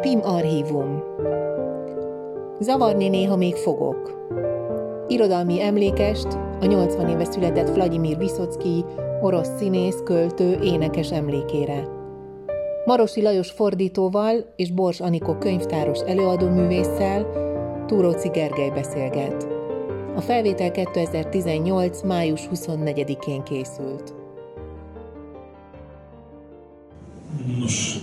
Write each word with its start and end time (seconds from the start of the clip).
PIM 0.00 0.20
archívum. 0.22 1.02
Zavarni 2.60 3.08
néha 3.08 3.36
még 3.36 3.54
fogok. 3.54 4.28
Irodalmi 5.08 5.62
emlékest 5.62 6.26
a 6.60 6.64
80 6.66 7.08
éve 7.08 7.24
született 7.24 7.74
Vladimir 7.74 8.18
Viszocki, 8.18 8.84
orosz 9.20 9.48
színész, 9.58 10.00
költő, 10.04 10.58
énekes 10.62 11.12
emlékére. 11.12 11.88
Marosi 12.84 13.22
Lajos 13.22 13.50
fordítóval 13.50 14.52
és 14.56 14.72
Bors 14.72 15.00
Anikó 15.00 15.34
könyvtáros 15.34 16.00
előadóművésszel 16.00 17.26
Túróci 17.86 18.28
Gergely 18.28 18.70
beszélget. 18.70 19.46
A 20.16 20.20
felvétel 20.20 20.70
2018. 20.70 22.02
május 22.02 22.48
24-én 22.54 23.42
készült. 23.42 24.14
Nos, 27.58 27.98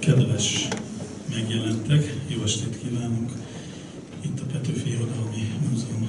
kedves 0.00 0.68
megjelentek, 1.40 2.14
jó 2.28 2.42
estét 2.42 2.78
kívánunk! 2.82 3.32
Itt 4.24 4.40
a 4.40 4.44
Petőfi 4.52 4.90
Irodalmi 4.90 5.52
Múzeum 5.70 6.08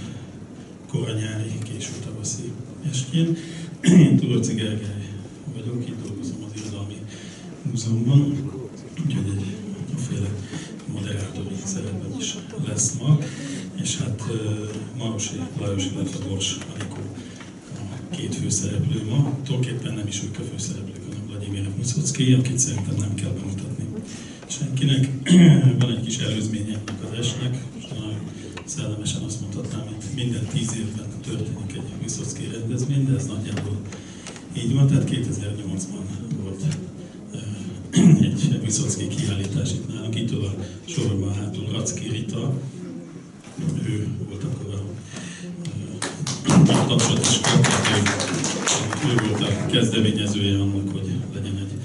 koranyári, 0.87 1.51
késő 1.63 1.91
tavaszi 2.05 2.51
estjén. 2.89 3.37
Én 3.81 4.17
Tudorci 4.17 4.53
Gergely 4.53 5.07
vagyok, 5.55 5.87
itt 5.87 6.05
dolgozom 6.05 6.45
az 6.45 6.61
Irodalmi 6.61 6.97
Múzeumban, 7.61 8.51
úgyhogy 9.05 9.27
egy 9.27 9.45
féle 10.07 10.29
moderátori 10.93 11.55
szerepem 11.63 12.15
is 12.19 12.35
lesz 12.67 12.97
ma. 12.99 13.19
És 13.81 13.97
hát 13.97 14.23
Marosi 14.97 15.39
Lajos, 15.59 15.85
illetve 15.85 16.27
Bors 16.27 16.57
Anikó 16.75 17.01
a 18.11 18.15
két 18.15 18.35
főszereplő 18.35 19.05
ma. 19.09 19.37
Tulajdonképpen 19.43 19.93
nem 19.93 20.07
is 20.07 20.23
ők 20.23 20.39
a 20.39 20.43
főszereplők, 20.51 21.03
hanem 21.07 21.27
Vladimir 21.27 21.69
Muszocki, 21.77 22.33
akit 22.33 22.59
szerintem 22.59 22.95
nem 22.95 23.13
kell 23.13 23.31
bemutatni 23.31 23.70
senkinek. 24.51 25.09
Van 25.79 25.89
egy 25.89 26.03
kis 26.05 26.17
előzménye 26.17 26.73
ennek 26.73 27.03
az 27.03 27.17
esnek, 27.19 27.63
szellemesen 28.65 29.21
azt 29.21 29.41
mondhatnám, 29.41 29.85
hogy 29.85 30.15
minden 30.15 30.45
tíz 30.53 30.75
évben 30.75 31.05
történik 31.21 31.73
egy 31.73 32.03
Viszocki 32.03 32.49
rendezvény, 32.51 33.05
de 33.05 33.15
ez 33.15 33.25
nagyjából 33.25 33.77
így 34.53 34.73
van, 34.73 34.87
tehát 34.87 35.09
2008-ban 35.09 36.03
volt 36.41 36.63
egy 38.23 38.61
Viszocki 38.63 39.07
kiállítás 39.07 39.71
itt 39.71 39.93
nálunk, 39.93 40.15
itt 40.15 40.31
a 40.31 40.55
sorban 40.85 41.33
hátul 41.33 41.67
Racki 41.71 42.09
Rita, 42.09 42.53
ő 43.87 44.07
volt 44.27 44.43
akkor 44.43 44.83
a 46.47 46.85
tapsot 46.87 47.19
is 47.19 47.39
kapott, 47.39 47.87
ő, 47.95 49.09
ő 49.09 49.27
volt 49.27 49.41
a 49.41 49.65
kezdeményezője 49.65 50.59
annak, 50.59 50.91
hogy 50.91 51.11
legyen 51.33 51.57
egy 51.57 51.81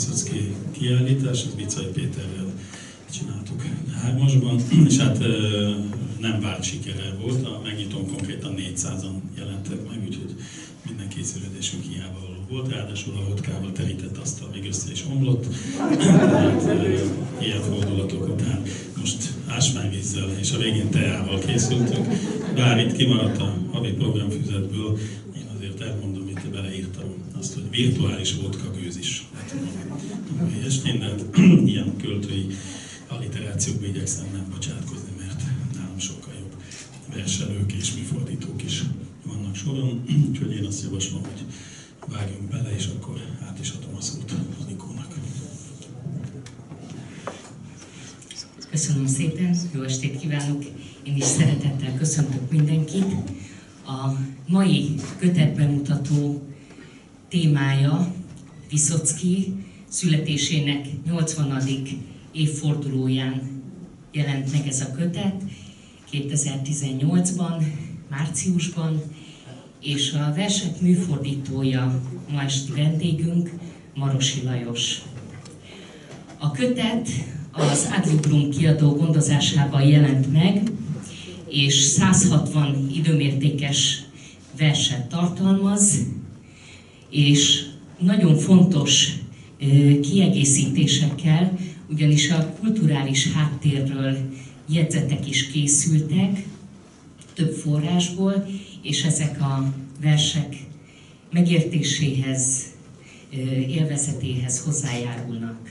Viszocki 0.00 0.54
kiállítás, 0.72 1.44
az 1.44 1.54
Bicai 1.54 1.84
Péterrel 1.84 2.52
csináltuk 3.12 3.62
hármasban, 4.02 4.60
és 4.86 4.96
hát 4.96 5.18
nem 6.20 6.40
várt 6.40 6.62
sikere 6.62 7.16
volt, 7.20 7.46
a 7.46 7.60
megnyitón 7.64 8.06
konkrétan 8.06 8.54
400-an 8.56 9.36
jelentek 9.36 9.88
meg, 9.88 9.98
úgyhogy 10.06 10.34
minden 10.86 11.08
készülődésünk 11.08 11.82
hiába 11.82 12.18
való 12.20 12.44
volt, 12.48 12.72
ráadásul 12.72 13.16
a 13.16 13.28
vodkával 13.28 13.72
terített 13.72 14.16
asztal 14.16 14.48
még 14.52 14.66
össze 14.66 14.90
is 14.90 15.04
omlott. 15.10 15.46
Hát, 15.78 16.02
ilyen 17.40 17.60
fordulatok 17.60 18.28
után 18.28 18.62
most 18.96 19.32
ásványvízzel 19.46 20.30
és 20.38 20.52
a 20.52 20.58
végén 20.58 20.90
teával 20.90 21.38
készültünk, 21.38 22.06
itt 22.78 22.96
kimaradt 22.96 23.40
a 23.40 23.54
havi 23.72 23.90
programfüzetből, 23.90 24.98
én 25.36 25.46
azért 25.56 25.80
elmondom, 25.80 26.28
itt 26.28 26.48
beleírtam 26.52 27.04
azt, 27.38 27.54
hogy 27.54 27.70
virtuális 27.70 28.34
vodka 28.34 28.70
gőz 28.70 28.96
is. 28.96 29.19
És 30.66 30.82
minden 30.82 31.20
ilyen 31.70 31.96
költői 31.96 32.46
alliterációkba 33.08 33.86
igyekszem 33.86 34.26
nem 34.32 34.46
bocsátkozni 34.50 35.10
sokkal 36.00 36.34
jobb 36.38 36.54
verselők 37.14 37.72
és 37.72 37.94
műfordítók 37.94 38.64
is 38.64 38.82
vannak 39.24 39.54
soron, 39.54 40.02
úgyhogy 40.28 40.52
én 40.52 40.64
azt 40.64 40.82
javaslom, 40.82 41.22
hogy 41.22 41.44
vágjunk 42.06 42.50
bele, 42.50 42.74
és 42.74 42.86
akkor 42.86 43.20
át 43.48 43.58
is 43.60 43.70
adom 43.70 43.96
a 43.96 44.00
szót 44.00 44.34
Nikónak. 44.68 45.14
Köszönöm 48.70 49.06
szépen, 49.06 49.56
jó 49.74 49.82
estét 49.82 50.18
kívánok! 50.18 50.64
Én 51.02 51.16
is 51.16 51.24
szeretettel 51.24 51.96
köszöntök 51.98 52.50
mindenkit. 52.50 53.14
A 53.86 54.12
mai 54.46 54.94
kötetbemutató 55.18 56.42
témája 57.28 58.14
Viszocki 58.70 59.54
születésének 59.88 60.86
80. 61.06 61.62
évfordulóján 62.32 63.62
jelent 64.12 64.52
meg 64.52 64.66
ez 64.66 64.80
a 64.80 64.90
kötet, 64.92 65.42
2018-ban, 66.12 67.64
márciusban, 68.10 69.02
és 69.80 70.12
a 70.12 70.32
versek 70.36 70.80
műfordítója, 70.80 72.02
ma 72.32 72.42
esti 72.42 72.72
vendégünk, 72.72 73.50
Marosi 73.94 74.42
Lajos. 74.42 75.02
A 76.38 76.50
kötet 76.50 77.08
az 77.50 77.88
Adlibrum 77.96 78.50
kiadó 78.50 78.92
gondozásában 78.92 79.82
jelent 79.82 80.32
meg, 80.32 80.70
és 81.48 81.74
160 81.74 82.90
időmértékes 82.94 84.04
verset 84.58 85.08
tartalmaz, 85.08 85.98
és 87.10 87.69
nagyon 88.00 88.36
fontos 88.36 89.12
kiegészítésekkel, 90.02 91.58
ugyanis 91.90 92.30
a 92.30 92.56
kulturális 92.60 93.32
háttérről 93.32 94.16
jegyzetek 94.68 95.28
is 95.28 95.46
készültek 95.46 96.44
több 97.34 97.52
forrásból, 97.52 98.46
és 98.82 99.02
ezek 99.04 99.40
a 99.40 99.72
versek 100.00 100.56
megértéséhez, 101.32 102.64
élvezetéhez 103.68 104.60
hozzájárulnak. 104.60 105.70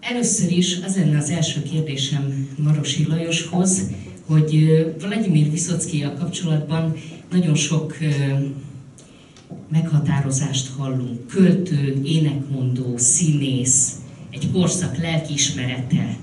Először 0.00 0.50
is 0.50 0.78
az 0.84 0.96
lenne 0.96 1.18
az 1.18 1.30
első 1.30 1.62
kérdésem 1.62 2.48
Marosi 2.58 3.06
Lajoshoz, 3.06 3.82
hogy 4.26 4.84
Vladimir 4.98 5.50
a 6.04 6.14
kapcsolatban 6.18 6.94
nagyon 7.30 7.54
sok 7.54 7.96
meghatározást 9.68 10.68
hallunk. 10.76 11.26
Költő, 11.26 12.00
énekmondó, 12.04 12.96
színész, 12.96 13.92
egy 14.30 14.50
korszak 14.52 14.96
lelkiismerete, 14.96 16.16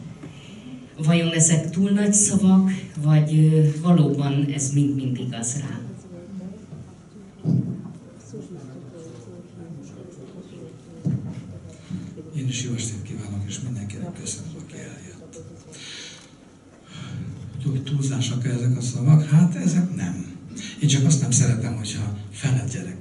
Vajon 1.06 1.32
ezek 1.32 1.70
túl 1.70 1.90
nagy 1.90 2.14
szavak, 2.14 2.72
vagy 3.02 3.52
valóban 3.82 4.46
ez 4.54 4.74
mind-mind 4.74 5.20
igaz 5.20 5.58
rá? 5.60 5.80
Én 12.36 12.48
is 12.48 12.64
jó 12.64 12.74
estét 12.74 13.02
kívánok, 13.04 13.44
és 13.48 13.60
mindenkinek 13.60 14.14
köszönöm, 14.14 14.52
aki 14.64 14.74
eljött. 14.74 15.42
Hogy 17.64 17.84
túlzásak 17.84 18.46
ezek 18.46 18.78
a 18.78 18.82
szavak? 18.82 19.26
Hát 19.26 19.56
ezek 19.56 19.96
nem. 19.96 20.38
Én 20.82 20.90
csak 20.90 21.06
azt 21.06 21.22
nem 21.22 21.32
szeretem, 21.32 21.76
hogyha 21.76 22.18
felett 22.32 22.70
mondják. 22.74 22.99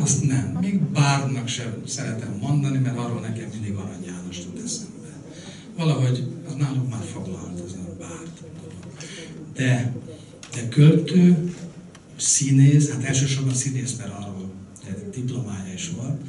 Azt 0.00 0.26
nem. 0.26 0.58
Még 0.60 0.80
bárnak 0.80 1.48
sem 1.48 1.82
szeretem 1.86 2.38
mondani, 2.40 2.78
mert 2.78 2.98
arról 2.98 3.20
nekem 3.20 3.48
mindig 3.52 3.74
Arany 3.74 4.04
János 4.04 4.38
tud 4.38 4.62
eszembe 4.64 5.00
valahogy 5.80 6.26
az 6.46 6.54
náluk 6.54 6.90
már 6.90 7.02
foglalt, 7.12 7.60
az 7.60 7.72
a 7.72 7.96
bárt 7.98 8.42
De, 9.54 9.94
de 10.54 10.68
költő, 10.68 11.54
színész, 12.16 12.90
hát 12.90 13.04
elsősorban 13.04 13.54
színész, 13.54 13.96
mert 13.96 14.12
arról 14.12 14.50
diplomája 15.10 15.72
is 15.72 15.90
volt, 15.90 16.20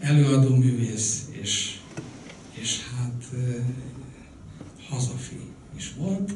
előadó 0.00 0.56
művész, 0.56 1.28
és, 1.30 1.78
és 2.60 2.80
hát 2.96 3.24
eh, 3.32 3.64
hazafi 4.88 5.40
is 5.76 5.94
volt, 5.96 6.32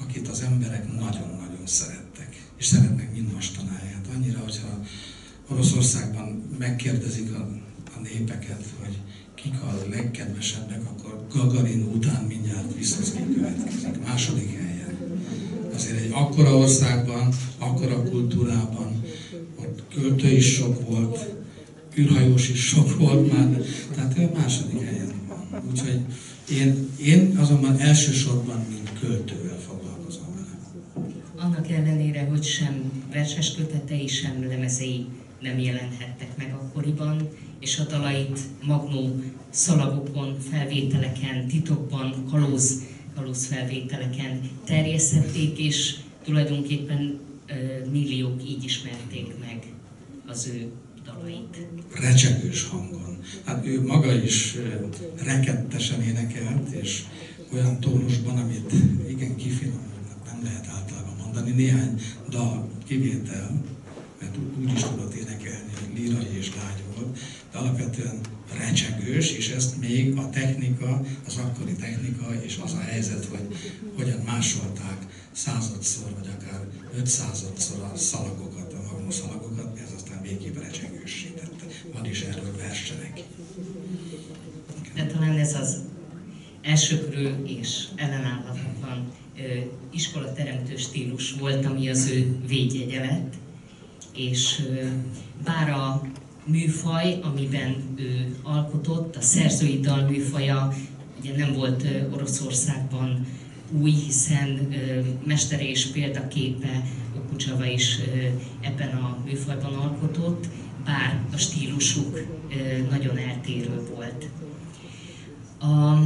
akit 0.00 0.28
az 0.28 0.40
emberek 0.40 0.86
nagyon-nagyon 0.86 1.66
szerettek, 1.66 2.42
és 2.58 2.66
szeretnek 2.66 3.12
mind 3.12 3.32
mostanáig. 3.32 3.92
Hát 3.94 4.06
annyira, 4.14 4.38
hogyha 4.38 4.84
Oroszországban 5.52 6.42
megkérdezik 6.58 7.32
a, 7.34 7.48
a 7.96 8.00
népeket, 8.02 8.64
hogy 8.80 8.98
kik 9.34 9.54
a 9.62 9.88
legkedvesebbek, 9.90 10.80
akkor 10.84 11.26
Gagarin 11.34 11.82
után 11.94 12.24
mindjárt 12.24 12.76
Viszocki 12.76 13.22
következik, 13.34 14.04
második 14.06 14.56
helyen. 14.56 14.98
Azért 15.74 16.00
egy 16.00 16.10
akkora 16.12 16.56
országban, 16.56 17.32
akkora 17.58 18.02
kultúrában, 18.02 19.02
ott 19.56 19.82
költő 19.94 20.28
is 20.28 20.54
sok 20.54 20.88
volt, 20.88 21.34
űrhajós 21.98 22.48
is 22.48 22.66
sok 22.66 22.98
volt 22.98 23.32
már, 23.32 23.60
tehát 23.94 24.18
ő 24.18 24.30
második 24.34 24.80
helyen 24.80 25.12
van. 25.28 25.62
Úgyhogy 25.70 26.00
én, 26.50 26.88
én 27.04 27.36
azonban 27.36 27.78
elsősorban, 27.78 28.64
mint 28.68 28.92
költővel 29.00 29.58
foglalkozom 29.68 30.26
vele. 30.34 31.06
Annak 31.46 31.70
ellenére, 31.70 32.24
hogy 32.24 32.44
sem 32.44 32.92
verses 33.12 33.54
kötetei, 33.54 34.06
sem 34.06 34.46
lemezei 34.48 35.06
nem 35.40 35.58
jelenhettek 35.58 36.36
meg 36.36 36.54
akkoriban, 36.54 37.28
és 37.60 37.78
a 37.78 37.84
dalait 37.84 38.40
magnó 38.62 39.20
szalagokon, 39.50 40.38
felvételeken, 40.50 41.46
titokban, 41.46 42.24
kalóz, 42.30 42.82
kalóz 43.14 43.46
felvételeken 43.46 44.50
terjesztették, 44.64 45.58
és 45.58 45.96
tulajdonképpen 46.24 47.20
milliók 47.90 48.48
így 48.48 48.64
ismerték 48.64 49.26
meg 49.40 49.62
az 50.26 50.50
ő 50.54 50.70
dalait. 51.04 51.66
Recsegős 52.00 52.64
hangon. 52.64 53.18
Hát 53.44 53.66
ő 53.66 53.82
maga 53.82 54.14
is 54.14 54.56
rekettesen 55.24 56.02
énekelt, 56.02 56.70
és 56.70 57.02
olyan 57.52 57.80
tónusban, 57.80 58.36
amit 58.36 58.72
igen 59.08 59.36
kifinomult, 59.36 60.24
nem 60.24 60.40
lehet 60.42 60.66
általában 60.66 61.16
mondani. 61.24 61.50
Néhány 61.50 62.00
dal 62.30 62.68
kivétel, 62.86 63.62
mert 64.20 64.36
úgy 64.60 64.72
is 64.72 64.82
tudott 64.82 65.14
énekelni, 65.14 65.72
hogy 65.80 65.98
lírai 65.98 66.36
és 66.38 66.50
lágy 66.54 66.82
volt, 66.94 67.18
de 67.52 67.58
alapvetően 67.58 68.20
recsegős, 68.58 69.32
és 69.32 69.48
ezt 69.50 69.80
még 69.80 70.16
a 70.16 70.30
technika, 70.30 71.04
az 71.26 71.36
akkori 71.36 71.72
technika 71.72 72.34
és 72.42 72.58
az 72.64 72.72
a 72.72 72.80
helyzet, 72.80 73.24
hogy 73.24 73.56
hogyan 73.96 74.18
másolták 74.18 75.06
századszor, 75.32 76.14
vagy 76.14 76.28
akár 76.38 76.66
ötszázadszor 76.96 77.82
a 77.92 77.96
szalagokat, 77.96 78.72
a 78.72 78.92
magnószalagokat, 78.92 79.78
ez 79.78 79.92
aztán 79.96 80.22
végképp 80.22 80.58
recsegőssé 80.58 81.28
tette. 81.28 81.64
Van 81.92 82.06
is 82.06 82.20
erről 82.20 82.56
versenek. 82.56 83.22
De 84.94 85.06
talán 85.06 85.38
ez 85.38 85.54
az 85.54 85.76
elsőkörű 86.62 87.28
és 87.44 87.84
ellenállhatatlan 87.96 89.12
iskolateremtő 89.92 90.76
stílus 90.76 91.32
volt, 91.32 91.64
ami 91.64 91.88
az 91.88 92.08
ő 92.08 92.36
védjegye 92.46 93.00
lett, 93.00 93.34
és 94.18 94.62
bár 95.44 95.70
a 95.70 96.02
műfaj, 96.44 97.18
amiben 97.22 97.76
ő 97.96 98.36
alkotott, 98.42 99.16
a 99.16 99.20
szerzői 99.20 99.80
dal 99.80 100.02
műfaja, 100.02 100.72
ugye 101.20 101.36
nem 101.36 101.52
volt 101.52 101.86
Oroszországban 102.14 103.26
új, 103.80 103.90
hiszen 103.90 104.68
mestere 105.24 105.68
és 105.68 105.86
példaképe 105.86 106.82
Okucsava 107.16 107.66
is 107.66 107.98
ebben 108.60 108.88
a 108.88 109.18
műfajban 109.24 109.74
alkotott, 109.74 110.46
bár 110.84 111.20
a 111.32 111.36
stílusuk 111.36 112.26
nagyon 112.90 113.18
eltérő 113.18 113.80
volt. 113.94 114.28
A 115.60 116.02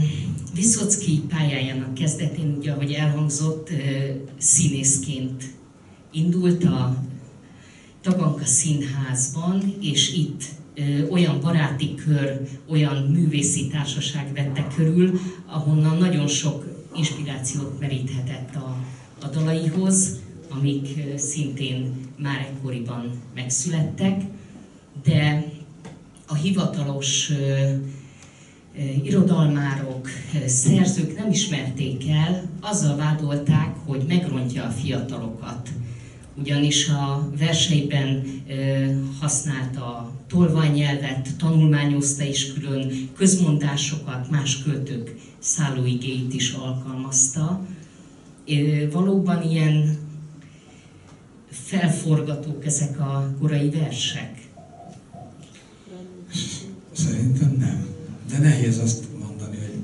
Viszocki 0.55 1.23
pályájának 1.29 1.95
kezdetén, 1.95 2.55
ugye, 2.59 2.73
ahogy 2.73 2.93
elhangzott, 2.93 3.71
színészként 4.39 5.45
indult 6.13 6.65
a 6.65 7.03
Taganka 8.03 8.45
Színházban, 8.45 9.75
és 9.81 10.15
itt 10.15 10.45
olyan 11.11 11.41
baráti 11.41 11.95
kör, 11.95 12.41
olyan 12.69 12.97
művészi 12.97 13.69
társaság 13.69 14.33
vette 14.35 14.67
körül, 14.77 15.21
ahonnan 15.47 15.97
nagyon 15.97 16.27
sok 16.27 16.67
inspirációt 16.97 17.81
meríthetett 17.81 18.55
a, 18.55 18.77
a 19.23 19.27
dalaihoz, 19.27 20.21
amik 20.49 20.89
szintén 21.17 21.95
már 22.19 22.41
ekkoriban 22.41 23.11
megszülettek, 23.35 24.23
de 25.05 25.53
a 26.27 26.35
hivatalos 26.35 27.33
irodalmárok, 29.03 30.09
szerzők 30.47 31.17
nem 31.17 31.31
ismerték 31.31 32.09
el, 32.09 32.51
azzal 32.61 32.97
vádolták, 32.97 33.77
hogy 33.85 34.05
megrontja 34.09 34.65
a 34.65 34.71
fiatalokat. 34.71 35.69
Ugyanis 36.37 36.89
a 36.89 37.31
verseiben 37.39 38.25
használta 39.21 40.13
tolványnyelvet, 40.27 41.37
tanulmányozta 41.37 42.23
is 42.23 42.53
külön, 42.53 43.11
közmondásokat, 43.17 44.31
más 44.31 44.63
költők 44.63 45.15
szállóigéit 45.39 46.35
is 46.35 46.53
alkalmazta. 46.53 47.67
Valóban 48.93 49.43
ilyen 49.43 49.99
felforgatók 51.51 52.67
ezek 52.67 53.01
a 53.01 53.35
korai 53.41 53.71
versek? 53.71 54.49
Szerintem 56.93 57.57
nem. 57.59 57.87
De 58.31 58.39
nehéz 58.39 58.79
azt 58.79 59.05
mondani, 59.19 59.57
hogy 59.57 59.83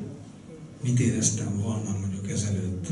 mit 0.82 1.00
éreztem 1.00 1.60
volna 1.62 1.96
mondjuk 2.00 2.30
ezelőtt 2.30 2.86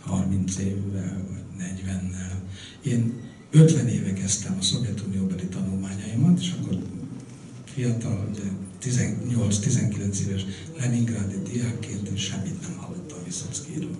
30 0.00 0.58
évvel, 0.58 1.24
vagy 1.30 1.41
40-nel. 1.62 2.34
Én 2.82 3.12
50 3.50 3.88
éve 3.88 4.12
kezdtem 4.12 4.56
a 4.58 4.62
Szovjetunióbeli 4.62 5.46
tanulmányaimat, 5.46 6.40
és 6.40 6.54
akkor 6.60 6.78
fiatal, 7.64 8.30
18-19 8.82 10.18
éves 10.26 10.44
Leningrádi 10.78 11.36
diákként 11.52 12.08
én 12.08 12.16
semmit 12.16 12.60
nem 12.60 12.76
hallottam 12.76 13.18
Viszockiról. 13.24 13.96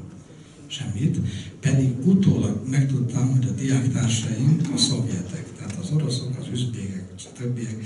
Semmit. 0.66 1.18
Pedig 1.60 2.06
utólag 2.06 2.68
megtudtam, 2.68 3.30
hogy 3.30 3.46
a 3.46 3.50
diáktársaim 3.50 4.60
a 4.74 4.76
szovjetek, 4.76 5.46
tehát 5.58 5.76
az 5.82 5.90
oroszok, 5.90 6.38
az 6.40 6.46
üzbégek, 6.52 7.12
és 7.16 7.24
a 7.24 7.38
többiek, 7.38 7.84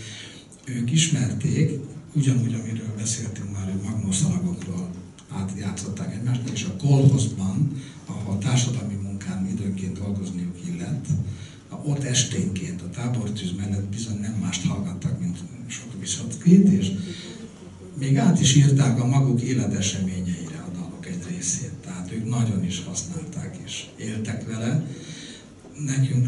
ők 0.65 0.93
ismerték, 0.93 1.81
ugyanúgy, 2.15 2.55
amiről 2.55 2.95
beszéltünk 2.97 3.53
már, 3.53 3.73
hogy 3.73 3.91
magnószalagokról 3.91 4.91
átjátszották 5.29 6.15
egymást, 6.15 6.49
és 6.53 6.65
a 6.65 6.77
kolhozban, 6.77 7.83
ahol 8.07 8.39
társadalmi 8.39 8.95
munkán 9.27 9.47
időnként 9.47 9.99
dolgozniuk 9.99 10.57
illett, 10.69 11.07
ott 11.85 12.03
esténként 12.05 12.83
a 12.83 12.91
tábortűz 12.91 13.53
mellett 13.57 13.85
bizony 13.85 14.19
nem 14.21 14.35
mást 14.41 14.67
hallgattak, 14.67 15.21
mint 15.21 15.39
sok 15.67 16.01
Viszockit, 16.01 16.69
és 16.69 16.93
még 17.99 18.17
át 18.17 18.41
is 18.41 18.57
írták 18.57 19.01
a 19.01 19.07
maguk 19.07 19.41
életeseményeire 19.41 20.65
a 20.67 20.77
dalok 20.77 21.07
egy 21.07 21.25
részét. 21.29 21.73
Tehát 21.85 22.13
ők 22.13 22.29
nagyon 22.29 22.65
is 22.65 22.85
használták 22.85 23.57
és 23.65 23.85
éltek 23.97 24.47
vele. 24.47 24.87
Nekünk 25.87 26.27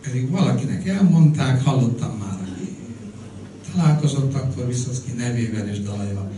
pedig 0.00 0.30
valakinek 0.30 0.88
elmondták, 0.88 1.62
hallottam 1.62 2.18
már, 2.18 2.38
aki 2.40 2.76
találkozott 3.72 4.34
akkor 4.34 4.66
Viszocki 4.66 5.12
nevével 5.12 5.68
és 5.68 5.80
dalaival. 5.80 6.32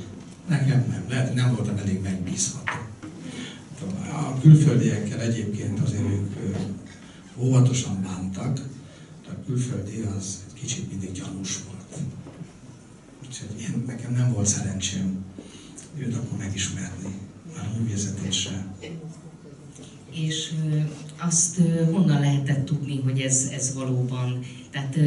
Nekem 0.49 0.85
nem, 0.91 1.05
lehet, 1.09 1.35
nem 1.35 1.55
voltam 1.55 1.77
elég 1.77 2.01
megbízható. 2.03 2.73
A 4.13 4.41
külföldiekkel 4.41 5.21
egyébként 5.21 5.81
azért 5.81 6.03
ők 6.03 6.33
óvatosan 7.37 8.03
bántak, 8.03 8.55
de 9.25 9.31
a 9.31 9.45
külföldi 9.47 10.01
az 10.17 10.45
egy 10.47 10.61
kicsit 10.61 10.91
mindig 10.91 11.13
gyanús 11.13 11.59
volt. 11.67 12.03
Úgyhogy 13.27 13.61
én, 13.61 13.83
nekem 13.87 14.13
nem 14.13 14.33
volt 14.33 14.47
szerencsém 14.47 15.25
őt 15.99 16.15
akkor 16.15 16.39
megismerni, 16.39 17.15
már 17.57 17.67
a 17.67 17.79
művészetésre. 17.79 18.67
És 20.11 20.53
azt 21.17 21.61
honnan 21.93 22.21
lehetett 22.21 22.65
tudni, 22.65 23.01
hogy 23.01 23.21
ez, 23.21 23.49
ez 23.53 23.75
valóban, 23.75 24.41
tehát 24.71 24.99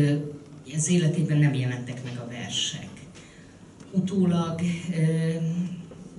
az 0.75 0.89
életében 0.89 1.37
nem 1.37 1.53
jelentek 1.53 2.03
meg 2.03 2.17
a 2.17 2.27
versek. 2.29 2.89
Utólag 3.91 4.61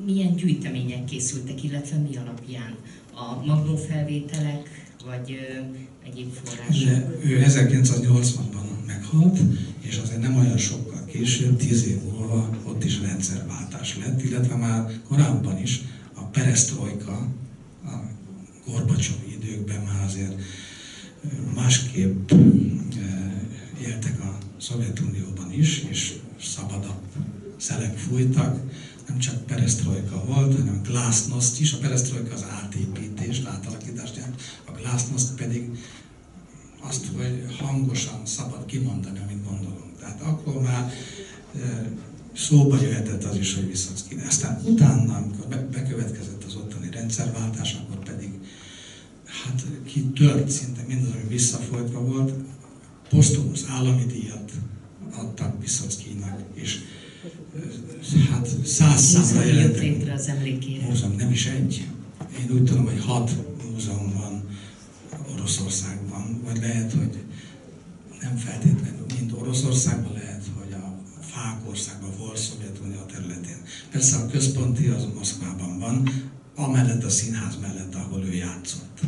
milyen 0.05 0.37
gyűjtemények 0.37 1.05
készültek, 1.05 1.62
illetve 1.64 1.97
mi 1.97 2.17
alapján? 2.17 2.75
A 3.14 3.45
magnófelvételek, 3.45 4.87
vagy 5.07 5.38
egyéb 6.05 6.33
források? 6.33 7.25
Ő 7.25 7.43
1980-ban 7.47 8.87
meghalt, 8.87 9.38
és 9.81 9.99
azért 9.99 10.21
nem 10.21 10.37
olyan 10.37 10.59
sokkal 10.59 11.05
később, 11.05 11.57
tíz 11.57 11.87
év 11.87 12.02
múlva 12.02 12.50
ott 12.64 12.85
is 12.85 13.00
rendszerváltás 13.00 13.97
lett, 13.97 14.23
illetve 14.23 14.57
már 14.57 14.90
korábban 15.09 15.59
is 15.59 15.81
a 16.14 16.23
perestroika, 16.23 17.28
a 17.85 17.90
Gorbacsov 18.67 19.17
időkben 19.40 19.81
már 19.81 20.05
azért 20.05 20.40
másképp 21.55 22.31
éltek 23.87 24.21
a 24.21 24.38
Szovjetunióban 24.61 25.52
is, 25.52 25.85
és 25.90 26.14
szabadabb 26.40 27.00
szelek 27.57 27.97
fújtak, 27.97 28.61
nem 29.09 29.19
csak 29.19 29.47
perestroika 29.47 30.25
volt, 30.25 30.57
hanem 30.57 30.83
glasnost 30.83 31.61
is. 31.61 31.73
A 31.73 31.79
perestroika 31.79 32.35
az 32.35 32.45
átépítés, 32.50 33.43
átalakítást 33.45 34.17
jelent, 34.17 34.41
a 34.67 34.71
glasnost 34.71 35.35
pedig 35.35 35.71
azt, 36.81 37.07
hogy 37.17 37.57
hangosan 37.59 38.21
szabad 38.27 38.65
kimondani, 38.67 39.19
amit 39.19 39.45
gondolunk. 39.45 39.99
Tehát 40.00 40.21
akkor 40.21 40.62
már 40.62 40.93
szóba 42.35 42.81
jöhetett 42.81 43.25
az 43.25 43.37
is, 43.37 43.55
hogy 43.55 43.67
Viszocki. 43.67 44.17
Aztán 44.27 44.61
utána, 44.65 45.17
amikor 45.17 45.47
bekövetkezett 45.71 46.45
az 46.45 46.55
ottani 46.55 46.91
rendszerváltás, 46.91 47.75
akkor 47.75 48.03
pedig 48.05 48.31
hát 49.25 49.67
kitört 49.85 50.50
szinte 50.50 50.85
mindaz, 50.87 51.11
ami 51.12 51.29
visszafolytva 51.29 52.00
volt, 52.00 52.33
posztumusz 53.09 53.65
állami 53.69 54.05
díjat 54.05 54.53
adtak 55.12 55.61
Viszockinak, 55.61 56.41
és 56.55 56.79
hát 58.30 58.48
száz 58.64 59.00
számra 59.00 59.44
jelentek. 59.44 59.80
Múzeum, 60.88 61.16
nem 61.16 61.30
is 61.30 61.46
egy. 61.46 61.87
Én 62.40 62.56
úgy 62.56 62.64
tudom, 62.64 62.84
hogy 62.84 63.00
hat 63.04 63.30
múzeum 63.72 64.12
van 64.12 64.42
Oroszországban, 65.34 66.40
vagy 66.44 66.56
lehet, 66.60 66.92
hogy 66.92 67.16
nem 68.20 68.37
feltétlenül 68.37 69.06
mind 69.18 69.32
Oroszországban 69.32 70.12
lehet, 70.12 70.44
hogy 70.58 70.72
a 70.72 70.98
fák 71.20 71.68
országban 71.68 72.10
volt 72.18 72.37
Szovjetunió 72.37 73.00
területén. 73.12 73.56
Persze 73.90 74.16
a 74.16 74.26
központi 74.26 74.87
az 74.87 75.06
Moszkvában 75.14 75.78
van, 75.78 76.08
amellett 76.54 77.04
a 77.04 77.08
színház 77.08 77.58
mellett, 77.60 77.94
ahol 77.94 78.25
ő 78.25 78.34
játszott. 78.34 79.00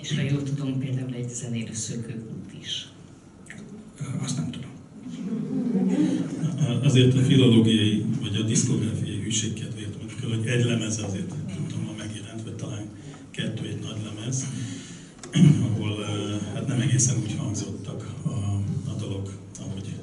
És 0.00 0.14
ha 0.14 0.22
jól 0.22 0.42
tudom, 0.42 0.78
például 0.78 1.14
egy 1.14 1.28
zenélő 1.28 1.74
szökőkút 1.74 2.52
is. 2.60 2.88
Azt 4.22 4.36
nem 4.36 4.50
tudom. 4.50 4.57
Azért 6.82 7.14
a 7.14 7.20
filológiai 7.20 8.04
vagy 8.20 8.36
a 8.36 8.42
diszkográfiai 8.42 9.20
hűség 9.22 9.52
kedvéért 9.52 9.96
mondjuk 9.98 10.34
hogy 10.34 10.46
egy 10.46 10.64
lemez 10.64 11.02
azért 11.02 11.34
tudom, 11.66 11.86
ha 11.86 11.94
megjelent, 11.98 12.42
vagy 12.42 12.54
talán 12.54 12.84
kettő 13.30 13.68
egy 13.68 13.78
nagy 13.80 13.96
lemez, 14.04 14.46
ahol 15.66 16.04
hát 16.54 16.66
nem 16.66 16.80
egészen 16.80 17.16
úgy 17.22 17.34
hangzottak 17.36 18.14
a, 18.24 18.28
a 18.90 18.94
dolog, 18.98 19.32
ahogy 19.60 19.94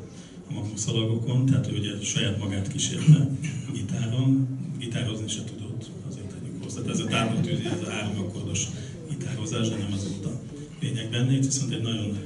a 0.50 0.54
magunk 0.54 0.78
szalagokon, 0.78 1.46
tehát 1.46 1.72
ő 1.72 1.78
ugye 1.78 1.92
saját 2.04 2.40
magát 2.40 2.68
kísérte 2.68 3.30
gitáron, 3.74 4.48
gitározni 4.80 5.28
se 5.28 5.44
tudott, 5.44 5.90
azért 6.10 6.34
tegyünk 6.34 6.64
hozzá. 6.64 6.82
Tehát 6.82 7.00
ez 7.00 7.06
a 7.06 7.08
távlatűzi, 7.08 7.66
ez 7.66 7.88
a 7.88 7.92
három 7.92 8.18
akkordos 8.18 8.68
gitározás, 9.10 9.70
de 9.70 9.76
nem 9.76 9.94
az 9.94 10.08
volt 10.10 10.26
a 10.26 10.42
lényeg 10.82 11.10
benne. 11.10 11.36
Itt 11.36 11.46
viszont 11.46 11.74
egy 11.74 11.82
nagyon 11.82 12.18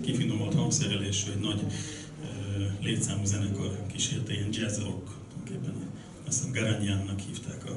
kifinomolt 0.00 0.54
hangszerelésű, 0.54 1.30
egy 1.30 1.40
nagy 1.40 1.60
létszámú 2.82 3.24
zenekar 3.24 3.86
kísérte, 3.92 4.32
ilyen 4.32 4.48
jazz 4.52 4.78
rock, 4.78 5.10
tulajdonképpen. 5.28 5.90
Azt 6.26 6.38
hiszem 6.38 6.52
Garanyánnak 6.52 7.20
hívták 7.20 7.64
a, 7.66 7.74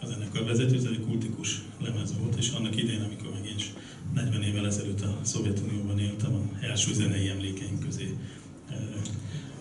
a 0.00 0.06
zenekar 0.06 0.44
vezető, 0.44 0.76
ez 0.76 0.84
egy 0.84 1.00
kultikus 1.00 1.62
lemez 1.80 2.14
volt, 2.18 2.36
és 2.36 2.50
annak 2.50 2.76
idején, 2.76 3.02
amikor 3.02 3.32
meg 3.32 3.46
én 3.46 3.56
is 3.56 3.72
40 4.14 4.42
évvel 4.42 4.66
ezelőtt 4.66 5.00
a 5.00 5.18
Szovjetunióban 5.22 5.98
éltem, 5.98 6.34
a 6.34 6.64
első 6.64 6.92
zenei 6.92 7.28
emlékeink 7.28 7.80
közé 7.80 8.16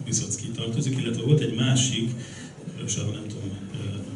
Viszocki 0.06 0.48
tartozik, 0.48 0.98
illetve 0.98 1.24
volt 1.24 1.40
egy 1.40 1.56
másik, 1.56 2.10
sehol 2.88 3.14
nem 3.14 3.28
tudom, 3.28 3.58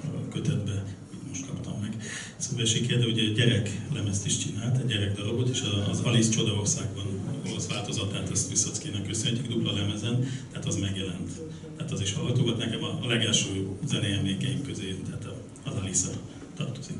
a 0.03 0.29
kötetbe 0.29 0.83
most 1.27 1.45
kaptam 1.45 1.79
meg. 1.81 1.97
Szövegséget, 2.37 2.99
de 2.99 3.05
ugye 3.05 3.21
egy 3.21 3.33
gyerek 3.33 3.81
lemezt 3.93 4.25
is 4.25 4.37
csinált, 4.37 4.77
egy 4.77 4.85
gyerek 4.85 5.15
darabot, 5.15 5.49
és 5.49 5.61
az 5.89 5.99
Alice 5.99 6.31
Csodaországban 6.31 7.05
olasz 7.51 7.67
változatát 7.67 8.31
ezt 8.31 8.49
Viszockinak 8.49 9.07
köszönhetjük 9.07 9.47
dupla 9.47 9.73
lemezen, 9.73 10.27
tehát 10.51 10.65
az 10.65 10.75
megjelent. 10.75 11.31
Tehát 11.77 11.91
az 11.91 12.01
is 12.01 12.13
hallható 12.13 12.41
volt 12.41 12.57
nekem 12.57 12.83
a, 12.83 12.99
a 13.03 13.07
legelső 13.07 13.67
zenei 13.87 14.11
emlékeim 14.11 14.61
közé, 14.61 14.95
tehát 15.05 15.25
az 15.63 15.73
Alice 15.81 16.07
tartozik. 16.55 16.99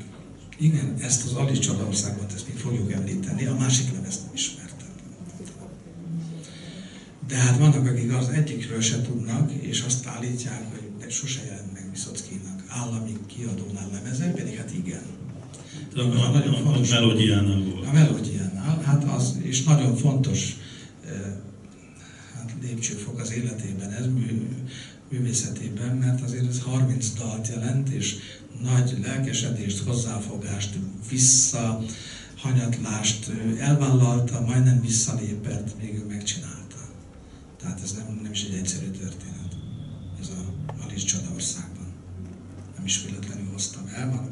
Igen, 0.58 0.96
ezt 1.00 1.24
az 1.24 1.32
Alice 1.32 1.60
Csodaországot, 1.60 2.32
ezt 2.34 2.48
még 2.48 2.56
fogjuk 2.56 2.92
említeni, 2.92 3.44
a 3.44 3.54
másik 3.54 3.92
lemezt 3.92 4.22
nem 4.22 4.34
ismertem. 4.34 4.88
De 7.28 7.36
hát 7.36 7.58
vannak, 7.58 7.86
akik 7.86 8.12
az 8.12 8.28
egyikről 8.28 8.80
se 8.80 9.02
tudnak, 9.02 9.52
és 9.52 9.82
azt 9.82 10.06
állítják, 10.06 10.64
hogy 10.70 11.10
sose 11.10 11.44
jelent 11.44 11.72
meg 11.72 11.90
Viszockinak 11.90 12.64
állami 12.68 13.16
kiadónál 13.26 13.88
lemeze, 13.92 14.30
pedig 14.30 14.56
hát 14.56 14.72
igen. 14.74 15.02
A, 15.96 16.00
a, 16.00 16.36
a, 16.36 16.60
fontos, 16.62 16.90
a 16.90 17.00
melódiánál 17.00 17.62
volt. 17.62 17.86
A 17.86 17.92
melódiánál, 17.92 18.39
hát 18.78 19.04
az, 19.04 19.38
és 19.42 19.62
nagyon 19.62 19.96
fontos 19.96 20.56
hát 22.34 22.52
lépcsőfok 22.62 23.20
az 23.20 23.32
életében 23.32 23.90
ez, 23.90 24.06
mű, 24.06 24.48
művészetében, 25.08 25.96
mert 25.96 26.22
azért 26.22 26.48
ez 26.48 26.60
30 26.60 27.12
dalt 27.12 27.48
jelent, 27.48 27.88
és 27.88 28.16
nagy 28.62 28.98
lelkesedést, 29.02 29.78
hozzáfogást, 29.78 30.78
visszahanyatlást 31.10 33.30
elvállalta, 33.58 34.40
majdnem 34.40 34.80
visszalépett, 34.80 35.70
végül 35.80 36.06
megcsinálta. 36.06 36.76
Tehát 37.60 37.80
ez 37.82 37.92
nem, 37.92 38.20
nem 38.22 38.32
is 38.32 38.42
egy 38.42 38.54
egyszerű 38.54 38.90
történet, 38.90 39.56
ez 40.20 40.28
a 40.28 40.44
Alice 40.84 41.06
Csodaországban. 41.06 41.86
Nem 42.76 42.84
is 42.84 43.04
véletlenül 43.04 43.48
hoztam 43.52 43.86
el, 43.94 44.10
van 44.10 44.30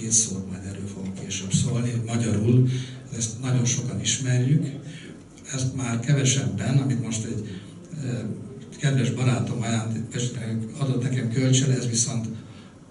két 0.00 0.12
szót 0.12 0.50
majd 0.50 0.64
erről 0.64 0.86
fogok 0.86 1.14
később 1.14 1.52
szólni, 1.52 2.02
magyarul, 2.06 2.68
ezt 3.16 3.40
nagyon 3.42 3.64
sokan 3.64 4.00
ismerjük, 4.00 4.66
ezt 5.54 5.76
már 5.76 6.00
kevesebben, 6.00 6.78
amit 6.78 7.04
most 7.04 7.24
egy 7.24 7.60
kedves 8.78 9.10
barátom 9.10 9.64
adott 10.78 11.02
nekem 11.02 11.30
kölcsön, 11.30 11.70
ez 11.70 11.88
viszont 11.88 12.26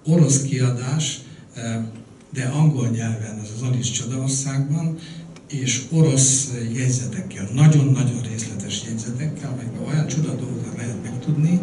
orosz 0.06 0.42
kiadás, 0.42 1.20
de 2.34 2.44
angol 2.44 2.88
nyelven, 2.88 3.40
ez 3.44 3.50
az 3.56 3.62
Alice 3.62 3.92
Csodaországban, 3.92 4.98
és 5.48 5.84
orosz 5.92 6.52
jegyzetekkel, 6.74 7.50
nagyon-nagyon 7.54 8.22
részletes 8.22 8.84
jegyzetekkel, 8.88 9.52
amelyekben 9.52 9.88
olyan 9.88 10.08
csoda 10.08 10.36
dolgokat 10.36 10.78
lehet 10.78 11.04
megtudni, 11.04 11.60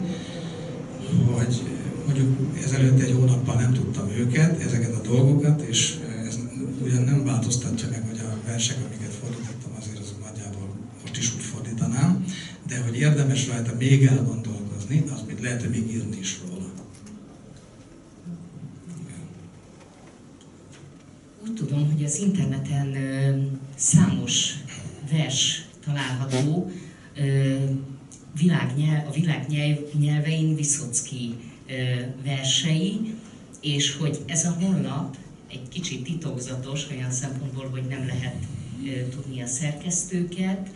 hogy 1.26 1.62
mondjuk 2.06 2.56
ezelőtt 2.64 3.00
egy 3.00 3.12
hónappal 3.12 3.54
nem 3.54 3.72
tudtam 3.72 4.08
őket, 4.18 4.62
ezeket 4.62 4.94
a 4.94 5.08
dolgokat, 5.08 5.60
és 5.60 5.98
ez 6.26 6.38
ugyan 6.82 7.02
nem 7.02 7.24
változtatja 7.24 7.88
meg, 7.90 8.04
versek, 8.46 8.76
amiket 8.86 9.12
fordítottam, 9.12 9.72
azért 9.78 9.98
azok 9.98 10.24
nagyjából 10.24 10.76
most 11.02 11.16
is 11.16 11.34
úgy 11.34 11.42
fordítanám, 11.42 12.24
de 12.66 12.82
hogy 12.82 12.96
érdemes 12.96 13.48
rajta 13.48 13.74
még 13.78 14.04
elgondolkozni, 14.06 15.04
az 15.14 15.22
még 15.26 15.38
lehet, 15.38 15.60
hogy 15.60 15.70
még 15.70 15.90
írni 15.92 16.18
is 16.18 16.40
róla. 16.48 16.70
Úgy 21.42 21.54
tudom, 21.54 21.92
hogy 21.92 22.04
az 22.04 22.18
interneten 22.18 22.96
számos 23.74 24.54
vers 25.10 25.66
található 25.84 26.70
világnyelv, 28.36 29.08
a 29.08 29.12
világ 29.12 29.46
nyelvein 29.98 30.54
Viszocki 30.54 31.34
versei, 32.24 33.14
és 33.60 33.96
hogy 33.96 34.18
ez 34.26 34.44
a 34.44 34.56
honlap 34.60 35.16
egy 35.52 35.68
kicsit 35.68 36.04
titokzatos, 36.04 36.90
olyan 36.90 37.10
szempontból, 37.10 37.68
hogy 37.70 37.82
nem 37.88 38.06
lehet 38.06 38.36
tudni 39.10 39.42
a 39.42 39.46
szerkesztőket. 39.46 40.68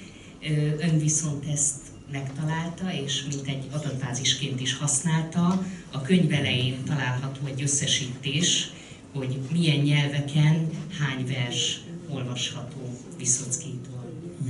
Ön 0.81 0.99
viszont 0.99 1.45
ezt 1.53 1.77
megtalálta, 2.13 2.93
és 3.05 3.25
mint 3.29 3.49
egy 3.49 3.65
adatbázisként 3.71 4.61
is 4.61 4.77
használta. 4.77 5.67
A 5.91 6.03
könyv 6.03 6.33
elején 6.33 6.85
található 6.85 7.47
egy 7.47 7.63
összesítés, 7.63 8.71
hogy 9.13 9.39
milyen 9.53 9.79
nyelveken 9.79 10.69
hány 10.99 11.27
vers 11.27 11.81
olvasható 12.09 12.99
Viszockitól. 13.19 14.05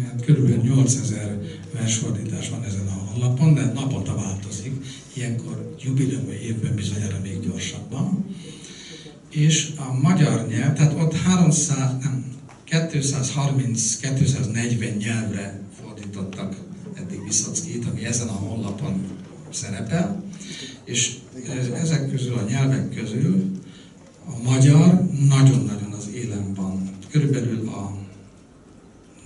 Hát 0.05 0.25
körülbelül 0.25 0.63
8000 0.63 1.41
versfordítás 1.73 2.49
van 2.49 2.65
ezen 2.65 2.87
a 2.87 2.91
honlapon, 2.91 3.55
de 3.55 3.65
naponta 3.65 4.15
változik. 4.15 4.73
Ilyenkor 5.13 5.75
jubileumi 5.81 6.35
évben 6.35 6.75
bizonyára 6.75 7.21
még 7.23 7.41
gyorsabban. 7.41 8.37
És 9.37 9.73
a 9.77 9.93
magyar 10.03 10.47
nyelv, 10.49 10.75
tehát 10.75 10.93
ott 10.93 11.15
300, 11.15 11.79
nem, 12.03 12.25
230-240 12.71 14.99
nyelvre 14.99 15.61
fordítottak 15.81 16.57
eddig 16.95 17.25
Viszockit, 17.25 17.85
ami 17.85 18.05
ezen 18.05 18.29
a 18.29 18.33
honlapon 18.33 19.05
szerepel, 19.51 20.23
és 20.85 21.17
ezek 21.75 22.11
közül 22.11 22.35
a 22.35 22.45
nyelvek 22.49 22.95
közül 22.95 23.61
a 24.27 24.43
magyar 24.43 25.09
nagyon-nagyon 25.29 25.93
az 25.93 26.09
élen 26.15 26.55
van. 26.55 26.91
Körülbelül 27.11 27.69
a 27.69 27.97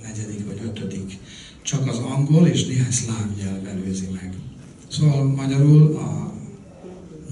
negyedik 0.03 0.47
vagy 0.47 0.61
ötödik. 0.65 1.19
Csak 1.63 1.89
az 1.89 1.99
angol 1.99 2.47
és 2.47 2.67
néhány 2.67 2.91
szláv 2.91 3.37
nyelv 3.37 3.67
előzi 3.67 4.09
meg. 4.13 4.35
Szóval 4.89 5.25
magyarul 5.25 5.97
a 5.97 6.33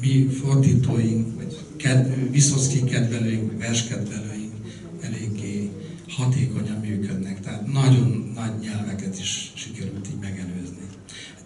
mi 0.01 0.29
fordítóink, 0.43 1.38
vagy 1.79 1.93
ked, 1.93 2.31
Viszoszki 2.31 2.85
kedvelőink, 2.85 3.59
verskedvelőink 3.59 4.53
eléggé 5.01 5.71
hatékonyan 6.09 6.81
működnek. 6.81 7.41
Tehát 7.41 7.73
nagyon 7.73 8.33
nagy 8.35 8.59
nyelveket 8.61 9.19
is 9.19 9.53
sikerült 9.55 10.07
így 10.09 10.21
megelőzni. 10.21 10.77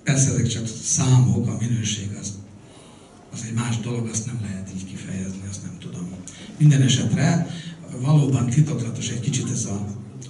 Persze 0.02 0.30
ezek 0.30 0.46
csak 0.46 0.66
számok, 0.82 1.46
a 1.46 1.56
minőség 1.60 2.08
az, 2.20 2.32
az 3.32 3.44
egy 3.48 3.54
más 3.54 3.80
dolog, 3.80 4.06
azt 4.06 4.26
nem 4.26 4.38
lehet 4.42 4.70
így 4.76 4.84
kifejezni, 4.84 5.42
azt 5.50 5.62
nem 5.62 5.76
tudom. 5.78 6.08
Minden 6.58 6.82
esetre 6.82 7.46
valóban 8.00 8.50
titokzatos 8.50 9.08
egy 9.08 9.20
kicsit 9.20 9.50
ez 9.50 9.64
a 9.64 9.86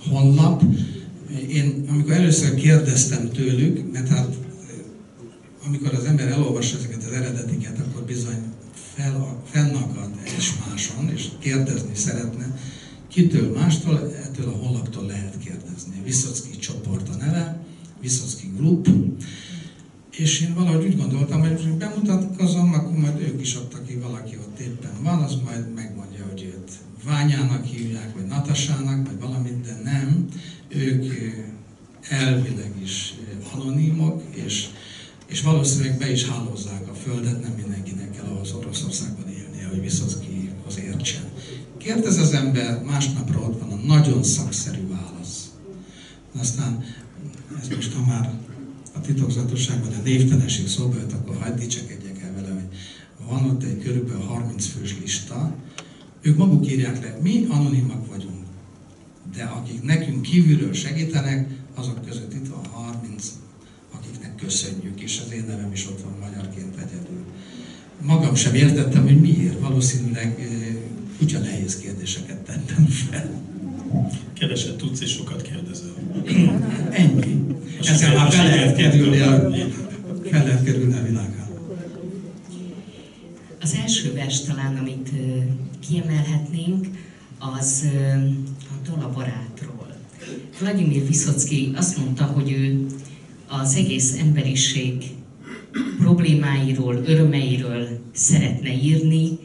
honlap. 0.08 0.62
Én 1.48 1.84
amikor 1.88 2.12
először 2.12 2.54
kérdeztem 2.54 3.30
tőlük, 3.30 3.92
mert 3.92 4.08
hát 4.08 4.28
amikor 5.66 5.94
az 5.94 6.04
ember 6.04 6.28
elolvassa 6.28 6.76
ezeket 6.76 7.04
az 7.04 7.12
eredetiket, 7.12 7.78
akkor 7.78 8.02
bizony 8.02 8.52
fel, 8.94 9.42
fennakad 9.50 10.10
máson, 10.68 11.10
és 11.14 11.28
kérdezni 11.38 11.94
szeretne. 11.94 12.58
Kitől 13.08 13.52
mástól, 13.52 14.14
ettől 14.24 14.48
a 14.48 14.56
honlaptól 14.56 15.06
lehet 15.06 15.38
kérdezni. 15.38 16.02
Viszocki 16.04 16.56
csoport 16.56 17.08
a 17.08 17.16
neve, 17.16 17.64
Viszocki 18.00 18.52
Group, 18.56 18.88
és 20.16 20.40
én 20.40 20.54
valahogy 20.54 20.84
úgy 20.84 20.96
gondoltam, 20.96 21.40
hogy 21.40 21.68
bemutatkozom, 21.68 22.72
akkor 22.72 22.98
majd 22.98 23.20
ők 23.20 23.40
is 23.40 23.56
ott, 23.56 23.74
aki 23.74 23.94
valaki 23.94 24.36
ott 24.36 24.58
éppen 24.58 25.02
van, 25.02 25.22
az 25.22 25.34
majd 25.44 25.74
megmondja, 25.74 26.26
hogy 26.30 26.42
őt 26.42 26.70
Ványának 27.04 27.64
hívják, 27.64 28.14
vagy 28.14 28.26
Natasának, 28.26 29.06
vagy 29.06 29.18
valamit, 29.20 29.60
de 29.60 29.80
nem. 29.84 30.26
Ők 30.68 31.04
elvileg 32.08 32.72
is 32.82 33.14
anonimok, 33.54 34.22
és, 34.30 34.68
és 35.26 35.42
valószínűleg 35.42 35.98
be 35.98 36.10
is 36.10 36.28
hálózzák 36.28 36.88
a 36.88 36.94
földet, 36.94 37.42
nem 37.42 37.52
mindenkinek 37.52 37.91
ahhoz 38.32 38.52
Oroszországban 38.52 39.28
élnie, 39.28 39.66
hogy 39.68 39.80
Viszockihoz 39.80 40.78
értsen. 40.78 41.22
Kérdez 41.78 42.18
az 42.18 42.32
ember, 42.32 42.82
másnapra 42.82 43.40
ott 43.40 43.60
van 43.60 43.70
a 43.70 43.86
nagyon 43.86 44.22
szakszerű 44.22 44.88
válasz. 44.88 45.50
Aztán 46.38 46.84
ez 47.60 47.68
most, 47.68 47.92
ha 47.92 48.06
már 48.06 48.32
a 48.94 49.00
titokzatosság 49.00 49.84
vagy 49.84 49.94
a 49.98 50.02
névtelenség 50.02 50.68
szóba 50.68 50.96
jött, 50.96 51.12
akkor 51.12 51.36
hagyd 51.36 51.58
dicsekedjek 51.58 52.22
el 52.22 52.32
vele, 52.34 52.52
hogy 52.52 52.76
van 53.28 53.50
ott 53.50 53.62
egy 53.62 53.78
körülbelül 53.78 54.22
30 54.22 54.66
fős 54.66 54.96
lista, 55.00 55.54
ők 56.20 56.36
maguk 56.36 56.70
írják 56.70 57.02
le, 57.02 57.18
mi 57.22 57.46
anonimak 57.48 58.06
vagyunk, 58.06 58.46
de 59.36 59.44
akik 59.44 59.82
nekünk 59.82 60.22
kívülről 60.22 60.72
segítenek, 60.72 61.50
azok 61.74 62.04
között 62.04 62.34
itt 62.34 62.48
van 62.48 62.66
30, 62.66 63.32
akiknek 63.92 64.34
köszönjük, 64.34 65.00
és 65.00 65.22
az 65.24 65.32
én 65.32 65.44
nevem 65.46 65.72
is 65.72 65.86
ott 65.86 66.00
van 66.00 66.12
egyedül. 66.22 66.61
Magam 68.02 68.34
sem 68.34 68.54
értettem, 68.54 69.02
hogy 69.02 69.20
miért. 69.20 69.60
Valószínűleg 69.60 70.48
kutya 71.18 71.38
nehéz 71.38 71.78
kérdéseket 71.78 72.36
tettem 72.36 72.86
fel. 72.86 73.30
Keveset 74.32 74.76
tudsz 74.76 75.00
és 75.00 75.10
sokat 75.10 75.42
kérdezel. 75.42 75.94
Ennyi. 76.90 77.44
Ezzel 77.82 78.14
már 78.14 78.32
fel 78.32 78.46
lehet 78.46 78.76
kerülni 78.76 79.18
a, 79.18 79.50
fel 80.30 80.44
lehet 80.44 80.64
kerülni 80.64 80.94
a 80.94 81.02
világába. 81.02 81.76
Az 83.60 83.74
első 83.82 84.12
vers 84.12 84.40
talán, 84.40 84.76
amit 84.76 85.10
kiemelhetnénk, 85.88 86.86
az 87.38 87.84
a 88.58 88.90
Dalabarátról. 88.90 89.96
Vladimir 90.60 91.06
Viszocki 91.06 91.72
azt 91.76 91.96
mondta, 91.96 92.24
hogy 92.24 92.50
ő 92.50 92.86
az 93.48 93.74
egész 93.74 94.18
emberiség 94.18 95.04
problémáiról, 95.98 97.02
örömeiről 97.06 97.88
szeretne 98.12 98.72
írni, 98.74 99.38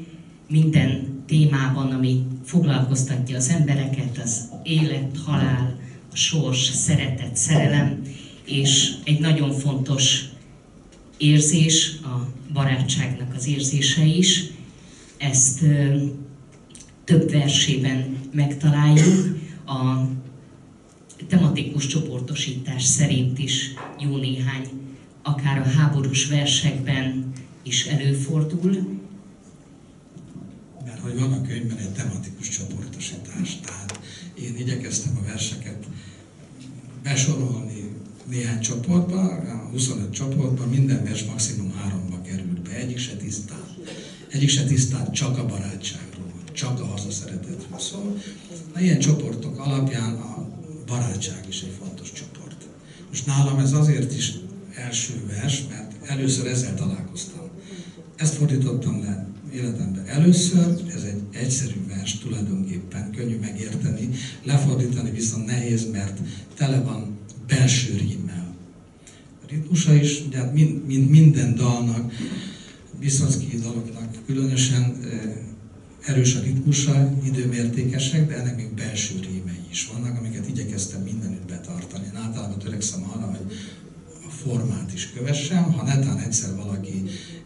minden 0.50 1.24
témában, 1.26 1.92
ami 1.92 2.26
foglalkoztatja 2.44 3.38
az 3.38 3.50
embereket, 3.50 4.20
az 4.24 4.50
élet, 4.64 5.18
halál, 5.26 5.80
a 6.12 6.16
sors, 6.16 6.64
szeretet, 6.64 7.36
szerelem, 7.36 8.02
és 8.46 8.94
egy 9.04 9.20
nagyon 9.20 9.52
fontos 9.52 10.24
érzés, 11.18 12.00
a 12.04 12.28
barátságnak 12.54 13.34
az 13.36 13.48
érzése 13.48 14.06
is. 14.06 14.44
Ezt 15.18 15.62
ö, 15.62 15.96
több 17.04 17.32
versében 17.32 18.18
megtaláljuk. 18.32 19.38
A 19.66 20.08
tematikus 21.28 21.88
csoportosítás 21.88 22.84
szerint 22.84 23.40
is 23.40 23.74
jó 24.00 24.18
néhány, 24.18 24.68
akár 25.28 25.58
a 25.60 25.70
háborús 25.70 26.28
versekben 26.28 27.34
is 27.64 27.86
előfordul, 27.86 29.00
hogy 31.02 31.20
van 31.20 31.32
a 31.32 31.42
könyvben 31.42 31.78
egy 31.78 31.94
tematikus 31.94 32.50
csoportosítás. 32.50 33.60
Tehát 33.66 34.00
én 34.34 34.56
igyekeztem 34.58 35.18
a 35.22 35.26
verseket 35.26 35.86
besorolni 37.04 37.90
néhány 38.30 38.60
csoportba, 38.60 39.22
a 39.22 39.70
25 39.72 40.12
csoportba, 40.12 40.66
minden 40.66 41.04
vers 41.04 41.24
maximum 41.24 41.74
háromba 41.74 42.22
került 42.22 42.62
be, 42.62 42.76
egyik 42.76 42.98
se 42.98 43.16
tisztán. 43.16 43.66
Egyik 44.32 44.50
se 44.50 44.64
tisztán 44.64 45.12
csak 45.12 45.38
a 45.38 45.46
barátságról, 45.46 46.32
csak 46.52 46.80
a 46.80 46.86
hazaszeretetről 46.86 47.80
szól. 47.80 48.22
A 48.74 48.80
ilyen 48.80 49.00
csoportok 49.00 49.60
alapján 49.60 50.14
a 50.14 50.48
barátság 50.86 51.46
is 51.48 51.62
egy 51.62 51.76
fontos 51.80 52.12
csoport. 52.12 52.68
Most 53.10 53.26
nálam 53.26 53.60
ez 53.60 53.74
azért 53.74 54.14
is 54.14 54.34
első 54.78 55.14
vers, 55.28 55.64
mert 55.70 56.10
először 56.10 56.48
ezzel 56.48 56.74
találkoztam. 56.74 57.50
Ezt 58.16 58.34
fordítottam 58.34 59.02
le 59.02 59.28
életemben 59.54 60.06
először, 60.06 60.82
ez 60.96 61.04
egy 61.04 61.22
egyszerű 61.32 61.86
vers 61.88 62.18
tulajdonképpen, 62.18 63.12
könnyű 63.12 63.40
megérteni, 63.40 64.10
lefordítani 64.44 65.12
viszont 65.12 65.46
nehéz, 65.46 65.92
mert 65.92 66.20
tele 66.56 66.82
van 66.82 67.18
belső 67.48 67.98
rímmel. 67.98 68.56
A 69.44 69.46
ritmusa 69.50 69.94
is, 69.94 70.22
ugye 70.28 70.38
hát 70.38 70.54
mind, 70.54 70.86
mind, 70.86 71.10
minden 71.10 71.56
dalnak, 71.56 72.12
Viszocki 73.00 73.58
daloknak 73.60 74.16
különösen 74.26 74.98
erős 76.06 76.36
a 76.36 76.40
ritmusa, 76.42 77.14
időmértékesek, 77.24 78.28
de 78.28 78.36
ennek 78.36 78.56
még 78.56 78.74
belső 78.74 79.20
rímei 79.20 79.66
is 79.72 79.90
vannak, 79.94 80.18
amiket 80.18 80.50
igyekeztem 80.50 81.02
mindenütt 81.02 81.48
betartani. 81.48 82.06
Én 82.06 82.16
általában 82.16 82.60
törekszem 82.60 83.04
arra, 83.14 83.26
hogy 83.26 83.47
formát 84.48 84.94
is 84.94 85.12
kövessem, 85.12 85.74
ha 85.74 85.84
netán 85.84 86.20
egyszer 86.20 86.56
valaki 86.56 87.04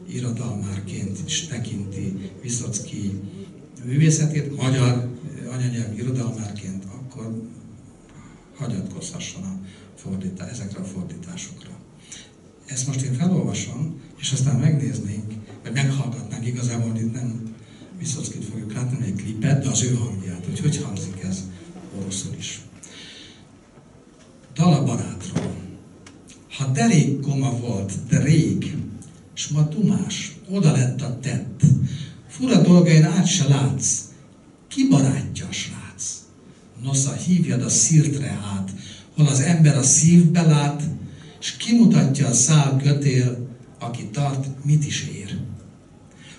irodalmárként 0.09 1.19
is 1.25 1.47
tekinti 1.47 2.31
Viszocki 2.41 3.19
művészetét, 3.85 4.61
magyar 4.61 5.09
anyanyelvi 5.51 5.95
irodalmárként, 5.95 6.83
akkor 6.85 7.41
hagyatkozhasson 8.57 9.43
a 9.43 9.59
fordítá, 9.95 10.47
ezekre 10.47 10.79
a 10.79 10.83
fordításokra. 10.83 11.69
Ezt 12.65 12.87
most 12.87 13.01
én 13.01 13.13
felolvasom, 13.13 14.01
és 14.19 14.31
aztán 14.31 14.59
megnéznénk, 14.59 15.33
vagy 15.63 15.73
meghallgatnánk 15.73 16.47
igazából, 16.47 16.95
itt 16.97 17.13
nem 17.13 17.49
Viszockit 17.99 18.45
fogjuk 18.45 18.73
látni, 18.73 19.05
egy 19.05 19.15
klipet, 19.15 19.63
de 19.63 19.69
az 19.69 19.83
ő 19.83 19.95
hangját, 19.95 20.45
hogy 20.45 20.59
hogy 20.59 20.77
hangzik 20.77 21.23
ez 21.23 21.43
oroszul 21.99 22.33
is. 22.37 22.61
Dala 24.53 24.83
barátról. 24.83 25.20
Ha 26.71 26.77
derék 26.77 27.19
koma 27.19 27.57
volt, 27.60 27.93
de 28.10 28.23
rég, 28.23 28.75
s 29.34 29.47
ma 29.47 29.62
dumás, 29.62 30.36
oda 30.49 30.71
lett 30.71 31.01
a 31.01 31.19
tett. 31.19 31.62
Fura 32.27 32.62
dolgain 32.62 33.03
át 33.03 33.27
se 33.27 33.47
látsz, 33.47 33.99
ki 34.67 34.88
barátja 34.88 35.47
a 35.49 35.51
srác? 35.51 36.03
Nosza, 36.84 37.13
hívjad 37.13 37.62
a 37.62 37.69
szirtre 37.69 38.39
át, 38.55 38.71
hol 39.15 39.27
az 39.27 39.39
ember 39.39 39.77
a 39.77 39.84
szívbe 39.84 40.41
lát, 40.41 40.84
s 41.39 41.57
kimutatja 41.57 42.27
a 42.27 42.34
szál 42.34 42.79
kötél, 42.84 43.47
aki 43.79 44.03
tart, 44.12 44.47
mit 44.65 44.86
is 44.86 45.07
ér. 45.15 45.38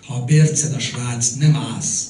Ha 0.06 0.14
a 0.14 0.24
bérced 0.24 0.74
a 0.74 0.78
srác 0.78 1.34
nem 1.34 1.56
állsz, 1.56 2.06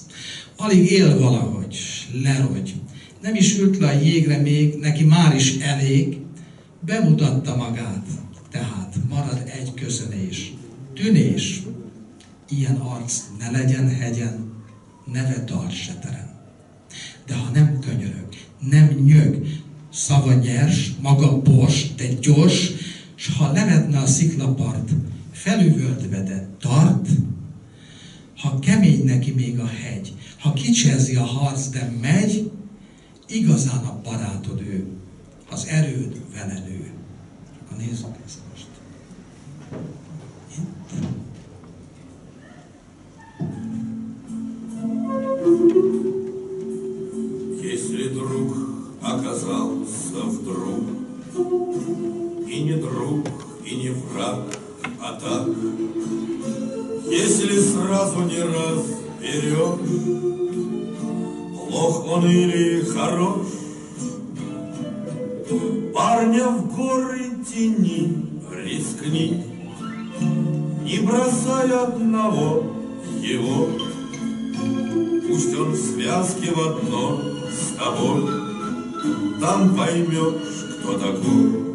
alig 0.56 0.90
él 0.90 1.18
valahogy, 1.18 1.76
lerogy, 2.22 2.74
nem 3.22 3.34
is 3.34 3.58
ült 3.58 3.78
le 3.78 3.88
a 3.88 4.00
jégre 4.00 4.36
még, 4.36 4.74
neki 4.74 5.04
már 5.04 5.34
is 5.34 5.56
elég, 5.56 6.21
bemutatta 6.84 7.56
magát, 7.56 8.06
tehát 8.50 8.96
marad 9.08 9.42
egy 9.46 9.74
közönés, 9.74 10.52
tűnés, 10.94 11.62
ilyen 12.48 12.76
arc 12.76 13.22
ne 13.38 13.50
legyen 13.50 13.88
hegyen, 13.88 14.52
neve 15.12 15.44
tart 15.44 15.72
se 15.72 15.94
terem. 15.94 16.30
De 17.26 17.34
ha 17.34 17.50
nem 17.50 17.78
könyörög, 17.78 18.28
nem 18.70 18.88
nyög, 18.88 19.46
szava 19.92 20.32
nyers, 20.32 20.92
maga 21.00 21.40
bors, 21.40 21.94
de 21.94 22.06
gyors, 22.20 22.70
s 23.14 23.28
ha 23.36 23.52
levetne 23.52 23.98
a 23.98 24.06
sziklapart, 24.06 24.90
felüvöltve, 25.32 26.22
de 26.22 26.48
tart, 26.60 27.08
ha 28.36 28.58
kemény 28.58 29.04
neki 29.04 29.32
még 29.32 29.58
a 29.58 29.66
hegy, 29.66 30.14
ha 30.38 30.52
kicserzi 30.52 31.16
a 31.16 31.24
harc, 31.24 31.68
de 31.68 31.92
megy, 32.00 32.50
igazán 33.26 33.84
a 33.84 34.00
barátod 34.04 34.60
ő, 34.60 35.01
az 35.52 35.66
erőd 35.66 36.20
vele 36.34 36.62
nő. 36.68 36.90
Ha 37.68 37.76
nézzük 37.76 38.16
ezt 38.26 38.38
most. 38.50 38.66
Если 47.62 48.08
друг 48.08 48.56
оказался 49.00 50.22
вдруг, 50.24 51.00
И 52.46 52.62
не 52.62 52.74
друг, 52.74 53.28
и 53.64 53.74
не 53.76 53.90
враг, 53.90 54.58
а 54.98 55.12
так, 55.12 55.48
Если 57.10 57.58
сразу 57.58 58.20
не 58.20 58.40
разберешь, 58.40 59.80
Плох 61.68 62.06
он 62.06 62.26
или 62.26 62.84
хорош, 62.84 63.61
Парня 66.22 66.50
в 66.50 66.76
горы 66.76 67.30
тени 67.44 68.16
рискни, 68.54 69.42
Не 70.84 71.00
бросай 71.00 71.68
одного 71.72 72.62
его, 73.20 73.70
Пусть 75.26 75.58
он 75.58 75.72
в 75.72 75.76
связке 75.76 76.52
в 76.54 76.60
одно 76.60 77.20
с 77.50 77.76
тобой, 77.76 78.30
Там 79.40 79.74
поймешь, 79.74 80.78
кто 80.78 80.92
такой. 80.96 81.71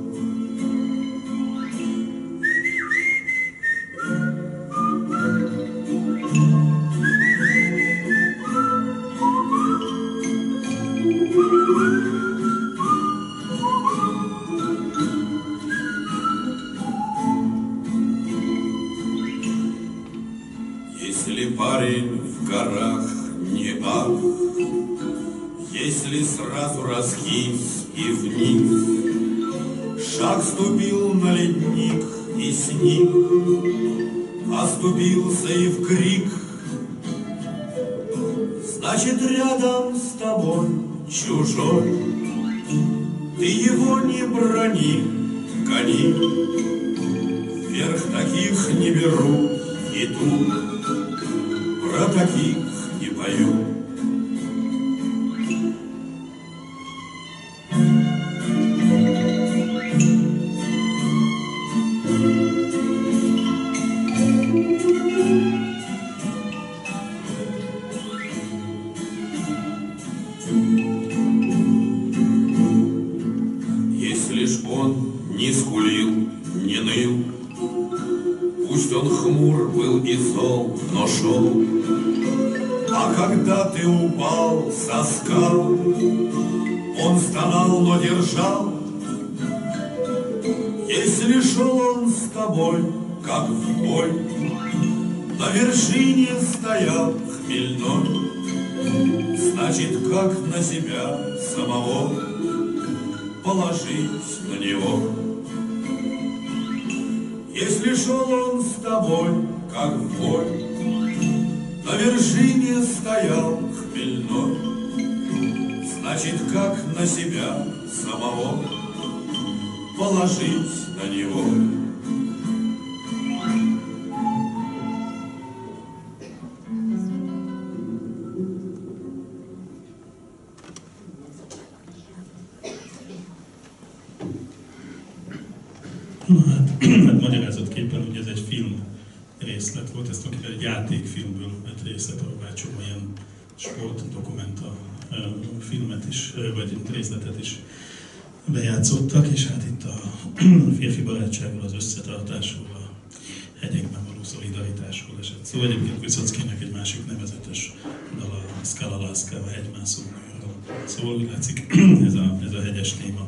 Szolidaritásról 155.08 155.20
esett 155.20 155.46
szó. 155.46 155.52
Szóval 155.52 155.68
egyébként 155.68 156.00
Viszockinek 156.00 156.62
egy 156.62 156.72
másik 156.72 157.06
nevezetes 157.06 157.74
dala, 158.18 158.38
a 158.62 158.66
Skalalászka, 158.66 159.36
a 159.36 159.50
hegymászó 159.50 160.02
nőről 160.04 160.56
szól. 160.86 161.16
Úgy 161.16 161.30
látszik, 161.32 161.76
ez 162.08 162.14
a, 162.14 162.38
ez 162.44 162.54
a 162.54 162.62
hegyes 162.62 162.94
téma, 162.94 163.28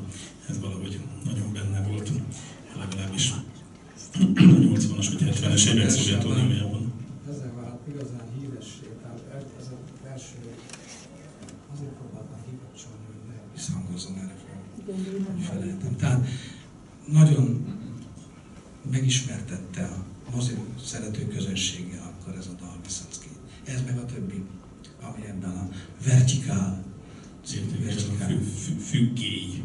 ez 0.49 0.59
valahogy 0.59 0.99
nagyon 1.25 1.53
benne 1.53 1.87
volt, 1.87 2.11
legalábbis 2.77 3.31
a 3.31 3.43
80-as 4.13 5.07
vagy 5.11 5.23
70-es 5.23 5.73
évek 5.73 5.89
Szovjetuniójában. 5.89 6.93
Ezzel 7.29 7.53
vált 7.55 7.79
igazán 7.87 8.27
híressé, 8.39 8.87
tehát 9.01 9.45
ez 9.59 9.67
a 9.67 10.07
első, 10.09 10.37
azért 11.73 11.91
próbáltam 11.91 12.39
kikapcsolni, 12.49 13.03
hogy 13.07 13.21
ne 13.27 13.35
visszhangozzon 13.53 14.15
erre 14.17 14.35
fel, 14.45 14.59
hogy 14.85 15.43
felejtem. 15.43 15.95
Tehát 15.95 16.27
nagyon 17.11 17.77
megismertette 18.91 19.83
a 19.83 20.09
mozi 20.35 20.51
szerető 20.85 21.27
közönséggel 21.27 22.15
akkor 22.19 22.39
ez 22.39 22.45
a 22.45 22.55
dal 22.59 22.77
Viszocki. 22.83 23.29
Ez 23.65 23.81
meg 23.85 23.97
a 23.97 24.05
többi, 24.05 24.43
ami 25.01 25.25
ebben 25.27 25.49
a 25.49 25.69
vertikál, 26.05 26.83
vertikál. 27.85 28.27
fü, 28.27 28.35
fü, 28.35 28.79
függély. 28.79 29.63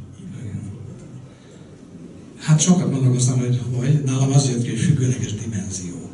Hát 2.38 2.61
sokat 2.61 2.90
gondolkoztam, 2.90 3.38
hogy 3.38 3.61
hogy, 3.72 4.03
nálam 4.05 4.33
az 4.33 4.48
jött 4.48 4.62
ki, 4.62 4.68
hogy 4.68 4.79
függőleges 4.79 5.35
dimenzió. 5.35 6.11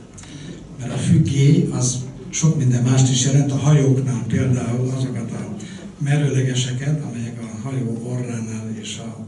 Mert 0.79 0.93
a 0.93 0.97
függély 0.97 1.69
az 1.71 2.05
sok 2.31 2.57
minden 2.57 2.83
mást 2.83 3.11
is 3.11 3.25
jelent, 3.25 3.53
a 3.53 3.57
hajóknál 3.57 4.25
például 4.27 4.89
azokat 4.89 5.31
a 5.33 5.57
merőlegeseket, 5.99 7.05
amelyek 7.05 7.43
a 7.43 7.69
hajó 7.69 8.03
orránál 8.05 8.71
és 8.81 8.99
a 8.99 9.27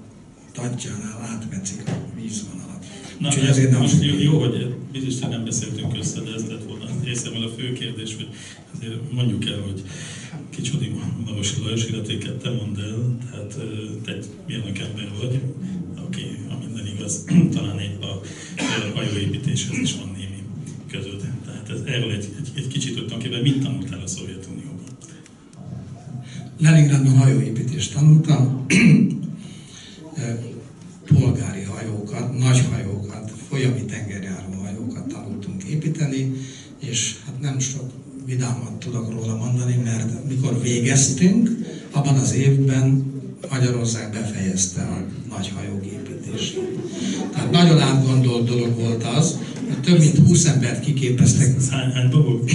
tatjánál 0.52 1.20
átmetszik 1.20 1.82
a 1.86 2.20
vízvonalat. 2.20 2.86
Na, 3.18 3.28
Úgyhogy 3.28 3.42
ez 3.42 3.48
ezért 3.48 3.70
nem 3.70 3.80
most 3.80 4.02
jó, 4.02 4.18
jó, 4.18 4.40
hogy 4.40 4.74
biztos, 4.92 5.20
hogy 5.20 5.30
nem 5.30 5.44
beszéltünk 5.44 5.96
össze, 5.96 6.20
de 6.20 6.32
ez 6.34 6.46
lett 6.48 6.64
volna 6.64 6.84
részemről 7.04 7.44
a 7.44 7.52
fő 7.58 7.72
kérdés, 7.72 8.16
hogy 8.16 8.28
azért 8.76 9.12
mondjuk 9.12 9.46
el, 9.46 9.60
hogy 9.60 9.82
kicsoda 10.50 10.84
Marosi 11.26 11.54
Lajos 11.62 11.86
illetéket 11.86 12.36
te 12.36 12.50
mondd 12.50 12.78
el, 12.80 13.16
tehát 13.30 13.58
te 14.04 14.12
egy 14.12 14.26
mérnök 14.46 14.78
ember 14.78 15.08
vagy, 15.20 15.40
aki, 15.94 16.22
ha 16.48 16.58
minden 16.58 16.86
igaz, 16.86 17.24
talán 17.54 17.78
épp 17.78 18.02
a 18.02 18.20
hajóépítéshez 18.94 19.78
is 19.78 19.94
van 19.94 20.10
némi 20.16 20.42
között. 20.90 21.22
Tehát 21.44 21.70
ez, 21.70 21.80
erről 21.84 22.10
egy, 22.10 22.28
egy, 22.38 22.50
egy 22.54 22.68
kicsit 22.68 22.98
ki, 22.98 23.42
mit 23.42 23.62
tanultál 23.62 24.00
a 24.00 24.06
Szovjetunióban? 24.06 24.70
Leningradban 26.58 27.16
hajóépítést 27.16 27.92
tanultam, 27.92 28.66
polgári 31.12 31.62
hajókat, 31.62 32.38
nagy 32.38 32.62
hajókat, 32.70 33.32
folyami 33.48 33.84
tanultunk 33.84 34.31
építeni, 35.72 36.32
és 36.80 37.16
hát 37.26 37.40
nem 37.40 37.58
sok 37.58 37.90
vidámat 38.26 38.72
tudok 38.72 39.12
róla 39.12 39.36
mondani, 39.36 39.80
mert 39.84 40.28
mikor 40.28 40.62
végeztünk, 40.62 41.50
abban 41.90 42.14
az 42.14 42.34
évben 42.34 43.12
Magyarország 43.50 44.12
befejezte 44.12 44.82
a 44.82 45.04
nagy 45.34 45.52
hajók 45.56 45.84
építését. 45.86 46.68
Tehát 47.32 47.50
nagyon 47.50 47.80
átgondolt 47.80 48.48
dolog 48.48 48.74
volt 48.74 49.04
az, 49.04 49.38
hogy 49.68 49.80
több 49.80 49.98
mint 49.98 50.18
20 50.18 50.44
embert 50.44 50.80
kiképeztek 50.80 51.56
Ez 51.56 51.70
hány, 51.70 52.10
babok? 52.10 52.50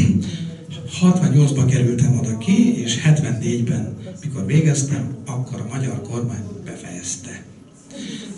68-ban 1.01 1.65
kerültem 1.69 2.17
oda 2.19 2.37
ki, 2.37 2.81
és 2.81 3.01
74-ben, 3.05 3.97
mikor 4.23 4.45
végeztem, 4.45 5.15
akkor 5.25 5.59
a 5.59 5.73
magyar 5.73 6.01
kormány 6.01 6.43
befejezte. 6.65 7.43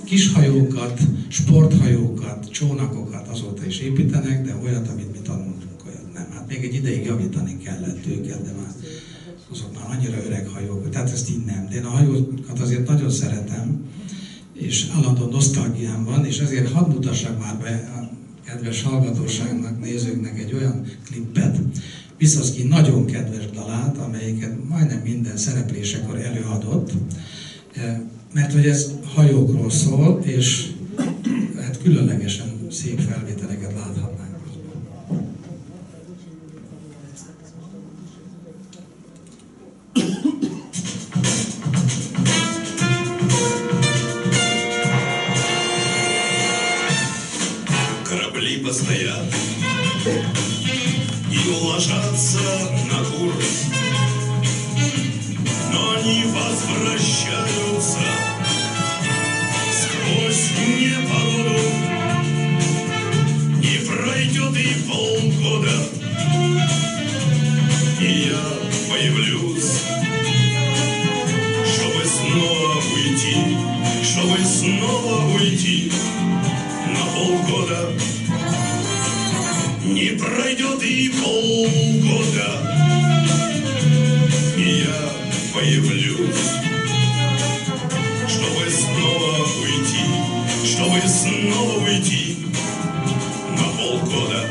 Kishajókat, 0.03 0.99
sporthajókat, 1.27 2.51
csónakokat 2.51 3.27
azóta 3.27 3.65
is 3.65 3.79
építenek, 3.79 4.45
de 4.45 4.55
olyat, 4.63 4.87
amit 4.87 5.11
mi 5.11 5.17
tanultunk, 5.23 5.85
olyat 5.87 6.13
nem. 6.13 6.27
Hát 6.31 6.47
még 6.47 6.63
egy 6.63 6.73
ideig 6.73 7.05
javítani 7.05 7.57
kellett 7.57 8.05
őket, 8.07 8.41
de 8.43 8.51
már 8.51 8.73
azok 9.51 9.73
már 9.73 9.97
annyira 9.97 10.25
öreg 10.25 10.47
hajók, 10.47 10.89
tehát 10.89 11.11
ezt 11.11 11.29
így 11.29 11.45
nem. 11.45 11.67
De 11.69 11.75
én 11.75 11.83
a 11.83 11.89
hajókat 11.89 12.59
azért 12.59 12.87
nagyon 12.87 13.09
szeretem, 13.09 13.85
és 14.53 14.87
állandó 14.95 15.25
nosztalgiám 15.25 16.03
van, 16.03 16.25
és 16.25 16.39
ezért 16.39 16.71
hadd 16.71 16.89
mutassak 16.89 17.39
már 17.39 17.57
be 17.57 17.91
a 17.95 18.09
kedves 18.45 18.81
hallgatóságnak, 18.81 19.79
nézőknek 19.79 20.39
egy 20.39 20.53
olyan 20.53 20.85
klippet, 21.05 21.59
Viszaszki 22.19 22.63
nagyon 22.63 23.05
kedves 23.05 23.49
dalát, 23.49 23.97
amelyiket 23.97 24.67
majdnem 24.69 24.99
minden 25.03 25.37
szereplésekor 25.37 26.19
előadott, 26.19 26.91
mert 28.33 28.53
hogy 28.53 28.65
ez 28.65 28.91
hajókról 29.13 29.69
szól, 29.69 30.21
és 30.23 30.67
hát 31.61 31.81
különlegesen 31.83 32.67
szép 32.71 32.99
felvételeket 32.99 33.68
полгода. 77.19 77.91
Не 79.83 80.17
пройдет 80.17 80.81
и 80.83 81.09
полгода, 81.09 82.49
и 84.55 84.85
я 84.85 85.11
появлюсь, 85.53 86.51
чтобы 88.27 88.69
снова 88.69 89.33
уйти, 89.61 90.05
чтобы 90.65 91.01
снова 91.07 91.83
уйти 91.83 92.37
на 93.57 93.65
полгода. 93.77 94.49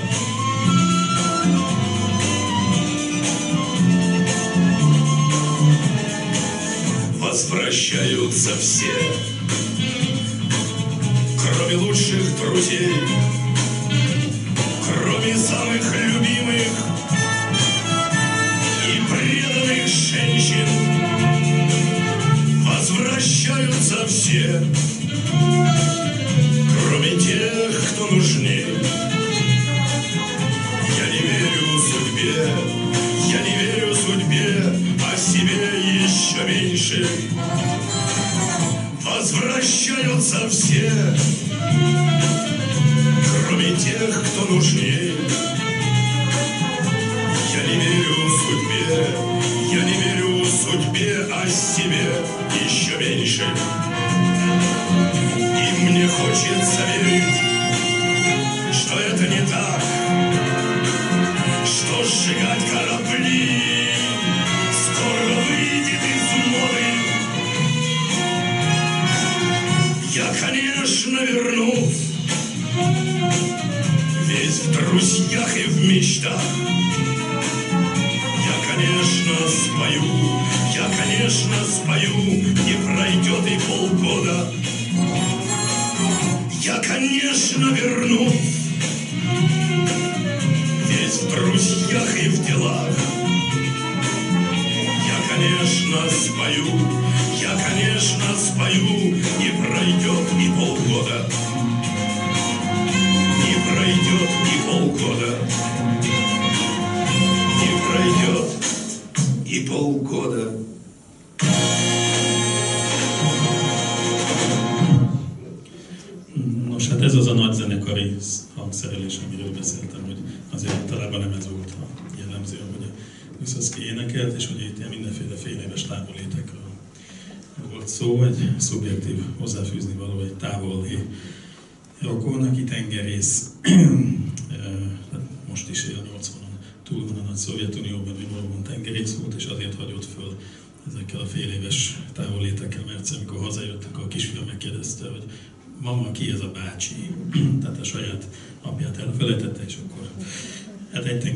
Возвращаются 7.19 8.57
все, 8.57 9.38
в 12.39 13.38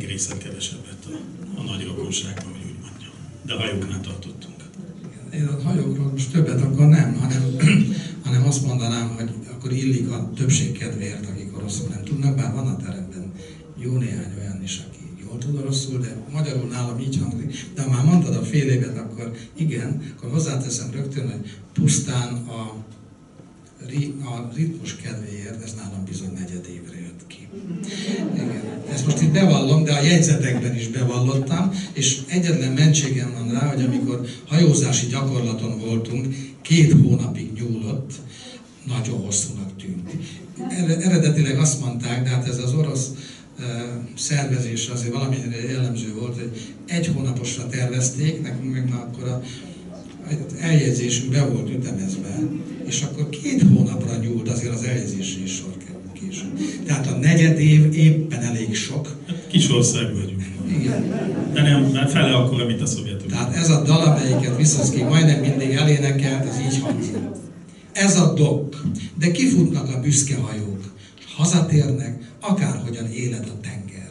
hát 0.02 0.10
egy 0.10 0.18
tengerészet 0.18 0.38
kevesebb 0.38 0.86
a, 1.56 1.60
a 1.60 1.62
nagy 1.62 1.86
rokonságban, 1.86 2.52
hogy 2.52 2.66
úgy 2.66 2.80
mondjam. 2.80 3.12
De 3.46 3.54
hajóknál 3.54 4.00
tartottunk. 4.00 4.56
Én 5.34 5.46
a 5.46 5.62
hajókról 5.62 6.10
most 6.10 6.32
többet 6.32 6.62
akkor 6.62 6.86
nem, 6.86 7.14
hanem, 7.14 7.42
hanem 8.24 8.46
azt 8.46 8.66
mondanám, 8.66 9.08
hogy 9.08 9.30
akkor 9.50 9.72
illik 9.72 10.10
a 10.10 10.30
többség 10.36 10.78
kedvéért, 10.78 11.26
akik 11.26 11.56
oroszul 11.56 11.88
nem 11.88 12.04
tudnak, 12.04 12.36
bár 12.36 12.52
van 12.52 12.66
a 12.66 12.76
teremben 12.76 13.32
jó 13.76 13.96
néhány 13.96 14.32
olyan 14.38 14.62
is, 14.62 14.82
aki 14.88 15.24
jól 15.24 15.38
tud 15.38 15.56
oroszul, 15.56 15.98
de 15.98 16.16
magyarul 16.32 16.68
nálam 16.68 17.00
így 17.00 17.18
hangzik. 17.22 17.66
De 17.74 17.82
ha 17.82 17.90
már 17.90 18.04
mondtad 18.04 18.34
a 18.34 18.42
fél 18.42 18.68
évet, 18.68 18.98
akkor 18.98 19.32
igen, 19.56 20.02
akkor 20.16 20.30
hozzáteszem 20.30 20.90
rögtön, 20.90 21.30
hogy 21.30 21.50
pusztán 21.72 22.34
a, 22.34 22.84
a 24.24 24.52
ritmus 24.54 24.96
kedvéért, 24.96 25.62
ez 25.64 25.74
nálam 25.74 26.04
bizony 26.04 26.32
negyed 26.32 26.66
évre 26.74 27.00
jött 27.00 27.26
ki. 27.26 27.48
Igen. 28.34 28.62
Ezt 28.92 29.06
most 29.06 29.20
itt 29.20 29.32
bevallom, 29.32 29.84
de 29.84 29.92
a 29.92 30.02
jegyzetekben 30.02 30.76
is 30.76 30.88
bevallottam, 30.88 31.70
és 31.92 32.20
egyetlen 32.26 32.72
mentségem 32.72 33.32
van 33.32 33.52
rá, 33.52 33.66
hogy 33.66 33.84
amikor 33.84 34.26
hajózási 34.46 35.06
gyakorlaton 35.06 35.78
voltunk, 35.78 36.34
két 36.62 36.92
hónapig 36.92 37.52
nyúlott, 37.52 38.12
nagyon 38.86 39.20
hosszúnak 39.20 39.76
tűnt. 39.76 40.10
Ered- 40.70 41.02
Eredetileg 41.02 41.58
azt 41.58 41.80
mondták, 41.80 42.22
de 42.22 42.28
hát 42.28 42.48
ez 42.48 42.58
az 42.58 42.74
orosz 42.74 43.10
szervezés 44.16 44.88
azért 44.88 45.12
valamennyire 45.12 45.70
jellemző 45.70 46.14
volt, 46.14 46.34
hogy 46.34 46.50
egy 46.86 47.06
hónaposra 47.06 47.66
tervezték, 47.66 48.42
nekünk 48.42 48.72
meg 48.72 48.88
már 48.88 49.00
akkor 49.00 49.28
a 49.28 49.42
eljegyzésünk 50.60 51.32
be 51.32 51.44
volt 51.44 51.70
ütemezve, 51.70 52.38
és 52.86 53.02
akkor 53.02 53.28
két 53.28 53.62
hónapra 53.62 54.16
nyúlt 54.16 54.48
azért 54.48 54.74
az 54.74 54.82
eljegyzésre 54.82 55.42
is 55.42 55.54
sor 55.54 55.72
később. 56.22 56.84
Tehát 56.86 57.06
a 57.06 57.16
negyed 57.16 57.58
év 57.58 57.94
éppen 57.94 58.42
elég 58.42 58.74
sok. 58.74 59.16
Hát 59.26 59.46
kis 59.48 59.70
ország 59.70 60.14
vagyunk. 60.14 60.42
Igen. 60.80 61.08
De 61.52 61.62
nem, 61.62 61.84
már 61.84 62.08
fele 62.08 62.34
akkor, 62.34 62.66
mint 62.66 62.80
a 62.80 62.86
Szovjetunió. 62.86 63.28
Tehát 63.28 63.56
ez 63.56 63.70
a 63.70 63.82
dal, 63.82 64.00
amelyiket 64.00 64.56
Viszoszki 64.56 65.02
majdnem 65.02 65.40
mindig 65.40 65.70
elénekelt, 65.70 66.48
ez 66.48 66.58
így 66.58 66.80
hangzik. 66.80 67.16
Ez 67.92 68.16
a 68.20 68.32
dok, 68.34 68.82
de 69.18 69.30
kifutnak 69.30 69.94
a 69.94 70.00
büszke 70.00 70.36
hajók, 70.36 70.92
hazatérnek, 71.36 72.32
akárhogyan 72.40 73.12
éled 73.12 73.46
a 73.46 73.60
tenger. 73.60 74.10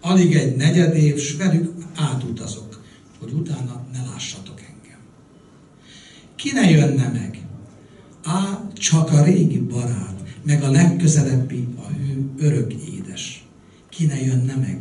Alig 0.00 0.34
egy 0.34 0.56
negyed 0.56 0.96
év, 0.96 1.18
s 1.18 1.36
velük 1.36 1.72
átutazok, 1.94 2.82
hogy 3.20 3.32
utána 3.32 3.86
ne 3.92 4.10
lássatok 4.12 4.60
engem. 4.60 4.98
Ki 6.36 6.50
ne 6.52 6.70
jönne 6.70 7.08
meg? 7.08 7.41
Á, 8.22 8.70
csak 8.74 9.12
a 9.12 9.24
régi 9.24 9.58
barát, 9.58 10.22
meg 10.42 10.62
a 10.62 10.70
legközelebbi, 10.70 11.68
a 11.76 11.86
hő 11.86 12.30
örök 12.38 12.72
édes. 12.72 13.44
Ki 13.88 14.06
ne 14.06 14.24
jönne 14.24 14.54
meg? 14.54 14.80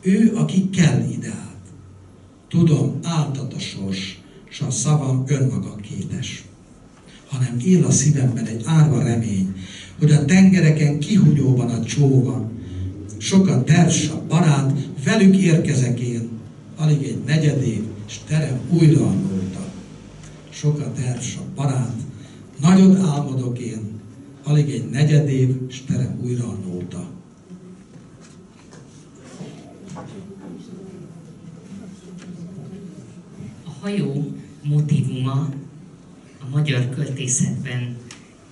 Ő, 0.00 0.32
aki 0.34 0.70
kell 0.70 1.08
ide 1.10 1.28
át. 1.28 1.56
Tudom, 2.48 2.98
áltat 3.02 3.54
a 3.54 3.58
sors, 3.58 4.20
s 4.48 4.60
a 4.60 4.70
szavam 4.70 5.24
önmaga 5.26 5.76
kétes. 5.76 6.44
Hanem 7.28 7.58
él 7.64 7.84
a 7.84 7.90
szívemben 7.90 8.46
egy 8.46 8.62
árva 8.64 9.02
remény, 9.02 9.54
hogy 9.98 10.10
a 10.10 10.24
tengereken 10.24 10.98
kihunyóban 10.98 11.70
a 11.70 11.84
csóva, 11.84 12.50
sokat 13.18 13.64
tersa, 13.64 14.22
barát, 14.28 14.72
velük 15.04 15.36
érkezek 15.36 16.00
én, 16.00 16.28
alig 16.76 17.02
egy 17.02 17.22
negyedév, 17.26 17.82
és 18.08 18.18
terem 18.26 18.60
újra 18.70 19.06
a 19.06 19.10
nóta. 19.12 19.72
Sokat 20.50 20.94
tersa, 20.94 21.40
barát, 21.54 21.94
nagyot 22.60 22.98
álmodok 22.98 23.58
én, 23.58 24.00
alig 24.42 24.70
egy 24.70 24.90
negyedév, 24.90 25.56
és 25.68 25.82
terem 25.82 26.20
újra 26.22 26.44
a 26.48 26.58
nóta. 26.66 27.10
A 33.64 33.70
hajó 33.80 34.36
motivuma 34.62 35.48
a 36.40 36.48
magyar 36.50 36.88
költészetben 36.88 37.96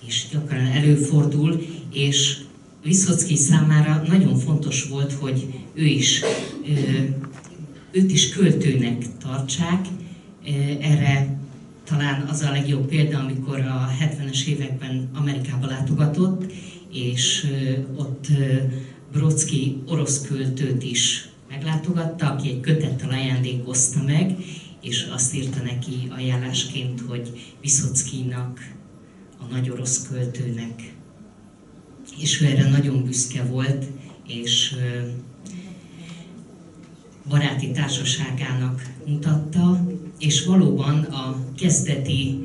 is 0.05 0.27
gyakran 0.31 0.65
előfordul, 0.65 1.61
és 1.93 2.43
Viszocki 2.83 3.35
számára 3.35 4.03
nagyon 4.07 4.35
fontos 4.35 4.83
volt, 4.83 5.13
hogy 5.13 5.53
ő 5.73 5.85
is, 5.85 6.21
őt 7.91 8.11
is 8.11 8.29
költőnek 8.29 9.17
tartsák. 9.17 9.87
Erre 10.79 11.38
talán 11.89 12.21
az 12.27 12.41
a 12.41 12.51
legjobb 12.51 12.87
példa, 12.87 13.19
amikor 13.19 13.59
a 13.59 13.89
70-es 13.99 14.45
években 14.45 15.09
Amerikába 15.13 15.65
látogatott, 15.65 16.51
és 16.91 17.47
ott 17.95 18.27
Brodsky 19.11 19.81
orosz 19.87 20.21
költőt 20.27 20.83
is 20.83 21.29
meglátogatta, 21.49 22.31
aki 22.31 22.49
egy 22.49 22.59
kötettel 22.59 23.09
ajándékozta 23.09 24.03
meg, 24.03 24.35
és 24.81 25.07
azt 25.11 25.35
írta 25.35 25.61
neki 25.63 26.07
ajánlásként, 26.09 27.01
hogy 27.07 27.53
Viszockinak, 27.61 28.59
a 29.39 29.53
nagy 29.53 29.69
orosz 29.69 30.07
költőnek. 30.07 30.93
És 32.19 32.41
ő 32.41 32.45
erre 32.45 32.69
nagyon 32.69 33.03
büszke 33.03 33.43
volt, 33.43 33.85
és 34.27 34.75
baráti 37.29 37.71
társaságának 37.71 38.93
mutatta, 39.05 39.85
és 40.19 40.45
valóban 40.45 41.03
a 41.03 41.45
kezdeti 41.57 42.39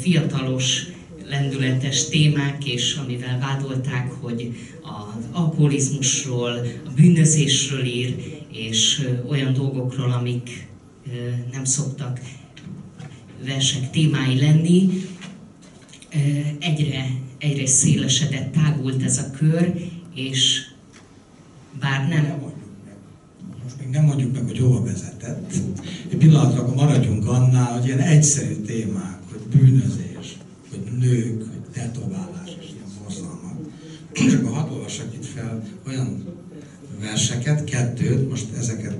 fiatalos 0.00 0.86
lendületes 1.28 2.08
témák, 2.08 2.66
és 2.66 2.94
amivel 2.94 3.38
vádolták, 3.38 4.10
hogy 4.10 4.52
az 4.82 5.24
alkoholizmusról, 5.32 6.50
a 6.86 6.90
bűnözésről 6.96 7.84
ír, 7.84 8.14
és 8.52 9.08
olyan 9.28 9.52
dolgokról, 9.52 10.10
amik 10.10 10.66
nem 11.52 11.64
szoktak 11.64 12.20
versek 13.44 13.90
témái 13.90 14.40
lenni, 14.40 14.88
egyre, 16.58 17.06
egyre 17.38 17.66
szélesedett, 17.66 18.52
tágult 18.52 19.02
ez 19.02 19.18
a 19.18 19.30
kör, 19.30 19.74
és 20.14 20.66
bár 21.80 22.08
nem... 22.08 22.47
Nem 23.90 24.04
mondjuk 24.04 24.32
meg, 24.32 24.44
hogy 24.44 24.58
hova 24.58 24.82
vezetett. 24.82 25.52
Egy 26.10 26.16
pillanatra 26.16 26.74
maradjunk 26.74 27.26
annál, 27.26 27.72
hogy 27.72 27.86
ilyen 27.86 27.98
egyszerű 27.98 28.54
témák, 28.54 29.18
hogy 29.30 29.40
bűnözés, 29.58 30.36
hogy 30.70 30.92
nők, 30.98 31.38
hogy 31.38 31.60
tetoválás 31.72 32.56
és 32.60 32.66
ilyen 32.74 32.88
borzalmak. 33.02 33.56
Csak 34.12 34.44
a 34.44 34.48
hadd 34.48 34.70
olvassak 34.70 35.14
itt 35.14 35.24
fel 35.24 35.62
olyan 35.86 36.24
verseket, 37.00 37.64
kettőt, 37.64 38.28
most 38.30 38.46
ezeket 38.58 38.96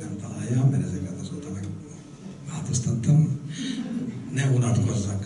nem 0.00 0.16
találja, 0.20 0.68
mert 0.70 0.86
ezeket 0.86 1.20
azóta 1.20 1.48
meg 1.54 1.66
változtattam. 2.50 3.40
Ne 4.34 4.46
unatkozzak, 4.46 5.17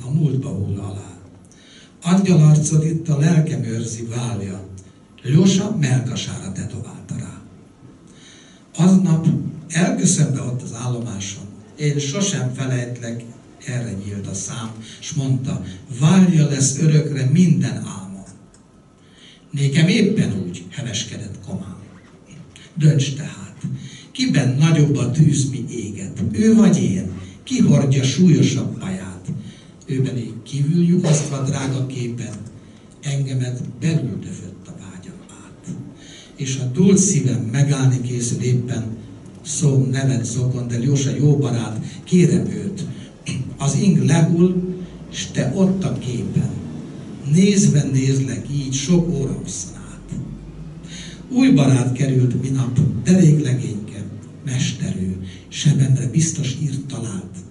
a 0.00 0.10
múltba 0.10 0.48
hull 0.48 0.78
alá. 0.78 1.10
Angyalarcod 2.02 2.84
itt 2.84 3.08
a 3.08 3.18
lelkem 3.18 3.64
őrzi 3.64 4.06
válja, 4.06 4.70
Ljósa 5.22 5.76
melkasára 5.80 6.52
tetoválta 6.52 7.14
rá. 7.18 7.42
Aznap 8.84 9.26
elköszönve 9.68 10.40
ott 10.40 10.62
az 10.62 10.74
állomáson, 10.74 11.44
én 11.76 11.98
sosem 11.98 12.52
felejtlek, 12.54 13.24
erre 13.66 13.92
nyílt 14.04 14.26
a 14.26 14.34
szám, 14.34 14.70
s 15.00 15.12
mondta, 15.12 15.64
válja 16.00 16.48
lesz 16.48 16.78
örökre 16.78 17.30
minden 17.32 17.76
álmom. 17.76 18.24
Nékem 19.50 19.88
éppen 19.88 20.42
úgy 20.46 20.64
heveskedett 20.70 21.38
komám. 21.46 21.76
Dönts 22.74 23.14
tehát, 23.14 23.56
kiben 24.12 24.56
nagyobb 24.58 24.96
a 24.96 25.10
tűz, 25.10 25.50
mi 25.50 25.64
éget, 25.70 26.22
ő 26.32 26.54
vagy 26.54 26.82
én, 26.82 27.10
ki 27.42 27.60
hordja 27.60 28.02
súlyosabb 28.02 28.78
baját, 28.78 29.01
őben 29.92 30.16
így 30.16 30.42
kívül 30.42 30.84
lyukasztva 30.84 31.42
drága 31.42 31.86
képen, 31.86 32.34
engemet 33.00 33.62
belül 33.80 34.18
döfött 34.18 34.66
a 34.66 34.72
vágyam 34.80 35.20
át. 35.44 35.74
És 36.36 36.56
a 36.56 36.64
dúlt 36.64 36.98
szívem 36.98 37.48
megállni 37.52 38.00
készül 38.00 38.40
éppen, 38.40 38.84
szó 39.42 39.84
nevet 39.90 40.24
zokon, 40.24 40.68
de 40.68 40.78
Jósa 40.78 41.10
jó 41.16 41.36
barát, 41.36 41.84
kérem 42.04 42.46
őt, 42.46 42.84
az 43.58 43.74
ing 43.74 44.04
lehull, 44.04 44.54
s 45.10 45.26
te 45.26 45.52
ott 45.54 45.84
a 45.84 45.98
képen. 45.98 46.50
Nézve 47.32 47.82
nézlek 47.92 48.46
így 48.52 48.72
sok 48.72 49.08
óra 49.08 49.32
hosszan 49.32 49.74
át. 49.90 50.18
Új 51.30 51.50
barát 51.50 51.92
került 51.92 52.42
minap, 52.42 52.78
de 53.04 53.20
véglegényke, 53.20 54.04
mesterő, 54.44 55.26
sebendre 55.48 56.06
biztos 56.06 56.56
írt 56.62 56.86
talált. 56.86 57.41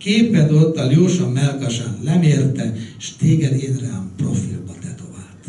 Képed 0.00 0.52
ott 0.52 0.76
a 0.76 0.90
Ljósa 0.90 1.28
melkasán 1.28 1.98
lemérte, 2.02 2.74
s 2.96 3.16
téged 3.16 3.62
én 3.62 3.76
rám 3.76 4.10
profilba 4.16 4.72
tetovált. 4.80 5.44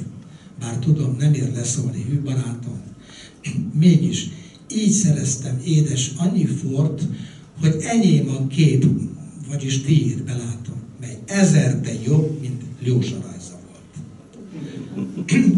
Bár 0.59 0.77
tudom, 0.77 1.15
nem 1.19 1.33
ér 1.33 1.51
leszólni 1.53 2.05
hű 2.09 2.21
barátom, 2.21 2.81
mégis 3.79 4.29
így 4.75 4.91
szereztem 4.91 5.61
édes 5.65 6.11
annyi 6.17 6.45
fort, 6.45 7.01
hogy 7.61 7.75
enyém 7.79 8.29
a 8.29 8.47
kép, 8.47 8.85
vagyis 9.49 9.81
tiéd 9.81 10.23
belátom, 10.23 10.81
mely 10.99 11.17
ezerte 11.25 11.91
jobb, 12.05 12.41
mint 12.41 12.61
Ljósa 12.83 13.17
rajza 13.21 13.59
volt. 13.67 13.93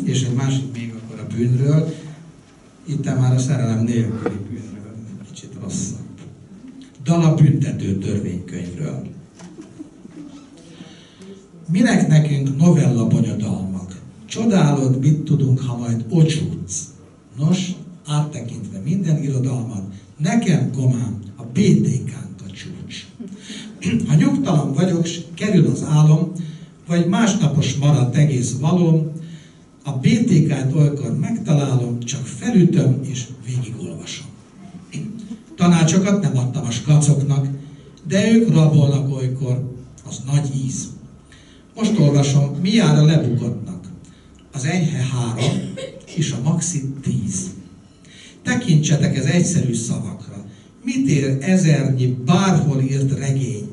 És 0.03 0.23
egy 0.23 0.33
másik 0.33 0.73
még 0.73 0.93
akkor 0.93 1.19
a 1.19 1.35
bűnről, 1.35 1.93
itt 2.85 3.05
már 3.05 3.33
a 3.33 3.39
szerelem 3.39 3.83
nélküli 3.83 4.35
bűnről, 4.49 4.95
kicsit 5.31 5.51
rosszabb. 5.61 5.92
Dala 7.03 7.33
büntető 7.33 7.97
törvénykönyvről. 7.97 9.07
Minek 11.71 12.07
nekünk 12.07 12.57
novella 12.57 13.07
bonyodalmak? 13.07 14.01
Csodálod, 14.25 14.99
mit 14.99 15.21
tudunk, 15.21 15.59
ha 15.59 15.77
majd 15.77 16.05
ocsútsz. 16.09 16.93
Nos, 17.37 17.71
áttekintve 18.07 18.79
minden 18.79 19.23
irodalmat, 19.23 19.83
nekem 20.17 20.71
komám 20.71 21.19
a 21.35 21.43
BTK-nk 21.43 22.41
a 22.47 22.51
csúcs. 22.51 23.05
Ha 24.07 24.15
nyugtalan 24.15 24.73
vagyok, 24.73 25.05
s 25.05 25.19
kerül 25.33 25.65
az 25.65 25.83
álom, 25.83 26.31
vagy 26.87 27.07
másnapos 27.07 27.75
maradt 27.75 28.15
egész 28.15 28.55
valóm, 28.59 29.11
a 29.83 29.91
BTK-t 29.91 30.75
olykor 30.75 31.19
megtalálom, 31.19 31.99
csak 31.99 32.25
felütöm 32.25 32.99
és 33.01 33.27
végigolvasom. 33.45 33.62
Tanácsokat 35.63 36.21
nem 36.21 36.37
adtam 36.37 36.65
a 36.65 36.71
skacoknak, 36.71 37.47
de 38.07 38.31
ők 38.31 38.53
rabolnak 38.53 39.15
olykor, 39.15 39.75
az 40.07 40.21
nagy 40.25 40.49
íz. 40.65 40.89
Most 41.75 41.99
olvasom, 41.99 42.55
mi 42.61 42.73
jár 42.73 42.97
a 42.97 43.05
lebukottnak. 43.05 43.85
Az 44.51 44.65
enyhe 44.65 44.97
három, 44.97 45.73
és 46.15 46.31
a 46.31 46.41
maxi 46.43 46.93
tíz. 47.01 47.49
Tekintsetek 48.41 49.17
ez 49.17 49.25
egyszerű 49.25 49.73
szavakra. 49.73 50.45
Mit 50.83 51.07
ér 51.07 51.37
ezernyi 51.41 52.07
bárhol 52.25 52.81
írt 52.81 53.19
regény? 53.19 53.69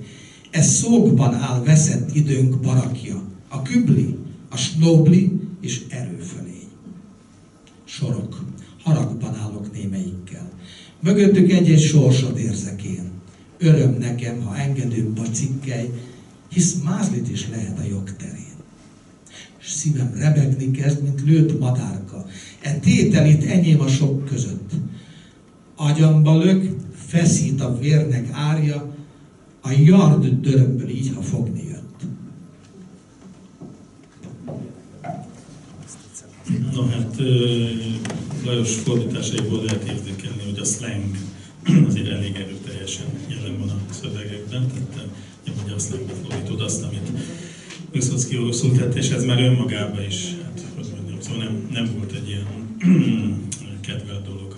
Ez 0.51 0.73
szókban 0.73 1.35
áll 1.35 1.63
veszett 1.63 2.15
időnk 2.15 2.61
barakja. 2.61 3.23
A 3.49 3.63
kübli, 3.63 4.19
a 4.51 4.57
snobli 4.57 5.41
és 5.61 5.83
erőfölény. 5.89 6.69
Sorok. 7.85 8.45
Haragban 8.83 9.35
állok 9.35 9.73
némelyikkel. 9.73 10.51
Mögöttük 11.01 11.51
egy-egy 11.51 11.81
sorsot 11.81 12.39
érzek 12.39 12.83
én. 12.83 13.11
Öröm 13.59 13.97
nekem, 13.99 14.41
ha 14.41 14.57
engedőbb 14.57 15.19
a 15.19 15.31
cikkely, 15.31 15.91
hisz 16.49 16.75
mázlit 16.85 17.31
is 17.31 17.49
lehet 17.49 17.79
a 17.79 17.89
jogterén. 17.89 18.39
És 19.61 19.71
szívem 19.71 20.13
rebegni 20.17 20.71
kezd, 20.71 21.03
mint 21.03 21.23
lőtt 21.25 21.59
madárka. 21.59 22.27
E 22.61 22.79
tétel 22.79 23.27
itt 23.27 23.45
enyém 23.45 23.81
a 23.81 23.89
sok 23.89 24.25
között. 24.25 24.71
Agyamba 25.77 26.39
lök, 26.39 26.77
feszít 27.07 27.61
a 27.61 27.79
vérnek 27.79 28.29
árja, 28.33 28.95
a 29.61 29.71
yard 29.71 30.41
dörömből 30.41 30.89
így, 30.89 31.13
ha 31.15 31.23
fogni 31.23 31.63
jött. 31.69 32.01
No 36.73 36.87
hát 36.87 37.17
Lajos 38.45 38.75
fordításaiból 38.75 39.65
lehet 39.65 39.85
érzékelni, 39.85 40.40
a 40.61 40.65
slang 40.65 41.17
azért 41.87 42.09
elég 42.09 42.35
erőteljes 42.35 42.65
teljesen 42.65 43.07
jelen 43.29 43.59
van 43.59 43.69
a 43.69 43.93
szövegekben, 43.93 44.67
tehát 45.45 45.63
hogy 45.63 45.73
azt 45.73 45.91
nem 45.91 46.01
fordítod 46.23 46.61
azt, 46.61 46.83
amit 46.83 47.11
Viszocki 47.93 48.39
oroszul 48.39 48.77
tett, 48.77 48.95
és 48.95 49.11
ez 49.11 49.25
már 49.25 49.41
önmagában 49.41 50.05
is, 50.05 50.35
hát 50.43 50.65
hogy 50.75 50.87
mondjam, 50.95 51.21
szóval 51.21 51.43
nem, 51.43 51.69
nem 51.73 51.97
volt 51.97 52.13
egy 52.13 52.29
ilyen 52.29 52.47
kedvelt 53.87 54.25
dolog 54.25 54.57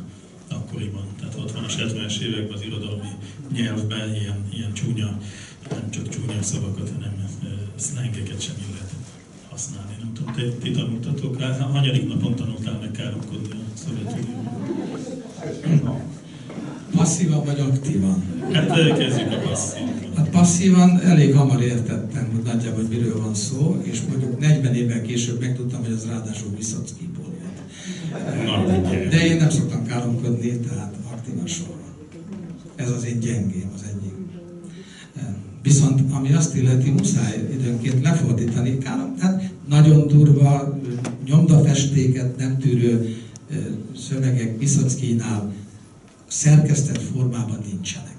akkoriban. 0.48 1.04
Tehát 1.18 1.34
60-as, 1.34 1.72
70-es 1.78 2.20
években 2.20 2.56
az 2.56 2.62
irodalmi 2.62 3.08
nyelvben 3.52 4.14
ilyen, 4.14 4.48
ilyen 4.52 4.72
csúnya, 4.72 5.20
nem 5.70 5.90
csak 5.90 6.08
csúnya 6.08 6.42
szavakat, 6.42 6.90
hanem 6.94 7.12
szlengeket 7.76 8.40
sem 8.40 8.54
illet 8.70 8.92
használni. 9.50 9.96
Nem 9.98 10.12
tudom, 10.12 10.32
ti, 10.32 10.42
ti 10.62 10.70
tanultatok? 10.70 11.42
Hanyadik 11.42 12.08
napon 12.08 12.34
tanultál 12.34 12.78
meg 12.80 12.90
káromkodni 12.90 13.50
a 13.50 13.76
Szovjetunióban? 13.76 15.21
Passzívan 16.96 17.44
vagy 17.44 17.60
aktívan? 17.60 18.22
Hát 18.52 18.96
kezdjük 18.98 19.32
a 19.32 19.48
passzívan. 19.48 19.88
Hát 20.16 20.28
passzívan 20.28 21.00
elég 21.00 21.34
hamar 21.34 21.62
értettem, 21.62 22.28
hogy 22.34 22.42
nagyjából 22.42 22.80
hogy 22.80 22.88
miről 22.88 23.22
van 23.22 23.34
szó, 23.34 23.80
és 23.82 24.00
mondjuk 24.08 24.40
40 24.40 24.74
évvel 24.74 25.02
később 25.02 25.40
megtudtam, 25.40 25.80
hogy 25.84 25.92
az 25.92 26.06
ráadásul 26.06 26.48
Viszockiból 26.56 27.26
jött. 27.42 29.10
De 29.10 29.26
én 29.26 29.36
nem 29.36 29.50
szoktam 29.50 29.86
káromkodni, 29.86 30.50
tehát 30.50 30.94
aktívan 31.12 31.46
sorra. 31.46 31.80
Ez 32.76 32.90
az 32.90 33.04
én 33.04 33.20
gyengém, 33.20 33.70
az 33.74 33.80
egyik. 33.88 34.12
Viszont 35.62 36.12
ami 36.12 36.32
azt 36.32 36.56
illeti, 36.56 36.90
muszáj 36.90 37.48
időnként 37.52 38.02
lefordítani. 38.02 38.78
Károm, 38.78 39.14
hát 39.18 39.50
nagyon 39.68 40.06
durva, 40.06 40.78
nyomdafestéket 41.26 42.36
nem 42.36 42.58
tűrő 42.58 43.16
szövegek 44.08 44.58
Viszockinál 44.58 45.52
szerkesztett 46.28 47.02
formában 47.02 47.58
nincsenek. 47.70 48.16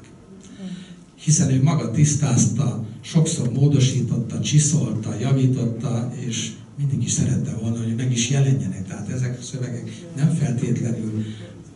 Hiszen 1.15 1.51
ő 1.51 1.63
maga 1.63 1.91
tisztázta, 1.91 2.85
sokszor 3.01 3.51
módosította, 3.51 4.39
csiszolta, 4.39 5.15
javította, 5.19 6.13
és 6.19 6.51
mindig 6.77 7.03
is 7.03 7.11
szerette 7.11 7.55
volna, 7.61 7.77
hogy 7.83 7.95
meg 7.95 8.11
is 8.11 8.29
jelenjenek. 8.29 8.87
Tehát 8.87 9.09
ezek 9.09 9.37
a 9.39 9.43
szövegek 9.43 9.91
nem 10.15 10.29
feltétlenül 10.29 11.25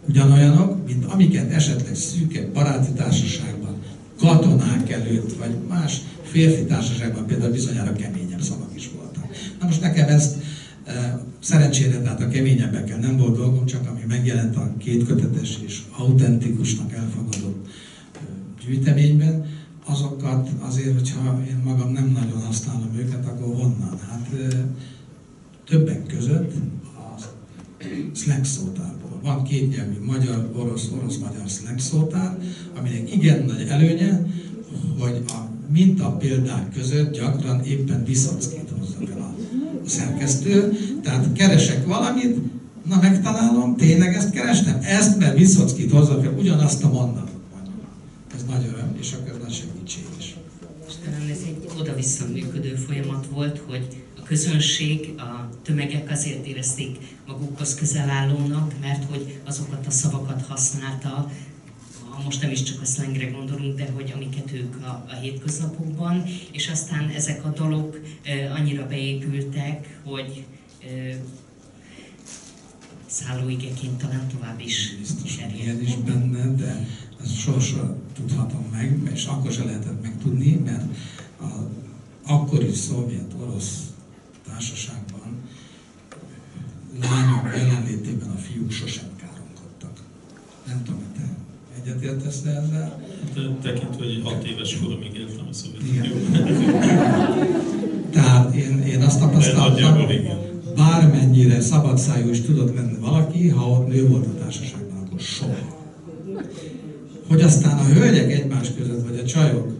ugyanolyanok, 0.08 0.86
mint 0.88 1.06
amiket 1.06 1.52
esetleg 1.52 1.96
szűke 1.96 2.48
baráti 2.54 2.92
társaságban, 2.92 3.76
katonák 4.20 4.90
előtt, 4.90 5.38
vagy 5.38 5.56
más 5.70 6.02
férfi 6.24 6.66
társaságban 6.66 7.26
például 7.26 7.52
bizonyára 7.52 7.94
keményebb 7.94 8.42
szavak 8.42 8.72
is 8.76 8.90
voltak. 8.96 9.26
Na 9.60 9.66
most 9.66 9.82
nekem 9.82 10.08
ezt 10.08 10.36
Szerencsére, 11.40 12.02
tehát 12.02 12.22
a 12.22 12.28
keményebbekkel 12.28 12.98
nem 12.98 13.18
volt 13.18 13.38
dolgom, 13.38 13.66
csak 13.66 13.88
ami 13.90 14.02
megjelent 14.08 14.56
a 14.56 14.74
két 14.78 15.06
kötetes 15.06 15.60
és 15.66 15.82
autentikusnak 15.98 16.94
elfogadott 16.94 17.68
gyűjteményben, 18.66 19.46
azokat 19.86 20.50
azért, 20.60 20.94
hogyha 20.94 21.44
én 21.48 21.62
magam 21.64 21.92
nem 21.92 22.12
nagyon 22.12 22.42
használom 22.42 22.96
őket, 22.98 23.26
akkor 23.26 23.56
honnan? 23.56 24.00
Hát 24.10 24.30
többek 25.66 26.06
között 26.06 26.54
a 26.84 27.22
slang 28.14 28.46
szótárból. 28.46 29.20
Van 29.24 29.44
két 29.44 29.76
nyelvű 29.76 30.06
magyar, 30.06 30.52
orosz, 30.56 30.90
orosz-magyar 30.98 31.50
slang 31.50 31.80
szótár, 31.80 32.38
aminek 32.78 33.14
igen 33.14 33.46
nagy 33.46 33.68
előnye, 33.68 34.26
hogy 35.00 35.24
a 35.28 35.50
minta 35.72 36.12
példák 36.12 36.72
között 36.74 37.14
gyakran 37.14 37.64
éppen 37.64 38.04
Viszockit 38.06 38.70
hozza 38.80 38.98
fel 39.06 39.22
a 39.22 39.37
szerkesztő, 39.90 40.78
tehát 41.04 41.34
keresek 41.34 41.86
valamit, 41.86 42.38
na 42.90 43.00
megtalálom, 43.02 43.76
tényleg 43.76 44.14
ezt 44.14 44.30
kerestem? 44.30 44.80
Ezt, 44.82 45.18
mert 45.18 45.38
Viszockit 45.38 45.92
hozza 45.92 46.22
fel 46.22 46.34
ugyanazt 46.38 46.84
a 46.84 46.90
mondatot. 46.90 47.42
Ez 48.36 48.44
nagy 48.50 48.66
öröm, 48.74 48.96
és 49.00 49.12
akkor 49.12 49.30
ez 49.30 49.42
nagy 49.44 49.54
segítség 49.54 50.04
is. 50.20 50.36
És 50.88 50.94
talán 51.04 51.30
ez 51.30 51.40
egy 51.46 51.70
oda-vissza 51.80 52.26
működő 52.34 52.76
folyamat 52.76 53.28
volt, 53.34 53.62
hogy 53.68 53.88
a 54.20 54.24
közönség, 54.24 55.14
a 55.18 55.50
tömegek 55.64 56.12
azért 56.12 56.46
érezték 56.46 56.98
magukhoz 57.28 57.76
közelállónak, 57.76 58.74
mert 58.82 59.04
hogy 59.10 59.40
azokat 59.46 59.88
a 59.88 59.92
szavakat 59.92 60.46
használta, 60.48 61.32
most 62.24 62.42
nem 62.42 62.52
is 62.52 62.64
csak 62.64 62.82
a 62.82 62.86
szlengre 62.86 63.30
gondolunk, 63.30 63.78
de 63.78 63.92
hogy 63.92 64.12
amiket 64.16 64.52
ők 64.54 64.76
a, 64.84 65.06
a 65.10 65.14
hétköznapokban, 65.14 66.24
és 66.52 66.70
aztán 66.70 67.10
ezek 67.10 67.46
a 67.46 67.50
dalok 67.50 68.00
annyira 68.56 68.88
beépültek, 68.88 70.00
hogy 70.04 70.46
szállóigeként 73.08 73.98
talán 73.98 74.28
tovább 74.28 74.60
is 74.60 74.96
Biztos, 75.00 75.38
ilyen 75.58 75.82
is 75.82 75.96
benne, 75.96 76.56
de 76.56 76.88
ezt 77.24 77.38
sohasem 77.40 77.96
tudhatom 78.14 78.66
meg, 78.72 79.12
és 79.14 79.26
akkor 79.26 79.52
se 79.52 79.64
lehetett 79.64 80.02
megtudni, 80.02 80.62
mert 80.66 80.86
a 81.42 81.70
akkori 82.32 82.74
szovjet-orosz 82.74 83.82
társaságban 84.48 85.38
lányok 87.02 87.56
jelenlétében 87.56 88.30
a 88.30 88.38
fiúk 88.38 88.72
sosem 88.72 89.10
káromkodtak. 89.16 90.04
Nem 90.68 90.84
tudom, 90.84 91.00
hogy 91.00 91.17
Egyetértesz 91.88 92.42
te 92.42 92.50
ezzel? 92.50 93.02
Hát, 93.36 93.52
tekintve, 93.62 94.06
hogy 94.06 94.22
6 94.24 94.44
éves 94.44 94.78
koromig 94.78 95.16
éltem 95.16 95.48
a 95.50 95.54
Szovjetunióban. 95.54 96.32
Tehát 98.16 98.56
én, 98.56 98.82
én 98.82 99.02
azt 99.02 99.20
tapasztaltam, 99.20 100.08
bármennyire 100.76 101.62
szabadszájú 101.62 102.30
is 102.30 102.42
tudott 102.42 102.76
lenni 102.76 102.98
valaki, 103.00 103.50
ha 103.50 103.70
ott 103.70 103.88
nő 103.88 104.08
volt 104.08 104.26
a 104.26 104.40
társaságban, 104.40 105.04
akkor 105.06 105.20
soha. 105.20 105.56
Hogy 107.28 107.42
aztán 107.42 107.78
a 107.78 107.84
hölgyek 107.84 108.32
egymás 108.32 108.72
között, 108.78 109.08
vagy 109.08 109.20
a 109.20 109.26
csajok, 109.26 109.74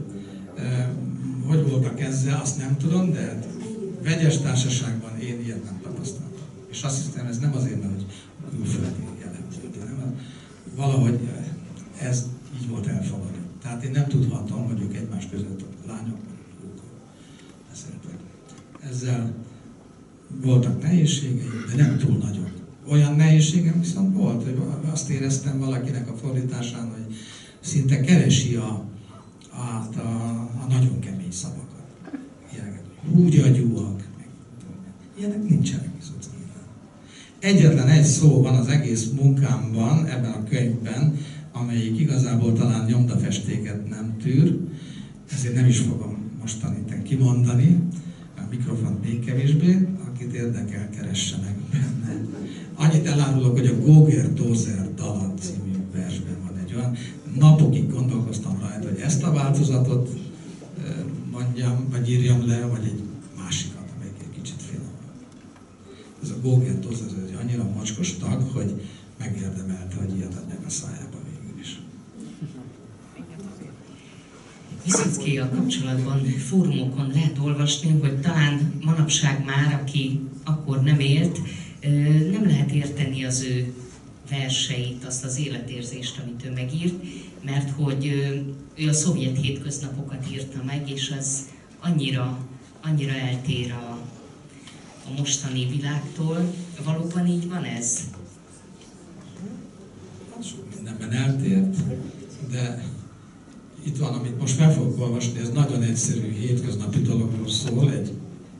eh, 0.56 0.86
hogy 1.48 1.70
voltak 1.70 2.02
ezzel, 2.02 2.40
azt 2.44 2.58
nem 2.58 2.78
tudom, 2.78 3.12
de 3.12 3.40
vegyes 4.04 4.38
társaságban 4.38 5.20
én 5.20 5.42
ilyet 5.46 5.64
nem 5.64 5.80
tapasztaltam. 5.84 6.48
És 6.72 6.82
azt 6.84 7.06
hiszem, 7.06 7.26
ez 7.26 7.40
nem 7.40 7.54
azért, 7.56 7.82
mert 7.82 7.94
hogy 7.94 8.06
külföldi 8.56 9.04
jellemző, 9.20 9.60
hanem 9.80 10.16
valahogy 10.76 11.20
ez 12.02 12.26
így 12.62 12.70
volt 12.70 12.88
elfogadva. 12.88 13.38
Tehát 13.78 13.96
én 13.96 14.02
nem 14.02 14.10
tudhatom, 14.10 14.66
hogy 14.66 14.82
ők 14.82 14.96
egymás 14.96 15.28
között 15.30 15.62
a 15.62 15.88
lányok 15.88 16.18
vagy 16.26 16.70
beszéltek. 17.70 18.20
Ezzel 18.90 19.34
voltak 20.42 20.82
nehézségeim, 20.82 21.66
de 21.76 21.84
nem 21.84 21.98
túl 21.98 22.18
nagyok. 22.18 22.52
Olyan 22.90 23.16
nehézségem 23.16 23.80
viszont 23.80 24.16
volt, 24.16 24.44
hogy 24.44 24.58
azt 24.92 25.10
éreztem 25.10 25.60
valakinek 25.60 26.10
a 26.10 26.16
fordításán, 26.16 26.92
hogy 26.92 27.16
szinte 27.60 28.00
keresi 28.00 28.56
a, 28.56 28.86
a, 29.50 30.00
a, 30.00 30.50
a 30.62 30.66
nagyon 30.70 31.00
kemény 31.00 31.32
szavakat. 31.32 31.86
Ilyenek, 32.54 32.82
húgyagyúak, 33.12 34.04
ilyenek 35.18 35.50
nincsenek 35.50 35.90
viszont. 36.00 36.26
Egyetlen 37.40 37.88
egy 37.88 38.06
szó 38.06 38.42
van 38.42 38.56
az 38.56 38.68
egész 38.68 39.10
munkámban, 39.22 40.06
ebben 40.06 40.32
a 40.32 40.44
könyvben, 40.44 41.18
amelyik 41.62 42.00
igazából 42.00 42.54
talán 42.54 42.86
nyomdafestéket 42.86 43.90
nem 43.90 44.16
tűr, 44.22 44.58
ezért 45.32 45.54
nem 45.54 45.66
is 45.66 45.80
fogom 45.80 46.32
mostan 46.40 46.86
kimondani, 47.04 47.80
a 48.38 48.42
mikrofon 48.50 49.00
még 49.04 49.26
kevésbé, 49.26 49.88
akit 50.08 50.34
érdekel, 50.34 50.90
keressenek 50.90 51.56
benne. 51.72 52.22
Annyit 52.76 53.06
elárulok, 53.06 53.58
hogy 53.58 53.68
a 53.68 53.80
Goger 53.80 54.34
Dozer 54.34 54.94
Dalat 54.94 55.40
című 55.40 55.78
versben 55.94 56.38
van 56.48 56.58
egy 56.58 56.74
olyan, 56.76 56.96
napokig 57.40 57.92
gondolkoztam 57.92 58.60
rajta, 58.60 58.88
hogy 58.88 59.00
ezt 59.00 59.24
a 59.24 59.32
változatot 59.32 60.10
mondjam, 61.32 61.88
vagy 61.92 62.10
írjam 62.10 62.48
le, 62.48 62.66
vagy 62.66 62.84
egy 62.86 63.02
másikat, 63.38 63.88
amelyik 63.96 64.20
egy 64.20 64.42
kicsit 64.42 64.62
finom. 64.62 64.92
Ez 66.24 66.30
a 66.30 66.40
Goger 66.42 66.80
Dozer, 66.80 67.08
ez 67.08 67.30
egy 67.30 67.38
annyira 67.42 67.64
mocskos 67.76 68.18
tag, 68.18 68.42
hogy 68.54 68.82
megérdemelte, 69.20 69.96
hogy 70.00 70.18
ilyet 70.18 70.36
adják 70.44 70.66
a 70.66 70.70
szájába. 70.70 71.17
A 75.42 75.50
kapcsolatban 75.50 76.26
fórumokon 76.26 77.12
lehet 77.14 77.38
olvasni, 77.40 78.00
hogy 78.00 78.20
talán 78.22 78.74
manapság 78.86 79.46
már, 79.46 79.80
aki 79.82 80.20
akkor 80.44 80.82
nem 80.82 81.00
élt, 81.00 81.40
nem 82.32 82.46
lehet 82.46 82.72
érteni 82.72 83.24
az 83.24 83.42
ő 83.42 83.74
verseit, 84.30 85.06
azt 85.06 85.24
az 85.24 85.40
életérzést, 85.40 86.20
amit 86.24 86.46
ő 86.46 86.52
megírt, 86.52 87.04
mert 87.46 87.70
hogy 87.70 88.06
ő 88.76 88.90
a 88.90 88.94
szovjet 88.94 89.38
hétköznapokat 89.42 90.32
írta 90.32 90.64
meg, 90.66 90.92
és 90.92 91.16
az 91.20 91.46
annyira, 91.80 92.48
annyira 92.82 93.14
eltér 93.14 93.72
a, 93.72 94.00
a 95.06 95.12
mostani 95.18 95.66
világtól. 95.66 96.54
Valóban 96.84 97.28
így 97.28 97.48
van 97.50 97.64
ez? 97.64 98.00
Sok 100.44 100.76
mindenben 100.76 101.12
eltért, 101.12 101.76
de 102.52 102.84
itt 103.88 103.98
van, 103.98 104.14
amit 104.14 104.40
most 104.40 104.54
fel 104.54 104.74
fogok 104.74 105.00
olvasni, 105.02 105.40
ez 105.40 105.50
nagyon 105.50 105.82
egyszerű, 105.82 106.32
hétköznapi 106.40 107.02
dologról 107.02 107.50
szól, 107.50 107.92
egy 107.92 108.12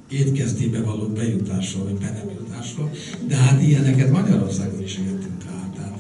étkezdébe 0.10 0.82
való 0.82 1.08
bejutásról, 1.08 1.84
vagy 1.84 1.94
be 1.94 2.12
nem 2.12 2.30
jutásról, 2.40 2.92
de 3.28 3.36
hát 3.36 3.62
ilyeneket 3.62 4.12
Magyarországon 4.12 4.84
is 4.84 4.98
értünk 4.98 5.44
át. 5.56 5.74
Tehát 5.74 5.98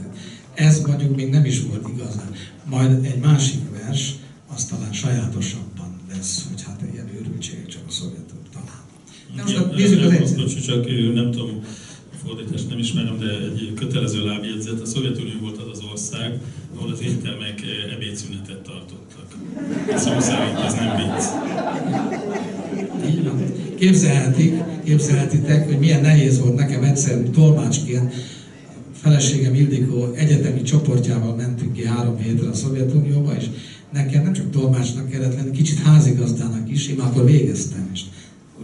Ez 0.53 0.81
mondjuk 0.81 1.15
még 1.15 1.29
nem 1.29 1.45
is 1.45 1.61
volt 1.61 1.87
igazán. 1.95 2.31
Majd 2.69 3.05
egy 3.05 3.19
másik 3.19 3.59
vers, 3.71 4.15
az 4.53 4.65
talán 4.65 4.93
sajátosabban 4.93 5.99
lesz, 6.13 6.45
hogy 6.49 6.63
hát 6.63 6.81
ilyen 6.93 7.09
őrültségek 7.19 7.67
csak 7.67 7.81
a 7.87 7.91
szovjetok 7.91 8.39
talán. 8.53 8.81
De 9.35 9.41
most 9.41 9.75
nézzük 9.75 10.03
az 10.03 10.11
egyszer. 10.11 10.63
Csak 10.63 11.13
nem 11.13 11.31
tudom, 11.31 11.61
fordítást 12.23 12.69
nem 12.69 12.77
ismerem, 12.79 13.17
de 13.19 13.29
egy 13.29 13.73
kötelező 13.75 14.25
lábjegyzet. 14.25 14.81
A 14.81 14.85
Szovjetunió 14.85 15.39
volt 15.41 15.57
az 15.57 15.67
az 15.71 15.83
ország, 15.91 16.39
ahol 16.77 16.91
az 16.91 17.01
éttermek 17.01 17.61
ebédszünetet 17.95 18.57
tartottak. 18.57 19.27
Szó 19.95 20.19
szerint 20.19 20.59
ez 20.59 20.73
nem 20.73 20.95
vicc. 20.95 21.25
Így 23.09 23.23
van. 23.23 23.43
Képzelhetik, 23.75 24.53
képzelhetitek, 24.83 25.65
hogy 25.65 25.79
milyen 25.79 26.01
nehéz 26.01 26.39
volt 26.39 26.55
nekem 26.55 26.83
egyszer 26.83 27.17
tolmácsként 27.33 28.13
feleségem 28.91 29.53
Ildikó 29.53 30.11
egyetemi 30.13 30.61
csoportjával 30.61 31.35
mentünk 31.35 31.73
ki 31.73 31.85
három 31.85 32.17
hétre 32.17 32.49
a 32.49 32.53
Szovjetunióba, 32.53 33.35
és 33.35 33.45
nekem 33.93 34.23
nem 34.23 34.33
csak 34.33 34.51
tolmácsnak 34.51 35.09
kellett 35.09 35.35
lenni, 35.35 35.51
kicsit 35.51 35.79
házigazdának 35.79 36.71
is, 36.71 36.87
én 36.87 36.99
akkor 36.99 37.25
végeztem, 37.25 37.89
és 37.93 38.01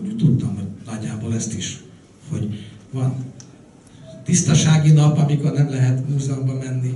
úgy 0.04 0.16
tudtam, 0.16 0.56
hogy 0.56 0.66
nagyjából 0.86 1.34
ezt 1.34 1.58
is, 1.58 1.80
hogy 2.30 2.60
van 2.92 3.16
tisztasági 4.24 4.92
nap, 4.92 5.18
amikor 5.18 5.52
nem 5.52 5.70
lehet 5.70 6.10
múzeumba 6.10 6.54
menni, 6.54 6.94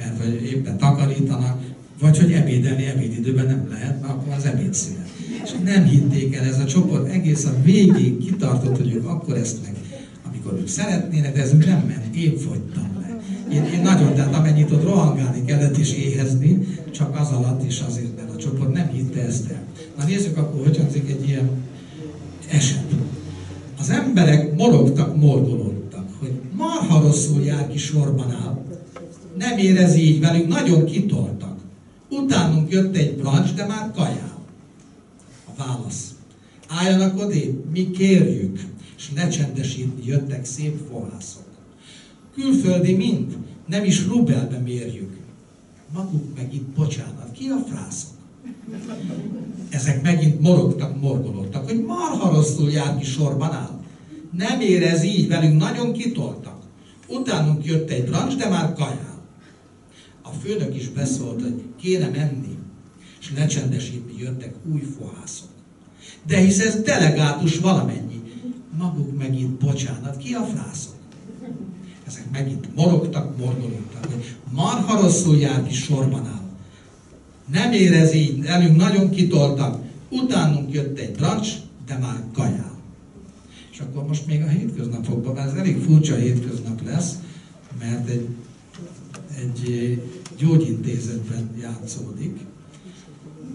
mert 0.00 0.18
vagy 0.18 0.42
éppen 0.42 0.78
takarítanak, 0.78 1.60
vagy 2.00 2.18
hogy 2.18 2.32
ebédelni 2.32 2.84
ebédidőben 2.84 3.46
nem 3.46 3.68
lehet, 3.70 4.00
mert 4.00 4.12
akkor 4.12 4.32
az 4.32 4.44
ebédszünet. 4.44 5.08
És 5.44 5.50
nem 5.64 5.84
hitték 5.84 6.34
el, 6.34 6.44
ez 6.44 6.58
a 6.58 6.64
csoport 6.64 7.08
egész 7.08 7.44
a 7.44 7.54
végig 7.62 8.18
kitartott, 8.18 8.76
hogy 8.76 8.92
ők 8.94 9.06
akkor 9.08 9.36
ezt 9.36 9.56
meg, 9.62 9.74
amikor 10.28 10.58
ők 10.58 10.68
szeretnének, 10.68 11.34
de 11.34 11.40
ez 11.42 11.50
nem 11.50 11.84
ment, 11.86 12.16
én 12.16 12.36
fogytam 12.36 12.88
le. 13.00 13.20
Én, 13.52 13.64
én 13.64 13.80
nagyon, 13.82 14.14
tehát 14.14 14.34
amennyit 14.34 14.70
ott 14.70 14.84
rohangálni 14.84 15.44
kellett 15.44 15.76
és 15.76 15.92
éhezni, 15.92 16.66
csak 16.90 17.20
az 17.20 17.28
alatt 17.28 17.66
is 17.66 17.80
azért, 17.88 18.16
mert 18.16 18.30
a 18.34 18.36
csoport 18.36 18.72
nem 18.72 18.88
hitte 18.88 19.24
ezt 19.24 19.50
el. 19.50 19.62
Na 19.98 20.04
nézzük 20.04 20.36
akkor, 20.36 20.62
hogy 20.66 20.76
hangzik 20.76 21.08
egy 21.08 21.28
ilyen 21.28 21.50
eset. 22.50 22.84
Az 23.78 23.90
emberek 23.90 24.56
morogtak, 24.56 25.16
morgolódtak, 25.16 26.06
hogy 26.18 26.32
marha 26.56 27.00
rosszul 27.00 27.42
jár 27.42 27.68
ki 27.68 27.78
sorban 27.78 28.30
áll. 28.30 28.59
Nem 29.36 29.58
érez 29.58 29.94
így 29.94 30.20
velünk, 30.20 30.48
nagyon 30.48 30.84
kitoltak. 30.84 31.58
Utánunk 32.08 32.70
jött 32.70 32.96
egy 32.96 33.16
brancs, 33.16 33.54
de 33.54 33.66
már 33.66 33.90
kajál. 33.94 34.38
A 35.46 35.62
válasz. 35.64 36.14
Álljanak 36.68 37.20
odébb, 37.20 37.70
mi 37.72 37.90
kérjük, 37.90 38.60
és 38.96 39.10
ne 39.10 39.28
csendesítni 39.28 40.06
jöttek 40.06 40.44
szép 40.44 40.76
fohászok. 40.90 41.44
Külföldi 42.34 42.94
mind, 42.94 43.36
nem 43.66 43.84
is 43.84 44.06
rubelbe 44.06 44.58
mérjük. 44.58 45.16
Maguk 45.94 46.36
meg 46.36 46.54
itt 46.54 46.68
bocsánat, 46.68 47.30
ki 47.32 47.48
a 47.48 47.64
frászok? 47.68 48.10
Ezek 49.68 50.02
megint 50.02 50.40
morogtak, 50.40 51.00
morgolódtak, 51.00 51.68
hogy 51.68 51.84
marha 51.84 52.34
rosszul 52.34 52.70
jár 52.70 52.98
ki 52.98 53.04
sorban 53.04 53.52
áll. 53.52 53.80
Nem 54.36 54.60
érez 54.60 55.02
így, 55.02 55.28
velünk 55.28 55.60
nagyon 55.60 55.92
kitoltak. 55.92 56.58
Utánunk 57.08 57.64
jött 57.64 57.90
egy 57.90 58.04
brancs, 58.04 58.36
de 58.36 58.48
már 58.48 58.72
kajál. 58.72 59.09
A 60.22 60.30
főnök 60.30 60.76
is 60.76 60.88
beszólt, 60.88 61.42
hogy 61.42 61.62
kéne 61.80 62.08
menni, 62.08 62.58
és 63.20 63.32
lecsendesítni 63.36 64.22
jöttek 64.22 64.54
új 64.72 64.80
fohászok. 64.80 65.48
De 66.26 66.38
hisz 66.38 66.58
ez 66.58 66.82
delegátus 66.82 67.58
valamennyi. 67.58 68.22
Maguk 68.78 69.18
megint 69.18 69.50
bocsánat, 69.50 70.16
ki 70.16 70.32
a 70.32 70.42
frászok? 70.42 70.94
Ezek 72.06 72.30
megint 72.32 72.74
morogtak, 72.74 73.38
morgolódtak, 73.38 74.04
hogy 74.04 74.36
marha 74.52 75.00
rosszul 75.00 75.36
jár 75.36 75.66
ki 75.66 75.74
sorban 75.74 76.26
áll. 76.26 76.48
Nem 77.52 77.72
érez 77.72 78.14
így, 78.14 78.44
elünk 78.44 78.76
nagyon 78.76 79.10
kitoltak. 79.10 79.82
Utánunk 80.08 80.72
jött 80.72 80.98
egy 80.98 81.12
brancs, 81.12 81.48
de 81.86 81.98
már 81.98 82.24
kajál. 82.32 82.78
És 83.72 83.80
akkor 83.80 84.06
most 84.06 84.26
még 84.26 84.42
a 84.42 84.48
hétköznapokban, 84.48 85.34
mert 85.34 85.50
ez 85.50 85.58
elég 85.58 85.82
furcsa 85.82 86.14
hétköznap 86.14 86.84
lesz, 86.84 87.14
mert 87.78 88.08
egy, 88.08 88.28
egy 89.42 90.00
gyógyintézetben 90.38 91.50
játszódik, 91.60 92.38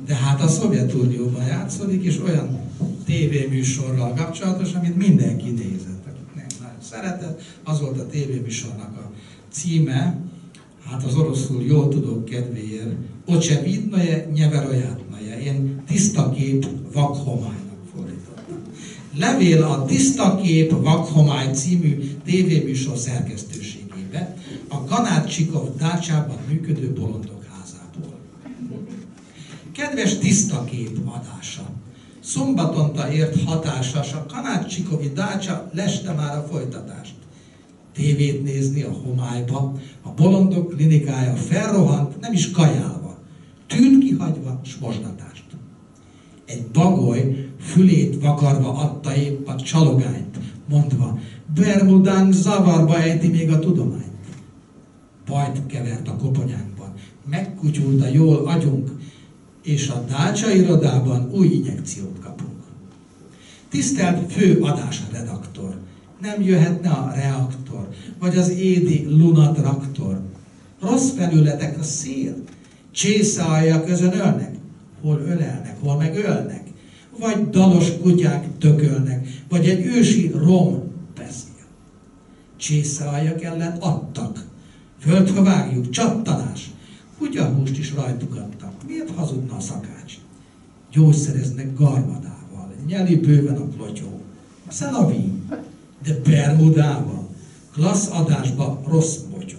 de 0.05 0.15
hát 0.15 0.41
a 0.41 0.47
Szovjetunióban 0.47 1.45
játszódik, 1.45 2.03
és 2.03 2.19
olyan 2.25 2.59
tévéműsorral 3.05 4.13
kapcsolatos, 4.13 4.73
amit 4.73 4.95
mindenki 4.95 5.49
nézett, 5.49 6.05
akik 6.05 6.36
nem 6.36 6.45
nagyon 6.59 6.81
szeretett. 6.81 7.41
Az 7.63 7.79
volt 7.79 7.99
a 7.99 8.07
tévéműsornak 8.07 8.97
a 8.97 9.11
címe, 9.51 10.17
hát 10.89 11.03
az 11.03 11.15
oroszul 11.15 11.63
jól 11.63 11.88
tudok 11.88 12.25
kedvéért, 12.25 12.95
Ocevidnoje 13.25 14.29
Nyeverojátnoje. 14.33 15.41
Én 15.41 15.83
tiszta 15.88 16.29
kép 16.29 16.67
vakhomálynak 16.93 17.77
fordítottam. 17.93 18.57
Levél 19.17 19.63
a 19.63 19.86
Tiszta 19.86 20.39
kép 20.43 20.71
vakhomály 20.71 21.53
című 21.53 22.11
tévéműsor 22.25 22.97
szerkesztőségébe, 22.97 23.55
a 24.76 24.84
Kanácsikov 24.84 25.76
dácsában 25.78 26.38
működő 26.47 26.93
bolondok 26.93 27.43
házából. 27.43 28.19
Kedves 29.71 30.17
tiszta 30.17 30.63
kép 30.63 30.97
adása! 31.05 31.69
Szombatonta 32.23 33.11
ért 33.11 33.43
hatásas 33.43 34.13
a 34.13 34.26
Kanácsikovi 34.26 35.11
dácsa 35.13 35.69
leste 35.73 36.13
már 36.13 36.38
a 36.38 36.47
folytatást 36.51 37.13
tévét 37.93 38.43
nézni 38.43 38.82
a 38.82 38.91
homályba, 38.91 39.73
a 40.01 40.09
bolondok 40.09 40.76
klinikája 40.76 41.36
felrohant, 41.36 42.19
nem 42.19 42.34
is 42.34 42.51
kajálva, 42.51 43.17
tűn 43.67 43.99
kihagyva 43.99 44.61
s. 44.63 44.78
Egy 46.45 46.65
bagoly 46.65 47.49
fülét 47.59 48.21
vakarva 48.21 48.73
adta 48.73 49.15
épp 49.15 49.47
a 49.47 49.55
csalogányt, 49.55 50.38
mondva, 50.69 51.19
Bermudán 51.55 52.32
zavarba 52.32 53.01
ejti 53.01 53.28
még 53.28 53.51
a 53.51 53.59
tudományt. 53.59 54.14
Bajt 55.26 55.65
kevert 55.67 56.07
a 56.07 56.15
koponyánkban, 56.15 56.93
megkutyult 57.30 58.01
a 58.01 58.07
jól 58.07 58.47
agyunk, 58.47 58.91
és 59.63 59.89
a 59.89 60.05
dácsa 60.09 60.51
irodában 60.51 61.32
új 61.32 61.47
injekciót 61.47 62.19
kapunk. 62.19 62.63
Tisztelt 63.69 64.32
fő 64.32 64.59
adás 64.61 65.01
redaktor, 65.11 65.80
nem 66.21 66.41
jöhetne 66.41 66.89
a 66.89 67.11
reaktor, 67.15 67.89
vagy 68.19 68.38
az 68.38 68.49
édi 68.49 69.05
lunatraktor. 69.09 70.21
Rossz 70.82 71.09
felületek 71.09 71.80
a 71.80 71.84
szél, 71.84 72.36
csészaalja 72.91 73.84
közön 73.84 74.13
ölnek, 74.13 74.55
hol 75.01 75.19
ölelnek, 75.19 75.76
hol 75.80 75.97
meg 75.97 76.15
ölnek, 76.17 76.63
vagy 77.19 77.49
dalos 77.49 77.97
kutyák 78.01 78.57
tökölnek, 78.57 79.28
vagy 79.49 79.69
egy 79.69 79.86
ősi 79.86 80.32
rom 80.36 80.84
beszél. 81.15 81.65
Csészaaljak 82.57 83.43
ellen 83.43 83.78
adtak, 83.80 84.45
földhövágjuk, 85.06 85.45
vágjuk, 85.45 85.89
csattanás, 85.89 86.72
kutyahúst 87.18 87.78
is 87.78 87.93
rajtuk 87.93 88.36
adtak. 88.36 88.74
Miért 88.88 89.16
hazudna 89.16 89.56
a 89.56 89.60
szakács? 89.60 90.14
Gyógyszereznek 90.91 91.74
garmadával, 91.78 92.74
nyeli 92.88 93.16
bőven 93.16 93.56
a 93.56 93.66
plotyó. 93.66 94.22
Szelavi, 94.68 95.32
de 96.03 96.20
Bermudával, 96.24 97.30
klassz 97.74 98.10
adásba 98.12 98.82
rossz 98.88 99.16
botyó. 99.16 99.58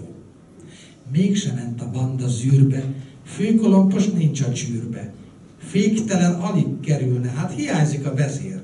Mégse 1.13 1.53
ment 1.53 1.83
a 1.83 1.91
banda 1.91 2.29
zűrbe, 2.29 2.85
főkolompos 3.25 4.09
nincs 4.09 4.41
a 4.41 4.53
csűrbe. 4.53 5.13
Féktelen 5.59 6.33
alig 6.33 6.81
kerülne, 6.81 7.31
hát 7.31 7.55
hiányzik 7.55 8.07
a 8.07 8.15
vezér. 8.15 8.61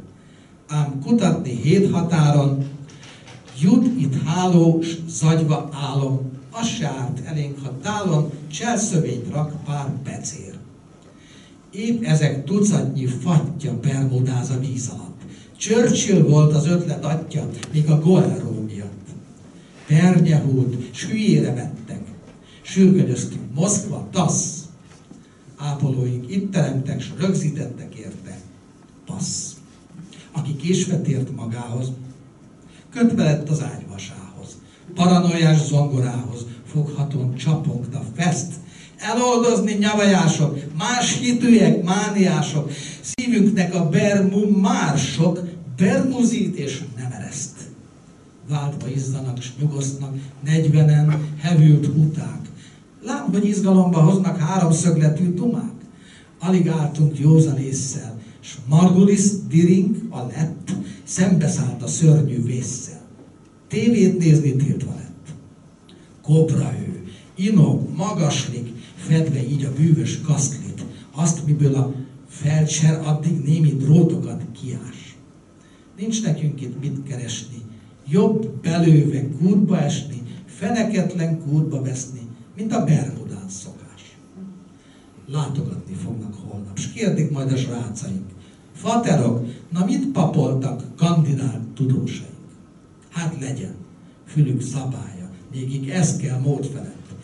Ám 0.69 1.01
kutatni 1.05 1.57
hét 1.63 1.91
határon, 1.91 2.65
jut 3.61 4.01
itt 4.01 4.23
hálós, 4.23 4.97
zagyva 5.09 5.69
álom, 5.73 6.32
az 6.53 6.67
se 6.67 6.87
árt 6.87 7.27
elénk, 7.27 7.59
ha 7.65 7.79
tálon 7.83 8.31
cselszövényt 8.51 9.31
rak 9.31 9.65
pár 9.65 9.91
becér. 10.05 10.55
Épp 11.71 12.03
ezek 12.05 12.45
tucatnyi 12.45 13.07
fatja 13.07 13.79
bermudáz 13.81 14.51
a 14.51 14.59
víz 14.59 14.89
alatt. 14.89 15.21
Churchill 15.57 16.23
volt 16.23 16.55
az 16.55 16.67
ötlet 16.67 17.05
atya, 17.05 17.49
még 17.73 17.91
a 17.91 18.01
Goeró 18.01 18.65
miatt. 18.69 19.09
Pernyehult, 19.87 20.95
s 20.95 21.05
hülyére 21.05 21.55
vettek. 21.55 22.01
Sürgönyöztünk. 22.63 23.55
Moszkva, 23.55 24.09
TASZ. 24.11 24.69
Ápolóink 25.57 26.31
itt 26.31 26.53
teremtek, 26.53 27.01
s 27.01 27.13
rögzítettek 27.19 27.95
érte. 27.95 28.39
Passz. 29.07 29.53
Aki 30.33 30.57
késve 30.57 30.97
tért 30.99 31.37
magához, 31.37 31.93
kötve 32.91 33.25
lett 33.25 33.49
az 33.49 33.63
ágyvasához. 33.63 34.22
Paranoiás 34.95 35.67
zongorához, 35.67 36.47
foghatóan 36.67 37.35
csapongta 37.35 38.03
fest, 38.17 38.47
eloldozni 38.99 39.73
nyavajások, 39.73 40.59
más 40.79 41.19
hitűek, 41.19 41.83
mániások, 41.83 42.71
szívünknek 43.01 43.75
a 43.75 43.89
bermum 43.89 44.51
már 44.51 44.99
sok, 44.99 45.41
bermuzít 45.77 46.57
és 46.57 46.83
nem 46.97 47.13
ereszt. 47.13 47.57
Váltva 48.49 48.89
izzanak 48.89 49.43
s 49.43 49.51
nyugosznak, 49.61 50.15
negyvenen 50.45 51.29
hevült 51.41 51.87
huták, 51.87 52.43
Lám, 53.05 53.33
hogy 53.33 53.45
izgalomba 53.45 54.01
hoznak 54.01 54.39
háromszögletű 54.39 55.35
dumák. 55.35 55.73
Alig 56.39 56.69
álltunk 56.69 57.19
józan 57.19 57.59
észszel, 57.59 58.21
s 58.41 58.55
Margulis 58.69 59.23
Diring, 59.49 59.97
a 60.11 60.19
lett, 60.19 60.73
szembeszállt 61.05 61.83
a 61.83 61.87
szörnyű 61.87 62.43
vésszel. 62.43 63.02
Tévét 63.73 64.19
nézni 64.19 64.57
tiltva 64.57 64.95
lett. 64.95 65.35
Kobra 66.23 66.75
ő, 66.81 67.05
inog, 67.35 67.97
magaslik, 67.97 68.69
fedve 68.95 69.49
így 69.49 69.65
a 69.65 69.73
bűvös 69.73 70.21
kasztlit, 70.21 70.85
azt, 71.15 71.47
miből 71.47 71.75
a 71.75 71.95
felcser 72.29 73.01
addig 73.07 73.43
némi 73.45 73.77
drótokat 73.77 74.43
kiás. 74.61 75.17
Nincs 75.99 76.23
nekünk 76.23 76.61
itt 76.61 76.81
mit 76.81 77.03
keresni, 77.03 77.63
jobb 78.09 78.61
belőve 78.63 79.29
kútba 79.29 79.79
esni, 79.79 80.23
feneketlen 80.47 81.39
kútba 81.39 81.83
veszni, 81.83 82.29
mint 82.57 82.73
a 82.73 82.85
Bermudán 82.85 83.49
szokás. 83.49 84.17
Látogatni 85.27 85.95
fognak 85.95 86.35
holnap, 86.35 86.77
és 86.79 86.93
kérdik 86.93 87.31
majd 87.31 87.53
a 87.53 87.57
srácaink. 87.57 88.27
Faterok, 88.75 89.47
na 89.71 89.85
mit 89.85 90.07
papoltak 90.07 90.83
kandidált 90.97 91.63
tudósaink? 91.75 92.32
Hát 93.13 93.37
legyen, 93.41 93.75
fülük 94.27 94.63
szabálya, 94.63 95.31
mégig 95.53 95.89
ez 95.89 96.17
kell 96.17 96.39
mód 96.39 96.67
felett. 96.67 97.15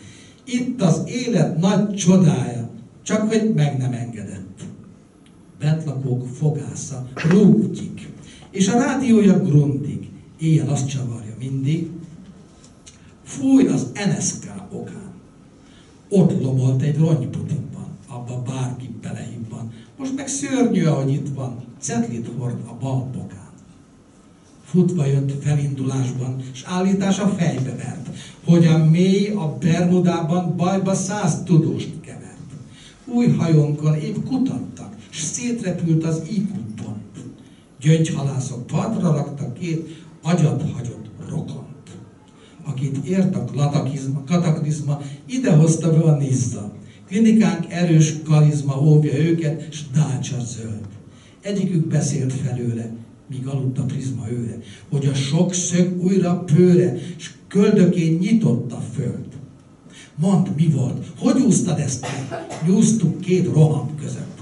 Itt 0.45 0.81
az 0.81 1.01
élet 1.05 1.57
nagy 1.57 1.95
csodája, 1.95 2.69
csak 3.03 3.29
hogy 3.29 3.53
meg 3.55 3.77
nem 3.77 3.93
engedett. 3.93 4.61
Bentlakók 5.59 6.27
fogásza, 6.27 7.07
rúgtyik, 7.29 8.09
és 8.51 8.67
a 8.67 8.79
rádiója 8.79 9.43
grundig, 9.43 10.09
éjjel 10.39 10.69
azt 10.69 10.89
csavarja 10.89 11.35
mindig, 11.39 11.89
fúj 13.23 13.67
az 13.67 13.91
NSK 13.93 14.51
okán. 14.71 15.11
Ott 16.09 16.41
lomolt 16.41 16.81
egy 16.81 16.97
rongyputikban, 16.97 17.87
abba 18.07 18.41
bárki 18.41 18.89
belehibban. 19.01 19.71
Most 19.97 20.15
meg 20.15 20.27
szörnyű, 20.27 20.85
ahogy 20.85 21.13
itt 21.13 21.27
van, 21.35 21.63
cetlit 21.79 22.29
hord 22.37 22.59
a 22.67 22.73
bal 22.79 23.09
bokán. 23.13 23.38
Futva 24.71 25.05
jött 25.05 25.43
felindulásban, 25.43 26.41
és 26.53 26.63
állítása 26.65 27.27
fejbe 27.27 27.75
vert, 27.75 28.09
hogy 28.45 28.65
a 28.65 28.77
mély 28.77 29.27
a 29.27 29.57
Bermudában 29.59 30.55
bajba 30.57 30.93
száz 30.93 31.43
tudóst 31.43 31.89
kevert. 32.01 32.37
Új 33.05 33.27
hajónkon 33.27 33.95
épp 33.95 34.15
kutattak, 34.27 34.95
s 35.09 35.21
szétrepült 35.21 36.03
az 36.03 36.21
IQ 36.29 36.53
pont. 36.75 37.31
Gyöngyhalászok 37.81 38.67
partra 38.67 39.11
raktak 39.11 39.53
két 39.53 40.05
agyat 40.21 40.71
hagyott 40.71 41.09
rokont. 41.29 41.89
Akit 42.63 43.05
ért 43.05 43.35
a 43.35 43.45
kataklizma, 44.25 45.01
idehozta 45.25 45.91
be 45.91 46.11
a 46.11 46.17
nizza. 46.17 46.73
Klinikánk 47.07 47.71
erős 47.71 48.13
karizma 48.23 48.81
óvja 48.81 49.17
őket, 49.17 49.73
s 49.73 49.81
dácsa 49.93 50.37
zöld. 50.39 50.87
Egyikük 51.41 51.87
beszélt 51.87 52.33
felőle, 52.33 52.98
míg 53.29 53.47
aludt 53.47 53.77
a 53.77 53.83
prizma 53.83 54.29
őre, 54.29 54.57
hogy 54.89 55.05
a 55.05 55.13
sok 55.13 55.53
szög 55.53 56.03
újra 56.03 56.39
pőre, 56.39 56.97
s 57.15 57.31
köldökén 57.47 58.17
nyitott 58.17 58.71
a 58.71 58.83
föld. 58.93 59.27
Mondd, 60.15 60.47
mi 60.55 60.67
volt? 60.67 61.05
Hogy 61.17 61.41
úsztad 61.41 61.79
ezt 61.79 62.01
meg? 62.01 62.47
Nyúztuk 62.67 63.21
két 63.21 63.45
roham 63.45 63.95
között. 64.01 64.39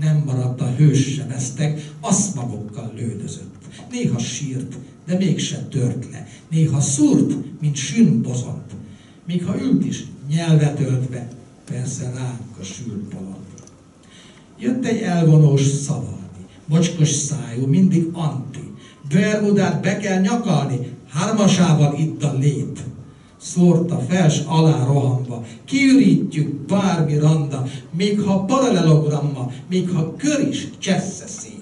Nem 0.00 0.22
maradt 0.26 0.60
a 0.60 0.74
hős 0.76 1.14
se 1.14 1.26
vesztek, 1.26 1.92
azt 2.00 2.34
magokkal 2.34 2.92
lődözött. 2.96 3.54
Néha 3.90 4.18
sírt, 4.18 4.76
de 5.06 5.16
mégsem 5.16 5.68
tört 5.68 6.10
le. 6.10 6.28
Néha 6.50 6.80
szúrt, 6.80 7.34
mint 7.60 7.76
sűnbozont. 7.76 8.72
Míg 9.26 9.44
ha 9.44 9.60
ült 9.60 9.84
is, 9.84 10.04
nyelvet 10.28 10.80
öltve, 10.80 11.28
persze 11.64 12.12
ránk 12.14 12.58
a 12.60 12.62
sült 12.62 13.02
bolond. 13.02 13.36
Jött 14.58 14.84
egy 14.84 15.00
elvonós 15.00 15.62
szavalni, 15.62 16.15
mocskos 16.68 17.08
szájú, 17.08 17.66
mindig 17.66 18.08
anti. 18.12 18.72
Bermudát 19.08 19.82
be 19.82 19.96
kell 19.96 20.20
nyakalni, 20.20 20.78
hármasával 21.08 21.94
itt 21.98 22.22
a 22.22 22.32
lét. 22.38 22.84
Szórta 23.40 23.98
fels 24.08 24.40
alá 24.46 24.84
rohanva, 24.84 25.44
kiürítjük 25.64 26.66
bármi 26.66 27.18
randa, 27.18 27.66
még 27.96 28.20
ha 28.20 28.44
paralelogramma, 28.44 29.50
még 29.68 29.90
ha 29.90 30.14
kör 30.16 30.48
is 30.48 30.68
csessze 30.78 31.26
szét. 31.26 31.54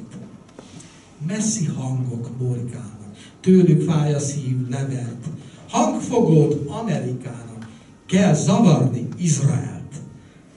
Messzi 1.27 1.65
hangok 1.65 2.31
morkálnak, 2.39 3.15
tőlük 3.41 3.91
fáj 3.91 4.15
a 4.15 4.19
szív 4.19 4.69
levert. 4.71 5.25
Hangfogót 5.69 6.69
Amerikának 6.69 7.69
kell 8.07 8.35
zavarni 8.35 9.09
Izraelt. 9.19 9.95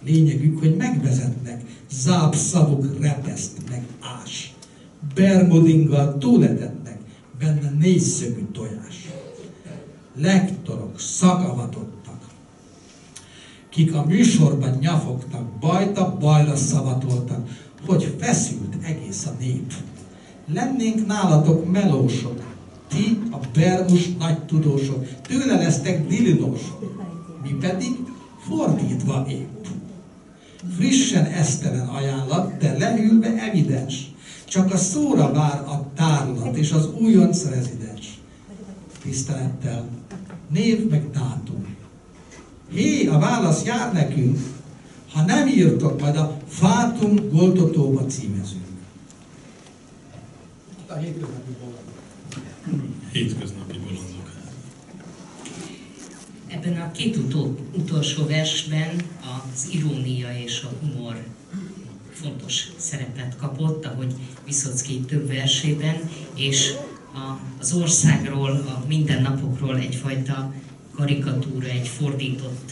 Lényegük, 0.05 0.59
hogy 0.59 0.75
megvezetnek, 0.75 1.61
zápszavuk 1.91 3.01
repeszt 3.01 3.57
meg 3.69 3.85
ás. 4.21 4.53
Bermudinggal 5.15 6.17
túletetnek, 6.17 6.99
benne 7.39 7.69
négyszögű 7.79 8.45
tojás. 8.51 9.07
Lektorok 10.15 10.99
szakavatottak, 10.99 12.19
kik 13.69 13.95
a 13.95 14.05
műsorban 14.05 14.77
nyafogtak, 14.79 15.59
bajta 15.59 16.17
bajra 16.19 16.55
szavatoltak, 16.55 17.49
hogy 17.85 18.15
feszült 18.19 18.75
egész 18.83 19.25
a 19.25 19.35
nép. 19.39 19.73
Lennénk 20.53 21.05
nálatok 21.05 21.71
melósok, 21.71 22.41
ti 22.88 23.19
a 23.31 23.38
bermus 23.53 24.15
nagy 24.15 24.45
tudósok, 24.45 25.07
tőle 25.21 25.55
lesztek 25.55 26.07
dilinósok, 26.07 26.95
mi 27.43 27.49
pedig 27.59 27.95
fordítva 28.39 29.25
épp. 29.29 29.65
Frissen 30.77 31.25
esztelen 31.25 31.87
ajánlat, 31.87 32.57
de 32.57 32.77
leülve 32.77 33.43
evidens. 33.49 34.11
Csak 34.45 34.73
a 34.73 34.77
szóra 34.77 35.31
vár 35.31 35.59
a 35.59 35.91
tárlat 35.95 36.57
és 36.57 36.71
az 36.71 36.89
újonc 36.99 37.49
rezidens. 37.49 38.19
Tisztelettel, 39.01 39.89
név 40.49 40.89
meg 40.89 41.09
dátum. 41.09 41.75
Hé, 42.71 43.07
a 43.07 43.19
válasz 43.19 43.63
jár 43.63 43.93
nekünk, 43.93 44.39
ha 45.11 45.21
nem 45.21 45.47
írtok, 45.47 46.01
majd 46.01 46.15
a 46.15 46.37
Fátum 46.47 47.29
Goltotóba 47.29 48.05
címezünk. 48.05 48.65
A 50.87 50.93
hétköznapi 50.93 51.51
bolondok. 51.59 51.83
Hétköznapi 53.11 53.77
bolondok. 53.77 54.16
Ebben 56.47 56.81
a 56.81 56.91
két 56.91 57.17
utolsó 57.77 58.25
versben 58.25 58.89
az 59.21 59.69
irónia 59.71 60.27
és 60.43 60.61
a 60.61 60.85
humor 60.85 61.25
fontos 62.11 62.67
szerepet 62.77 63.35
kapott, 63.37 63.85
ahogy 63.85 64.13
Viszocki 64.45 64.99
több 64.99 65.27
versében, 65.27 66.09
és 66.35 66.73
az 67.59 67.73
országról, 67.73 68.49
a 68.49 68.83
mindennapokról 68.87 69.77
egyfajta 69.77 70.53
karikatúra, 70.95 71.67
egy 71.67 71.87
fordított 71.87 72.71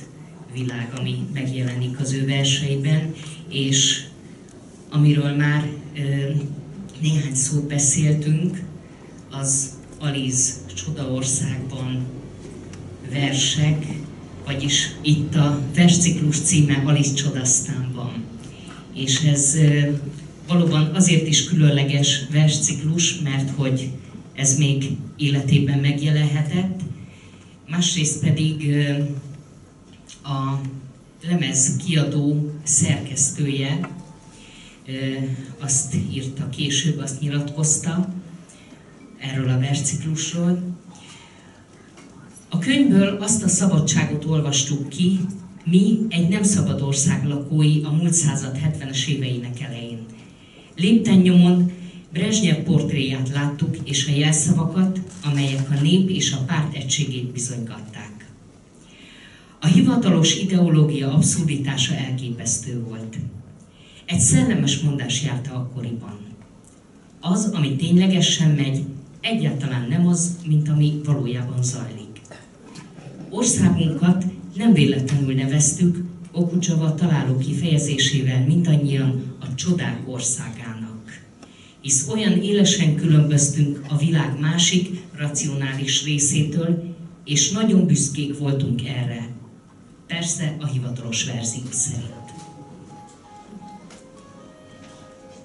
világ, 0.54 0.94
ami 0.98 1.28
megjelenik 1.34 2.00
az 2.00 2.14
ő 2.14 2.26
verseiben, 2.26 3.14
és 3.50 4.06
amiről 4.90 5.36
már 5.36 5.70
ö, 5.96 6.00
néhány 7.02 7.36
szót 7.36 7.68
beszéltünk, 7.68 8.62
az 9.32 9.74
Aliz 10.00 10.60
Csodaországban 10.74 12.06
versek, 13.12 13.86
vagyis 14.46 14.92
itt 15.02 15.36
a 15.36 15.62
versciklus 15.76 16.40
címe 16.40 16.82
Aliz 16.86 17.14
Csodasztánban. 17.14 18.24
És 18.94 19.22
ez 19.22 19.58
valóban 20.48 20.96
azért 20.96 21.28
is 21.28 21.44
különleges 21.44 22.22
versciklus, 22.32 23.20
mert 23.20 23.50
hogy 23.50 23.90
ez 24.34 24.58
még 24.58 24.86
életében 25.18 25.80
megjelenhetett, 25.80 26.80
másrészt 27.68 28.20
pedig 28.20 28.76
a 30.24 30.60
lemez 31.28 31.76
kiadó 31.86 32.52
szerkesztője 32.64 33.90
azt 35.60 35.96
írta 36.14 36.50
később, 36.50 37.00
azt 37.00 37.22
nyilatkozta 37.22 38.14
erről 39.20 39.50
a 39.50 39.60
versciklusról. 39.60 40.75
A 42.56 42.60
könyvből 42.60 43.18
azt 43.20 43.44
a 43.44 43.48
szabadságot 43.48 44.26
olvastuk 44.26 44.90
ki, 44.90 45.20
mi 45.66 45.98
egy 46.10 46.28
nem 46.28 46.44
szabad 46.44 46.82
ország 46.82 47.28
lakói 47.28 47.82
a 47.84 47.92
múlt 47.92 48.14
század 48.14 48.58
70-es 48.66 49.08
éveinek 49.08 49.62
elején. 49.62 50.06
Lépten 50.76 51.18
nyomon 51.18 51.72
Brezsnyev 52.14 52.58
portréját 52.58 53.30
láttuk, 53.30 53.78
és 53.84 54.08
a 54.08 54.12
jelszavakat, 54.12 55.00
amelyek 55.24 55.70
a 55.70 55.82
nép 55.82 56.10
és 56.10 56.34
a 56.34 56.44
párt 56.46 56.76
egységét 56.76 57.32
bizonygatták. 57.32 58.32
A 59.60 59.68
hivatalos 59.68 60.36
ideológia 60.36 61.14
abszurditása 61.14 61.96
elképesztő 61.96 62.84
volt. 62.88 63.18
Egy 64.06 64.20
szellemes 64.20 64.80
mondás 64.80 65.24
járta 65.24 65.54
akkoriban. 65.54 66.20
Az, 67.22 67.50
ami 67.54 67.76
ténylegesen 67.76 68.50
megy, 68.50 68.84
egyáltalán 69.22 69.88
nem 69.90 70.08
az, 70.08 70.38
mint 70.48 70.70
ami 70.70 71.02
valójában 71.06 71.64
zajlik. 71.64 72.05
Országunkat 73.36 74.26
Nem 74.56 74.74
véletlenül 74.74 75.34
neveztük 75.34 76.04
Okucsava 76.32 76.96
találó 76.96 77.38
kifejezésével 77.38 78.46
mindannyian 78.46 79.36
a 79.40 79.56
csodák 79.56 80.02
országának. 80.06 81.22
Hisz 81.82 82.08
olyan 82.08 82.42
élesen 82.42 82.96
különböztünk 82.96 83.86
a 83.88 83.98
világ 83.98 84.40
másik 84.40 85.04
racionális 85.14 86.04
részétől, 86.04 86.96
és 87.26 87.52
nagyon 87.52 87.86
büszkék 87.86 88.38
voltunk 88.38 88.88
erre. 88.88 89.30
Persze 90.08 90.56
a 90.60 90.66
hivatalos 90.66 91.26
verzió 91.26 91.64
szerint. 91.72 92.34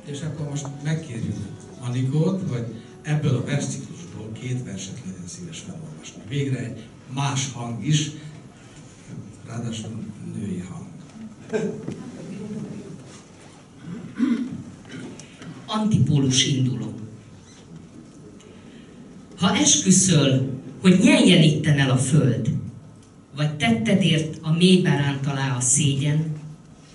És 0.05 0.21
akkor 0.21 0.49
most 0.49 0.67
megkérjük 0.83 1.37
Anikót, 1.81 2.43
hogy 2.51 2.65
ebből 3.03 3.37
a 3.37 3.45
versciklusból 3.45 4.33
két 4.41 4.65
verset 4.65 4.99
legyen 5.07 5.27
szíves 5.27 5.59
felolvasni. 5.59 6.23
Végre 6.29 6.59
egy 6.59 6.83
más 7.15 7.53
hang 7.53 7.87
is, 7.87 8.11
ráadásul 9.47 10.05
női 10.35 10.65
hang. 10.69 10.87
Antipólus 15.67 16.47
induló. 16.47 16.95
Ha 19.37 19.57
esküszöl, 19.57 20.61
hogy 20.81 20.99
nyeljen 21.03 21.43
itten 21.43 21.79
el 21.79 21.91
a 21.91 21.97
föld, 21.97 22.51
vagy 23.37 23.57
tettedért 23.57 24.39
a 24.43 24.53
mélybárán 24.53 25.19
alá 25.25 25.57
a 25.57 25.61
szégyen, 25.61 26.37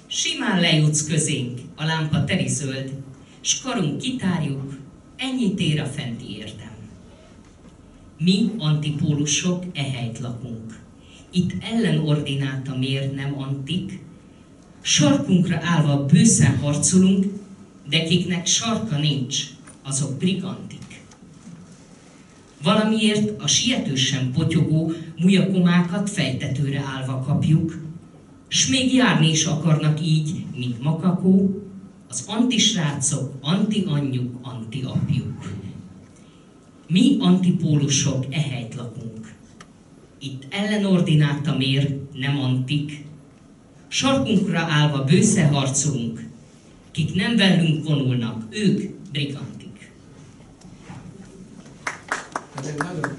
simán 0.08 0.60
lejutsz 0.60 1.08
közénk, 1.08 1.60
a 1.76 1.86
lámpa 1.86 2.24
teri 2.24 2.48
zöld, 2.48 2.94
s 3.42 3.62
karunk 3.62 3.98
kitárjuk, 3.98 4.78
ennyit 5.18 5.60
ér 5.60 5.82
a 5.82 5.86
fenti 5.86 6.36
érdem. 8.18 8.26
Mi 8.26 8.52
antipólusok 8.58 9.64
ehelyt 9.74 10.20
lakunk. 10.20 10.80
Itt 11.32 11.52
ellenordináta 11.64 12.78
mér 12.78 13.14
nem 13.14 13.42
antik, 13.42 14.00
sarkunkra 14.82 15.60
állva 15.62 16.06
bőszen 16.06 16.58
harcolunk, 16.58 17.26
de 17.90 18.04
kiknek 18.04 18.46
sarka 18.46 18.98
nincs, 18.98 19.44
azok 19.84 20.18
brigantik. 20.18 21.04
Valamiért 22.64 23.42
a 23.42 23.48
sietősen 23.48 24.32
potyogó 24.32 24.92
mujakomákat 25.20 26.10
fejtetőre 26.10 26.80
állva 26.80 27.20
kapjuk, 27.20 27.84
s 28.48 28.68
még 28.68 28.94
járni 28.94 29.30
is 29.30 29.46
akarnak 29.46 30.02
így, 30.02 30.46
mint 30.56 30.84
makakó, 30.84 31.62
az 32.10 32.26
antisrácok, 32.28 33.34
anti-anyjuk, 33.42 34.40
anti-apjuk. 34.42 35.65
Mi 36.88 37.18
antipólusok 37.20 38.26
ehelyt 38.30 38.76
lakunk. 38.76 39.34
Itt 40.20 40.44
ellenordináta 40.50 41.58
mér, 41.58 42.00
nem 42.14 42.40
antik. 42.40 43.06
Sarkunkra 43.88 44.60
állva 44.60 45.04
bősze 45.04 45.48
harcolunk. 45.48 46.24
Kik 46.92 47.16
nem 47.16 47.36
velünk 47.36 47.88
vonulnak, 47.88 48.44
ők 48.50 48.90
brigantik. 49.12 49.92
Ez 52.58 52.66
egy 52.66 52.78
nagyon, 52.78 53.18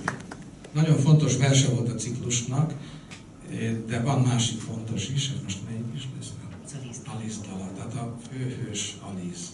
nagyon 0.72 0.96
fontos 0.96 1.36
verse 1.36 1.68
volt 1.68 1.88
a 1.88 1.94
ciklusnak, 1.94 2.74
de 3.86 4.00
van 4.00 4.20
másik 4.20 4.60
fontos 4.60 5.08
is, 5.08 5.28
ez 5.28 5.42
most 5.42 5.58
melyik 5.68 5.84
is 5.94 6.08
lesz? 6.18 6.30
Alice 7.06 7.40
Dala, 7.48 7.72
tehát 7.76 7.94
a 7.94 8.16
főhős 8.30 8.96
Alice, 9.00 9.46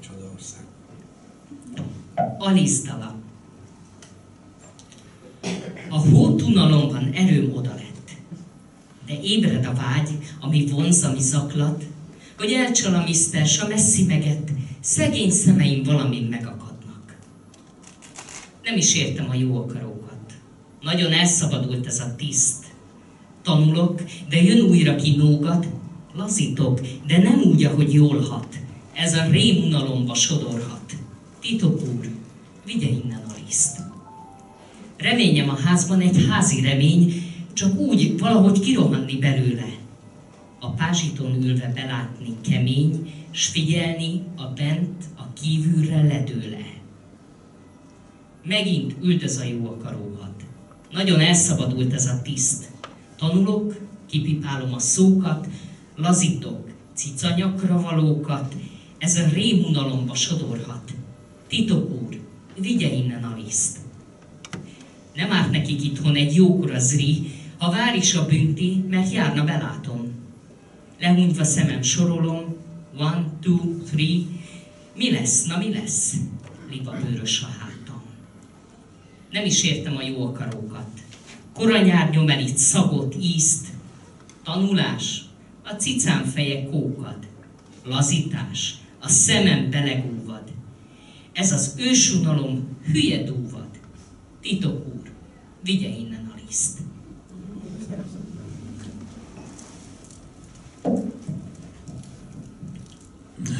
Csodaország. 0.00 0.62
Alice 2.38 2.82
Dala. 2.86 3.19
A 5.92 5.98
hótunalomban 5.98 7.10
erőm 7.12 7.52
oda 7.54 7.74
lett, 7.74 8.10
de 9.06 9.20
ébred 9.22 9.64
a 9.64 9.72
vágy, 9.72 10.08
ami 10.40 10.66
vonz, 10.66 11.04
ami 11.04 11.20
zaklat, 11.20 11.84
hogy 12.38 12.52
elcsal 12.52 12.94
a 12.94 13.04
miszter, 13.04 13.46
s 13.46 13.60
a 13.60 13.68
messzi 13.68 14.04
megett, 14.04 14.48
szegény 14.80 15.30
szemeim 15.30 15.82
valamin 15.82 16.24
megakadnak. 16.24 17.18
Nem 18.62 18.76
is 18.76 18.94
értem 18.94 19.30
a 19.30 19.34
jó 19.34 19.56
akarókat. 19.56 20.34
Nagyon 20.80 21.12
elszabadult 21.12 21.86
ez 21.86 22.00
a 22.00 22.14
tiszt. 22.16 22.64
Tanulok, 23.42 24.02
de 24.28 24.42
jön 24.42 24.60
újra 24.60 24.96
ki 24.96 25.16
nógat, 25.16 25.66
lazítok, 26.14 26.80
de 27.06 27.18
nem 27.18 27.40
úgy, 27.40 27.64
ahogy 27.64 27.92
jól 27.92 28.20
hat. 28.20 28.58
Ez 28.94 29.14
a 29.14 29.24
rémunalomba 29.30 30.14
sodorhat. 30.14 30.96
Titok 31.40 31.80
úr, 31.82 32.08
vigye 32.64 32.88
innen. 32.88 33.19
Reményem 35.00 35.48
a 35.48 35.56
házban 35.56 36.00
egy 36.00 36.26
házi 36.28 36.60
remény, 36.60 37.22
csak 37.52 37.78
úgy 37.78 38.18
valahogy 38.18 38.60
kirohanni 38.60 39.18
belőle. 39.18 39.68
A 40.58 40.70
pázsiton 40.70 41.42
ülve 41.42 41.72
belátni 41.74 42.36
kemény, 42.40 43.12
s 43.30 43.46
figyelni 43.46 44.22
a 44.36 44.46
bent, 44.46 45.04
a 45.16 45.32
kívülre 45.32 46.02
ledőle. 46.02 46.66
Megint 48.44 48.94
üldöz 49.02 49.38
a 49.38 49.44
jó 49.44 49.66
akaróhat. 49.66 50.42
Nagyon 50.90 51.20
elszabadult 51.20 51.92
ez 51.92 52.06
a 52.06 52.22
tiszt. 52.22 52.70
Tanulok, 53.18 53.80
kipipálom 54.06 54.74
a 54.74 54.78
szókat, 54.78 55.48
lazítok, 55.96 56.68
cicanyakra 56.94 57.80
valókat, 57.80 58.54
ez 58.98 59.16
a 59.16 59.28
rémunalomba 59.32 60.14
sodorhat. 60.14 60.92
Titok 61.48 62.02
úr, 62.02 62.20
vigye 62.56 62.92
innen 62.92 63.24
a 63.24 63.36
liszt. 63.44 63.79
Nem 65.14 65.32
árt 65.32 65.50
nekik 65.50 65.84
itthon 65.84 66.14
egy 66.14 66.34
jókora 66.34 66.78
zri, 66.78 67.30
ha 67.58 67.70
vár 67.70 67.96
is 67.96 68.14
a 68.14 68.26
bünti, 68.26 68.84
mert 68.88 69.12
járna 69.12 69.44
belátom. 69.44 70.12
Lehúnyva 71.00 71.44
szemem 71.44 71.82
sorolom, 71.82 72.56
one, 72.98 73.26
two, 73.40 73.82
three, 73.90 74.22
mi 74.96 75.10
lesz, 75.10 75.46
na 75.46 75.58
mi 75.58 75.72
lesz? 75.72 76.14
Liba 76.70 76.96
bőrös 77.02 77.42
a 77.42 77.46
hátam. 77.46 78.02
Nem 79.30 79.44
is 79.44 79.62
értem 79.62 79.96
a 79.96 80.02
jó 80.02 80.26
akarókat. 80.26 80.88
Koranyár 81.54 82.10
nyom 82.10 82.28
el 82.28 82.40
itt 82.40 82.56
szagot, 82.56 83.14
ízt, 83.20 83.66
tanulás, 84.44 85.24
a 85.62 85.72
cicám 85.72 86.24
feje 86.24 86.64
kókad, 86.64 87.18
lazítás, 87.84 88.74
a 89.00 89.08
szemem 89.08 89.70
belegúvad. 89.70 90.52
Ez 91.32 91.52
az 91.52 91.74
ősunalom 91.78 92.76
hülye 92.84 93.22
dúvad. 93.22 93.68
Titok 94.40 94.89
vigye 95.62 95.88
innen 95.88 96.32
a 96.34 96.40
liszt. 96.46 96.78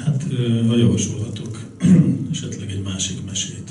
Hát, 0.04 0.22
ha 0.66 0.76
javasolhatok, 0.76 1.66
esetleg 2.32 2.70
egy 2.70 2.82
másik 2.82 3.24
mesét. 3.24 3.70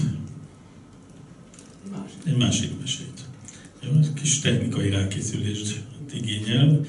Egy 2.24 2.38
másik 2.38 2.80
mesét. 2.80 3.26
Jó, 3.82 4.00
ez 4.00 4.14
kis 4.14 4.40
technikai 4.40 4.90
rákészülést 4.90 5.84
igényel, 6.14 6.86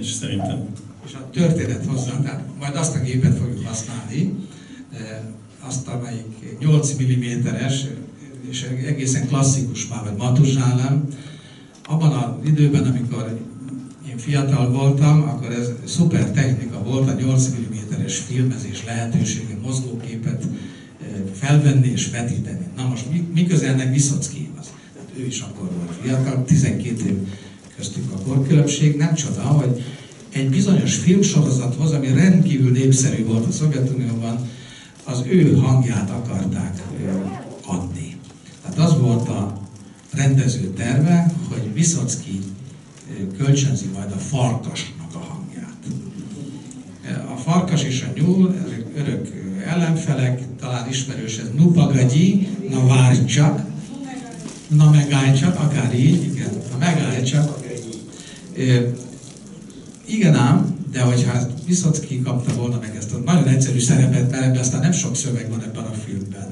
és 0.00 0.06
szerintem... 0.06 0.66
És 1.06 1.14
a 1.14 1.30
történet 1.30 1.86
hozzá, 1.86 2.20
tehát 2.20 2.44
majd 2.58 2.76
azt 2.76 2.96
a 2.96 3.00
gépet 3.00 3.38
fogjuk 3.38 3.66
használni, 3.66 4.34
azt, 5.60 5.88
amelyik 5.88 6.58
8 6.58 6.92
mm-es, 6.92 7.86
és 8.52 8.66
egészen 8.86 9.26
klasszikus 9.26 9.88
már, 9.88 10.02
vagy 10.04 10.16
matuzsálem. 10.16 11.08
Abban 11.86 12.12
az 12.12 12.48
időben, 12.48 12.84
amikor 12.84 13.38
én 14.08 14.18
fiatal 14.18 14.70
voltam, 14.70 15.22
akkor 15.22 15.52
ez 15.52 15.70
szuper 15.84 16.30
technika 16.30 16.82
volt, 16.82 17.08
a 17.08 17.12
8 17.12 17.48
mm-es 17.48 18.18
filmezés 18.18 18.84
lehetősége, 18.84 19.56
mozgóképet 19.62 20.44
felvenni 21.32 21.88
és 21.88 22.10
vetíteni. 22.10 22.66
Na 22.76 22.88
most 22.88 23.10
mi, 23.10 23.28
mi 23.34 23.46
közel 23.46 23.72
ennek 23.72 23.92
Viszockihoz? 23.92 24.66
Hát 24.98 25.08
ő 25.16 25.26
is 25.26 25.40
akkor 25.40 25.70
volt 25.76 25.98
fiatal, 26.02 26.44
12 26.44 27.06
év 27.06 27.16
köztük 27.76 28.12
a 28.12 28.18
korkülönbség, 28.18 28.96
nem 28.96 29.14
csoda, 29.14 29.40
hogy 29.40 29.84
egy 30.32 30.48
bizonyos 30.48 30.94
filmsorozathoz, 30.94 31.92
ami 31.92 32.06
rendkívül 32.06 32.70
népszerű 32.70 33.24
volt 33.24 33.46
a 33.46 33.52
Szovjetunióban, 33.52 34.48
az 35.04 35.22
ő 35.26 35.56
hangját 35.56 36.10
akarták. 36.10 36.82
Tehát 38.74 38.90
az 38.90 38.98
volt 38.98 39.28
a 39.28 39.60
rendező 40.12 40.72
terve, 40.76 41.32
hogy 41.48 41.72
Viszocki 41.74 42.38
kölcsönzi 43.38 43.86
majd 43.94 44.12
a 44.12 44.18
farkasnak 44.18 45.14
a 45.14 45.18
hangját. 45.18 45.82
A 47.32 47.36
farkas 47.36 47.84
és 47.84 48.06
a 48.08 48.18
nyúl, 48.20 48.54
örök 48.96 49.28
ellenfelek, 49.66 50.42
talán 50.60 50.88
ismerős 50.88 51.38
ez 51.38 51.48
Nupagagyi, 51.56 52.48
na 52.70 52.86
várj 52.86 53.24
csak, 53.24 53.60
na 54.68 54.90
megállj 54.90 55.32
csak, 55.38 55.58
akár 55.58 55.94
így, 55.94 56.22
igen, 56.22 56.50
na 56.70 56.78
megállj 56.78 57.22
csak, 57.22 57.58
igen 60.06 60.34
ám, 60.34 60.76
de 60.92 61.00
hogyha 61.00 61.32
Viszocki 61.66 62.22
kapta 62.22 62.54
volna 62.54 62.78
meg 62.80 62.96
ezt 62.96 63.12
a 63.12 63.18
nagyon 63.18 63.48
egyszerű 63.48 63.78
szerepet, 63.78 64.30
mert 64.30 64.44
ebben 64.44 64.58
aztán 64.58 64.80
nem 64.80 64.92
sok 64.92 65.16
szöveg 65.16 65.50
van 65.50 65.62
ebben 65.62 65.84
a 65.84 65.92
filmben. 66.06 66.48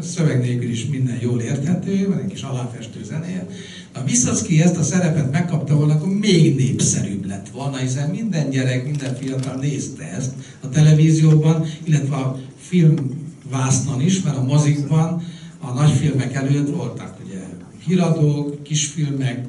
Szöveg 0.00 0.40
nélkül 0.40 0.70
is 0.70 0.86
minden 0.86 1.18
jól 1.20 1.40
érthető, 1.40 2.08
van 2.08 2.18
egy 2.18 2.26
kis 2.26 2.42
aláfestő 2.42 3.04
zenéje. 3.04 3.46
Ha 3.92 4.04
Viszocki 4.04 4.62
ezt 4.62 4.76
a 4.76 4.82
szerepet 4.82 5.30
megkapta 5.30 5.74
volna, 5.74 5.94
akkor 5.94 6.08
még 6.08 6.56
népszerűbb 6.56 7.26
lett 7.26 7.48
volna, 7.48 7.76
hiszen 7.76 8.10
minden 8.10 8.50
gyerek, 8.50 8.84
minden 8.84 9.16
fiatal 9.16 9.54
nézte 9.54 10.10
ezt 10.16 10.32
a 10.60 10.68
televízióban, 10.68 11.66
illetve 11.84 12.16
a 12.16 12.38
filmvásznon 12.58 14.00
is, 14.00 14.22
mert 14.22 14.36
a 14.36 14.42
mozikban 14.42 15.22
a 15.60 15.72
nagyfilmek 15.72 16.34
előtt 16.34 16.68
voltak 16.68 17.16
ugye 17.24 17.38
híradók, 17.86 18.62
kisfilmek, 18.62 19.46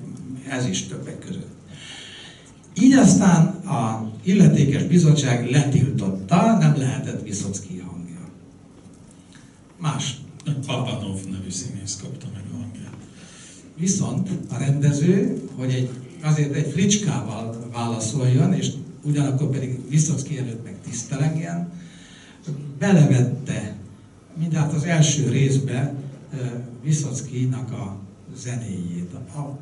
ez 0.50 0.66
is 0.66 0.88
többek 0.88 1.20
között. 1.20 1.50
Így 2.80 2.94
aztán 2.94 3.46
a 3.48 4.12
illetékes 4.24 4.84
bizottság 4.84 5.50
letiltotta, 5.50 6.58
nem 6.60 6.74
lehetett 6.78 7.24
Viszocki 7.24 7.84
hangja. 7.88 8.30
Más. 9.78 10.21
Papanov 10.44 11.24
nevű 11.32 11.50
színész 11.50 12.00
kapta 12.02 12.26
meg 12.34 12.44
a 12.54 12.56
hangját. 12.56 12.98
Viszont 13.78 14.30
a 14.50 14.58
rendező, 14.58 15.42
hogy 15.56 15.74
egy, 15.74 15.90
azért 16.22 16.54
egy 16.54 16.72
fricskával 16.72 17.70
válaszoljon, 17.72 18.54
és 18.54 18.72
ugyanakkor 19.04 19.50
pedig 19.50 19.90
Viszocki 19.90 20.38
előtt 20.38 20.64
meg 20.64 20.76
tisztelengjen, 20.82 21.72
belevette 22.80 23.76
mindjárt 24.40 24.74
az 24.74 24.84
első 24.84 25.30
részbe 25.30 25.94
Viszockinak 26.84 27.72
a 27.72 27.98
zenéjét. 28.36 29.14
A 29.14 29.60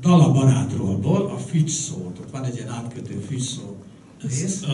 Dala 0.00 0.32
barátról, 0.32 1.30
a 1.30 1.38
fügy 1.38 1.68
szót, 1.68 2.18
ott 2.18 2.30
van 2.30 2.44
egy 2.44 2.54
ilyen 2.54 2.68
átkötő 2.68 3.24
fügy 3.28 3.40
szó. 3.40 3.82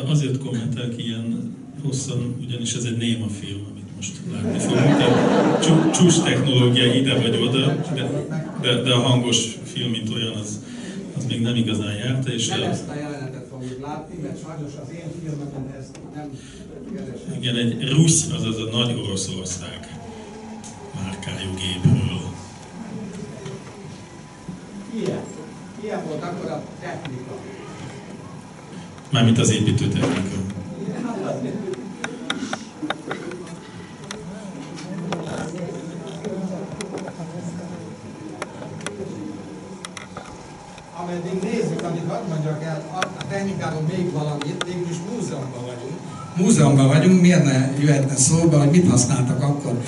Azért 0.07 0.39
kommentelek 0.39 1.05
ilyen 1.05 1.55
hosszan, 1.83 2.37
ugyanis 2.41 2.75
ez 2.75 2.85
egy 2.85 2.97
néma 2.97 3.29
film, 3.29 3.74
most 3.97 4.21
látni 4.33 4.59
fogunk. 4.59 4.97
Tehát 4.97 5.93
csúcs 5.95 6.23
technológia 6.23 6.95
ide 6.95 7.15
vagy 7.15 7.37
oda, 7.37 7.75
de, 7.95 8.11
de, 8.61 8.83
de 8.83 8.93
a 8.93 8.99
hangos 9.01 9.59
film, 9.65 9.91
mint 9.91 10.11
olyan, 10.11 10.33
az, 10.33 10.61
az 11.17 11.25
még 11.25 11.41
nem 11.41 11.55
igazán 11.55 11.95
járta. 11.95 12.33
És 12.33 12.49
nem 12.49 12.63
ezt 12.63 12.89
a 12.89 12.95
jelenetet 12.95 13.47
fogjuk 13.51 13.81
látni, 13.83 14.23
mert 14.23 14.43
sajnos 14.43 14.73
az 14.83 14.91
én 14.93 15.11
filmemben 15.21 15.75
ez 15.79 15.91
nem 16.15 16.31
keresem. 16.95 17.41
Igen, 17.41 17.57
egy 17.57 17.91
rusz, 17.93 18.31
azaz 18.37 18.57
a 18.57 18.77
Nagy 18.77 19.01
Oroszország 19.05 19.99
márkájú 21.03 21.51
gépről. 21.55 22.23
Ilyen. 24.95 25.21
Ilyen 25.83 26.05
volt 26.07 26.23
akkor 26.23 26.51
a 26.51 26.63
technika. 26.81 27.39
Mármint 29.11 29.39
az 29.39 29.51
építő 29.51 29.89
technika. 29.89 30.37
Ameddig 40.97 41.43
nézzük, 41.43 41.83
amit 41.83 42.09
hadd 42.09 42.29
mondjak 42.29 42.63
el, 42.63 42.85
a 43.45 43.47
technikáról 43.47 43.83
még 43.97 44.13
valamit, 44.13 44.65
végül 44.65 44.91
is 44.91 44.97
múzeumban 45.13 45.61
vagyunk. 45.61 45.99
Múzeumban 46.37 46.87
vagyunk, 46.87 47.21
miért 47.21 47.45
ne 47.45 47.73
jöhetne 47.81 48.17
szóba, 48.17 48.59
hogy 48.59 48.71
mit 48.71 48.91
használtak 48.91 49.43
akkor. 49.43 49.83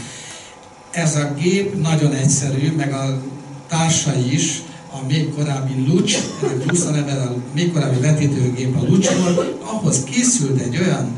Ez 0.90 1.16
a 1.16 1.32
gép 1.40 1.82
nagyon 1.82 2.12
egyszerű, 2.12 2.72
meg 2.76 2.92
a 2.92 3.22
társai 3.68 4.32
is, 4.32 4.62
a 4.92 5.06
még 5.08 5.34
korábbi 5.34 5.86
Lucs, 5.86 6.16
ennek 6.42 6.70
Lusz 6.70 6.84
a 6.84 7.22
a 7.24 7.34
még 7.54 7.72
korábbi 7.72 8.00
vetítőgép 8.00 8.76
a 8.76 8.84
Lucs 8.88 9.10
volt, 9.10 9.62
ahhoz 9.62 10.04
készült 10.04 10.60
egy 10.60 10.78
olyan 10.78 11.08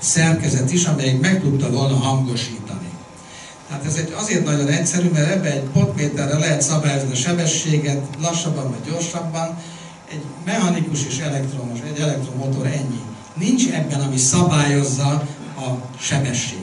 szerkezet 0.00 0.72
is, 0.72 0.84
amelyik 0.84 1.20
meg 1.20 1.40
tudta 1.40 1.70
volna 1.70 1.94
hangosítani. 1.94 2.88
Tehát 3.68 3.84
ez 3.84 3.94
egy 3.94 4.12
azért 4.16 4.44
nagyon 4.44 4.68
egyszerű, 4.68 5.08
mert 5.08 5.30
ebbe 5.30 5.52
egy 5.52 5.68
potméterre 5.72 6.38
lehet 6.38 6.62
szabályozni 6.62 7.12
a 7.12 7.14
sebességet, 7.14 8.06
lassabban 8.20 8.70
vagy 8.70 8.92
gyorsabban, 8.92 9.56
egy 10.14 10.24
mechanikus 10.44 11.06
és 11.06 11.18
elektromos, 11.18 11.78
egy 11.92 12.00
elektromotor 12.00 12.66
ennyi. 12.66 13.00
Nincs 13.34 13.68
ebben, 13.70 14.00
ami 14.00 14.16
szabályozza 14.16 15.08
a 15.56 15.68
sebességet. 15.98 16.62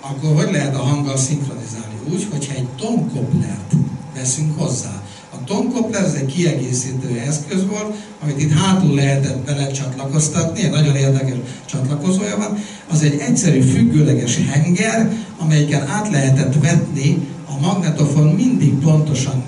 Akkor 0.00 0.34
hogy 0.34 0.52
lehet 0.52 0.76
a 0.76 0.82
hanggal 0.82 1.16
szinkronizálni? 1.16 1.94
Úgy, 2.12 2.26
hogyha 2.30 2.54
egy 2.54 2.68
tonkoplert 2.68 3.72
veszünk 4.14 4.58
hozzá, 4.58 5.02
Tomkoppler, 5.44 6.04
ez 6.04 6.12
egy 6.12 6.26
kiegészítő 6.26 7.22
eszköz 7.26 7.66
volt, 7.66 7.94
amit 8.22 8.40
itt 8.42 8.52
hátul 8.52 8.94
lehetett 8.94 9.38
belecsatlakoztatni, 9.38 10.62
egy 10.62 10.70
nagyon 10.70 10.96
érdekes 10.96 11.36
csatlakozója 11.64 12.36
van. 12.36 12.58
Az 12.90 13.02
egy 13.02 13.18
egyszerű 13.18 13.60
függőleges 13.60 14.38
henger, 14.50 15.12
amelyiken 15.38 15.86
át 15.86 16.10
lehetett 16.10 16.54
vetni 16.62 17.28
a 17.48 17.60
magnetofon 17.60 18.26
mindig 18.26 18.74
pontosan 18.74 19.42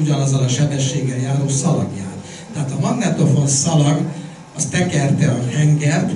ugyanazzal 0.00 0.42
a 0.42 0.48
sebességgel 0.48 1.18
járó 1.18 1.48
szalagját. 1.48 2.11
Tehát 2.54 2.70
a 2.70 2.80
magnetofon 2.80 3.46
szalag, 3.46 4.00
az 4.56 4.64
tekerte 4.64 5.28
a 5.30 5.56
hengert, 5.56 6.12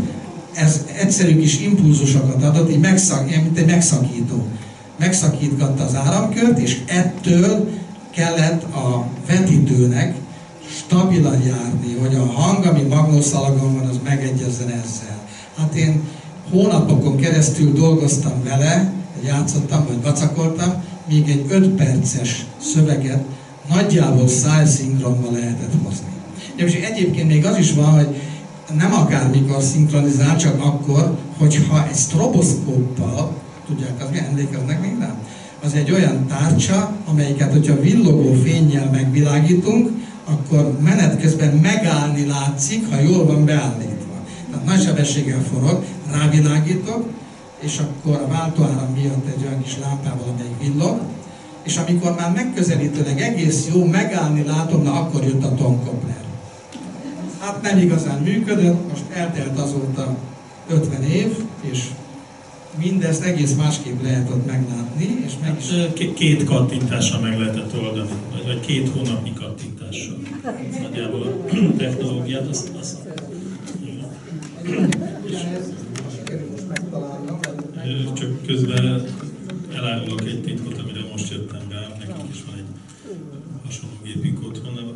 ez 0.55 0.85
egyszerű 0.99 1.39
kis 1.39 1.61
impulzusokat 1.61 2.43
adott, 2.43 2.71
így 2.71 2.81
megszak, 2.81 3.31
mint 3.31 3.59
egy 3.59 3.67
megszakító. 3.67 4.47
Megszakítgatta 4.99 5.85
az 5.85 5.95
áramkört, 5.95 6.59
és 6.59 6.79
ettől 6.87 7.69
kellett 8.11 8.63
a 8.63 9.07
vetítőnek 9.27 10.15
stabilan 10.69 11.43
járni, 11.43 11.97
hogy 12.01 12.15
a 12.15 12.27
hang, 12.27 12.67
ami 12.67 12.83
magnószalagon 12.83 13.75
van, 13.75 13.87
az 13.87 13.99
megegyezzen 14.05 14.69
ezzel. 14.69 15.19
Hát 15.57 15.75
én 15.75 16.03
hónapokon 16.51 17.17
keresztül 17.17 17.73
dolgoztam 17.73 18.43
vele, 18.45 18.93
játszottam, 19.25 19.85
vagy 19.87 20.03
vacakoltam, 20.03 20.83
míg 21.09 21.29
egy 21.29 21.45
5 21.49 21.69
perces 21.69 22.47
szöveget 22.61 23.25
nagyjából 23.69 24.29
szájszinkronba 24.29 25.31
lehetett 25.31 25.73
hozni. 25.85 26.16
És 26.57 26.75
egyébként 26.75 27.29
még 27.29 27.45
az 27.45 27.59
is 27.59 27.73
van, 27.73 27.91
hogy 27.91 28.17
nem 28.77 28.93
akármikor 28.95 29.63
szinkronizál, 29.63 30.37
csak 30.37 30.65
akkor, 30.65 31.19
hogyha 31.39 31.87
egy 31.89 31.97
stroboszkóppal, 31.97 33.33
tudják, 33.67 34.03
az 34.03 34.09
mi 34.13 34.19
emlékeznek 34.19 34.81
minden? 34.81 35.15
az 35.67 35.75
egy 35.75 35.91
olyan 35.91 36.27
tárcsa, 36.27 36.93
amelyiket, 37.07 37.53
hogyha 37.53 37.81
villogó 37.81 38.33
fényjel 38.33 38.91
megvilágítunk, 38.93 39.91
akkor 40.25 40.79
menet 40.81 41.21
közben 41.21 41.57
megállni 41.57 42.27
látszik, 42.27 42.91
ha 42.91 43.01
jól 43.01 43.27
van 43.27 43.45
beállítva. 43.45 44.15
Tehát 44.51 44.67
nagy 44.67 44.83
sebességgel 44.83 45.43
forog, 45.53 45.85
rávilágítok, 46.13 47.09
és 47.61 47.79
akkor 47.79 48.15
a 48.15 48.29
váltóáram 48.29 48.93
miatt 48.95 49.27
egy 49.27 49.45
olyan 49.47 49.63
kis 49.63 49.79
lámpával, 49.79 50.35
amelyik 50.35 50.73
villog, 50.75 51.01
és 51.63 51.77
amikor 51.77 52.15
már 52.15 52.33
megközelítőleg 52.33 53.21
egész 53.21 53.69
jó, 53.75 53.85
megállni 53.85 54.45
látom, 54.45 54.83
na 54.83 54.93
akkor 54.93 55.25
jött 55.25 55.45
a 55.45 55.55
tonkopler. 55.55 56.26
Hát 57.47 57.63
nem 57.63 57.79
igazán 57.79 58.23
működött, 58.23 58.89
most 58.89 59.03
eltelt 59.13 59.59
azóta 59.59 60.17
50 60.69 61.03
év, 61.03 61.37
és 61.61 61.85
mindezt 62.79 63.23
egész 63.23 63.55
másképp 63.55 64.03
lehet 64.03 64.31
ott 64.31 64.47
meglátni, 64.47 65.23
és 65.27 65.33
meg 65.43 65.57
is... 65.59 65.65
Két 66.15 66.45
kattintással 66.45 67.21
meg 67.21 67.39
lehetett 67.39 67.79
oldani, 67.79 68.09
vagy 68.45 68.61
két 68.61 68.89
hónapnyi 68.89 69.33
kattintással. 69.33 70.17
Nagyjából 70.83 71.23
a 71.23 71.77
technológiát 71.79 72.49
azt... 72.49 72.71
azt 72.81 72.99
csak 78.15 78.47
közben 78.47 79.05
elárulok 79.75 80.21
egy 80.21 80.43
titkot, 80.43 80.79
amire 80.79 81.01
most 81.13 81.31
jöttem 81.31 81.63
be, 81.69 81.97
nekünk 81.99 82.29
is 82.35 82.45
van 82.47 82.55
egy 82.57 82.65
hasonló 83.65 83.97
gépünk 84.05 84.47
otthon, 84.47 84.91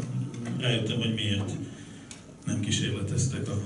rájöttem, 0.61 0.99
hogy 0.99 1.15
miért 1.15 1.51
nem 2.51 2.61
kísérleteztek 2.61 3.49
a 3.49 3.61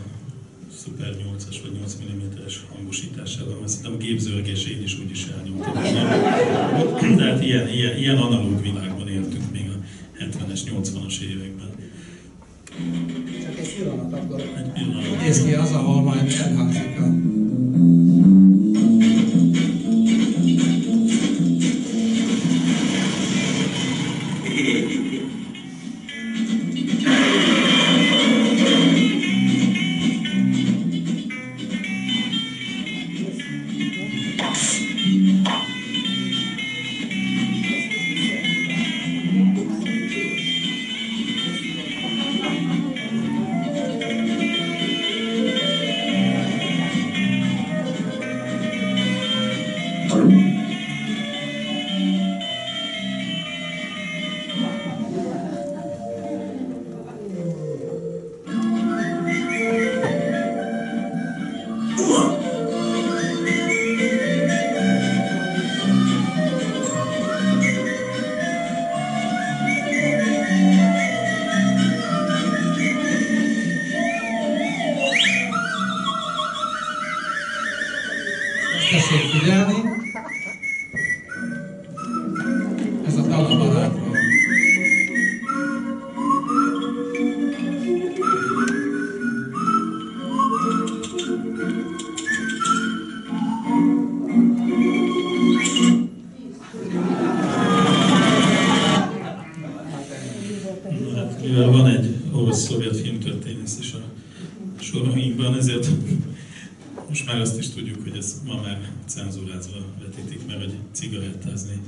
Super 0.84 1.16
8-as 1.16 1.56
vagy 1.62 1.72
8 1.78 1.96
mm-es 2.02 2.64
hangosításával, 2.74 3.56
mert 3.58 3.68
szerintem 3.68 3.92
a 3.92 3.96
gépzörgés 3.96 4.66
én 4.66 4.82
is 4.82 4.98
úgy 4.98 5.10
is 5.10 5.26
elnyomtam. 5.38 5.72
De 7.16 7.24
hát 7.24 7.42
ilyen, 7.42 7.68
ilyen, 7.68 7.96
ilyen 7.96 8.16
analóg 8.16 8.62
világban 8.62 9.08
éltünk 9.08 9.52
még 9.52 9.70
a 9.70 9.76
70-es, 10.24 10.60
80-as 10.64 11.20
években. 11.20 11.68
Csak 13.42 13.58
egy 13.58 13.74
pillanat 13.76 14.12
akkor. 14.12 14.40
Egy 14.40 14.72
pillanat. 14.72 15.20
Nézd 15.20 15.46
ki 15.46 15.52
az, 15.52 15.72
ahol 15.72 16.02
majd 16.02 16.32
elhangzik 16.40 17.00
a 17.00 17.33
azt 107.74 107.82
tudjuk, 107.82 108.02
hogy 108.08 108.16
ez 108.18 108.42
ma 108.46 108.60
már 108.62 108.90
cenzúrázva 109.06 109.78
vetítik, 110.00 110.46
mert 110.46 110.58
hogy 110.58 110.74
cigarettázni 110.92 111.80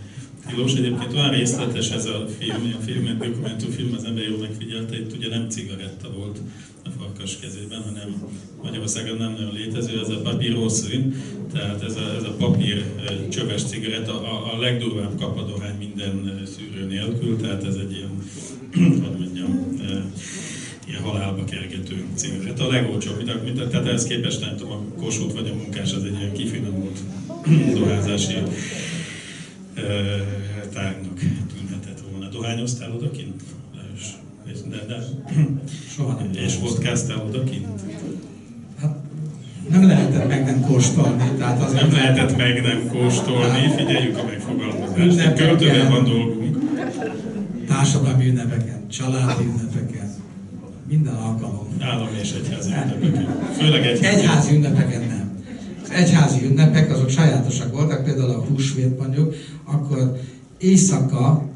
tilos. 0.47 0.75
Egyébként 0.75 1.13
olyan 1.13 1.31
részletes 1.31 1.91
ez 1.91 2.07
a 2.07 2.27
film, 2.39 2.65
ilyen 2.65 2.81
film, 2.81 3.07
egy 3.07 3.19
dokumentumfilm, 3.19 3.95
az 3.97 4.05
ember 4.05 4.25
jól 4.25 4.39
megfigyelte, 4.39 4.99
itt 4.99 5.17
ugye 5.17 5.29
nem 5.29 5.49
cigaretta 5.49 6.11
volt 6.11 6.39
a 6.85 6.89
farkas 6.99 7.39
kezében, 7.39 7.83
hanem 7.83 8.23
Magyarországon 8.63 9.17
nem 9.17 9.33
nagyon 9.33 9.53
létező, 9.53 10.01
ez 10.01 10.09
a 10.09 10.21
papíroszűn, 10.21 11.15
tehát 11.53 11.83
ez 11.83 11.97
a, 11.97 12.15
ez 12.17 12.23
a 12.23 12.35
papír 12.39 12.85
csöves 13.29 13.63
cigaretta, 13.65 14.21
a, 14.21 14.55
a 14.55 14.59
legdurvább 14.59 15.19
kapadorány 15.19 15.77
minden 15.79 16.43
szűrő 16.45 16.87
nélkül, 16.87 17.37
tehát 17.37 17.65
ez 17.65 17.75
egy 17.75 17.93
ilyen, 17.93 18.23
hogy 19.03 19.19
mondjam, 19.19 19.77
ilyen 20.89 21.03
halálba 21.03 21.45
kergető 21.45 22.05
cigaretta. 22.15 22.65
A 22.65 22.71
legolcsóbb, 22.71 23.17
mint, 23.17 23.45
mint, 23.45 23.69
tehát 23.69 23.87
ehhez 23.87 24.05
képest 24.05 24.41
nem 24.41 24.57
tudom, 24.57 24.73
a 24.73 25.01
Kossuth 25.01 25.35
vagy 25.35 25.49
a 25.49 25.55
munkás, 25.55 25.93
az 25.93 26.05
egy 26.05 26.19
ilyen 26.19 26.33
kifinomult 26.33 26.99
dohányzási 27.79 28.35
tárgynak 30.73 31.19
tűnhetett 31.55 32.01
volna. 32.11 32.29
Dohányoztál 32.29 32.93
odakint? 32.93 33.43
De, 34.71 34.85
de, 34.87 34.99
Soha 35.95 36.19
nem 36.19 36.31
és 36.33 36.59
vodkáztál 36.59 37.25
odakint? 37.27 37.67
Hát 38.81 38.97
nem 39.69 39.87
lehetett 39.87 40.29
meg 40.29 40.45
nem 40.45 40.61
kóstolni, 40.61 41.31
tehát 41.39 41.63
azért... 41.63 41.83
Nem 41.83 41.93
lehetett 41.93 42.37
meg 42.37 42.63
nem 42.63 42.89
kóstolni, 42.89 43.73
figyeljük 43.77 44.19
a 44.19 44.25
megfogalmazást. 44.25 45.35
Költőben 45.35 45.91
van 45.91 46.05
dolgunk. 46.05 46.59
Társadalmi 47.67 48.29
ünnepeken, 48.29 48.89
családi 48.89 49.45
ünnepeken, 49.45 50.15
minden 50.89 51.15
alkalom. 51.15 51.67
Állami 51.81 52.19
és 52.21 52.33
egyházi 52.33 52.71
ünnepeken. 52.71 53.27
Főleg 53.53 53.87
egyházi. 53.87 54.17
Egyházi 54.17 54.55
ünnepeken 54.55 55.07
nem. 55.07 55.45
Az 55.83 55.91
egyházi 55.91 56.45
ünnepek 56.45 56.91
azok 56.93 57.09
sajátosak 57.09 57.73
voltak, 57.73 58.05
például 58.05 58.31
a 58.31 58.45
húsvét 58.45 58.99
mondjuk, 58.99 59.35
akkor 59.65 60.21
éjszaka 60.59 61.49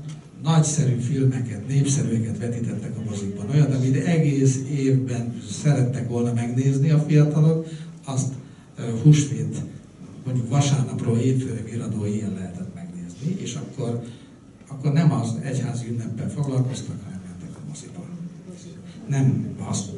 nagyszerű 0.42 0.98
filmeket, 0.98 1.68
népszerűeket 1.68 2.38
vetítettek 2.38 2.92
a 2.98 3.10
mozikban. 3.10 3.46
Olyan, 3.52 3.72
amit 3.72 4.04
egész 4.06 4.58
évben 4.70 5.40
szerettek 5.62 6.08
volna 6.08 6.32
megnézni 6.32 6.90
a 6.90 6.98
fiatalok, 6.98 7.66
azt 8.04 8.32
húsvét, 9.02 9.56
mondjuk 10.24 10.48
vasárnapról 10.48 11.16
hétfőre 11.16 11.62
viradó 11.70 12.04
ilyen 12.04 12.32
lehetett 12.32 12.74
megnézni, 12.74 13.42
és 13.42 13.54
akkor, 13.54 14.02
akkor 14.68 14.92
nem 14.92 15.12
az 15.12 15.34
egyházi 15.42 15.86
ünneppel 15.88 16.30
foglalkoztak, 16.30 16.96
hanem 17.04 17.20
mentek 17.28 17.56
a 17.56 17.60
moziba. 17.68 18.04
Nem 19.10 19.54
azt 19.58 19.90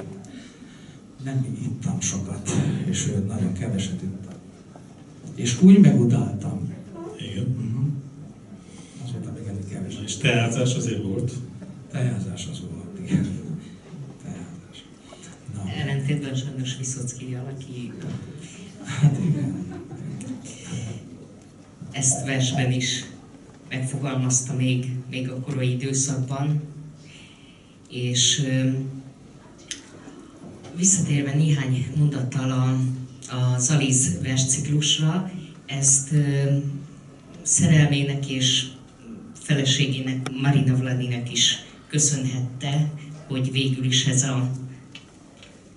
nem 1.25 1.59
ittam 1.63 2.01
sokat, 2.01 2.51
és 2.85 3.07
ő 3.07 3.25
nagyon 3.29 3.53
keveset 3.53 4.03
ittam. 4.03 4.35
És 5.35 5.63
úgy 5.63 5.79
megutáltam. 5.79 6.75
Igen. 7.19 7.45
Uh-huh. 7.45 7.87
Azóta 9.05 9.33
még 9.33 9.47
elég 9.47 9.69
kevés. 9.69 9.99
És 10.05 10.17
teázás 10.17 10.75
azért 10.75 11.03
volt. 11.03 11.33
Tejázás 11.91 12.49
az 12.51 12.61
volt, 12.61 13.09
igen. 13.09 13.27
Tejázás. 14.23 14.85
Na, 15.55 15.71
Ellentétben 15.73 16.35
sajnos 16.35 16.77
Viszocki 16.77 17.37
aki 17.51 17.93
hát 18.85 19.19
igen. 19.19 19.67
ezt 21.91 22.25
versben 22.25 22.73
is 22.73 23.05
megfogalmazta 23.69 24.55
még, 24.55 24.91
még 25.11 25.31
a 25.31 25.41
korai 25.41 25.71
időszakban. 25.71 26.63
És 27.89 28.43
ö, 28.45 28.71
visszatérve 30.77 31.35
néhány 31.35 31.87
mondattal 31.97 32.51
a, 32.51 32.79
a 33.35 33.59
Zaliz 33.59 34.21
versciklusra, 34.23 35.31
ezt 35.67 36.13
ö, 36.13 36.57
szerelmének 37.43 38.31
és 38.31 38.67
feleségének, 39.33 40.31
Marina 40.41 40.77
Vladinek 40.77 41.33
is 41.33 41.59
köszönhette, 41.89 42.93
hogy 43.27 43.53
végül 43.53 43.85
is 43.85 44.07
ez 44.07 44.23
a 44.23 44.51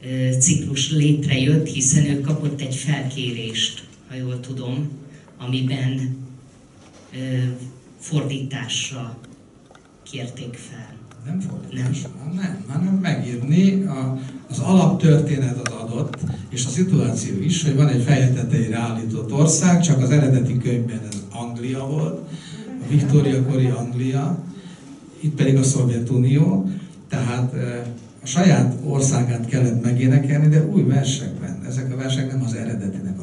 ö, 0.04 0.30
ciklus 0.40 0.92
létrejött, 0.92 1.68
hiszen 1.68 2.06
ő 2.06 2.22
kapott 2.22 2.62
egy 2.62 2.76
felkérést, 2.76 3.88
ha 4.10 4.16
jól 4.16 4.40
tudom, 4.40 4.90
amiben 5.38 6.18
ö, 7.14 7.18
fordításra 8.00 9.20
kérték 10.04 10.54
fel. 10.54 10.95
Nem 11.26 11.40
fordítás, 11.40 12.02
nem, 12.02 12.34
nem, 12.36 12.64
hanem 12.68 12.94
megírni 12.94 13.84
a, 13.84 14.20
az 14.50 14.60
alaptörténet 14.60 15.68
az 15.68 15.74
adott, 15.74 16.18
és 16.50 16.66
a 16.66 16.70
szituáció 16.70 17.42
is, 17.42 17.64
hogy 17.64 17.76
van 17.76 17.88
egy 17.88 18.04
feje 18.04 18.34
tetejére 18.34 18.78
állított 18.78 19.34
ország, 19.34 19.82
csak 19.82 20.02
az 20.02 20.10
eredeti 20.10 20.58
könyvben 20.58 21.00
ez 21.10 21.24
Anglia 21.32 21.86
volt, 21.86 22.20
a 22.68 22.88
Viktória 22.90 23.46
kori 23.46 23.66
Anglia, 23.66 24.38
itt 25.20 25.36
pedig 25.36 25.58
a 25.58 25.64
Szovjetunió, 25.64 26.70
tehát 27.10 27.54
eh, 27.54 27.84
a 28.22 28.26
saját 28.26 28.76
országát 28.84 29.46
kellett 29.46 29.84
megénekelni, 29.84 30.48
de 30.48 30.66
új 30.66 30.84
versekben. 30.84 31.60
Ezek 31.68 31.94
a 31.94 31.96
versek 31.96 32.32
nem 32.32 32.44
az 32.44 32.54
a 32.54 32.56
fordításai. 32.56 33.15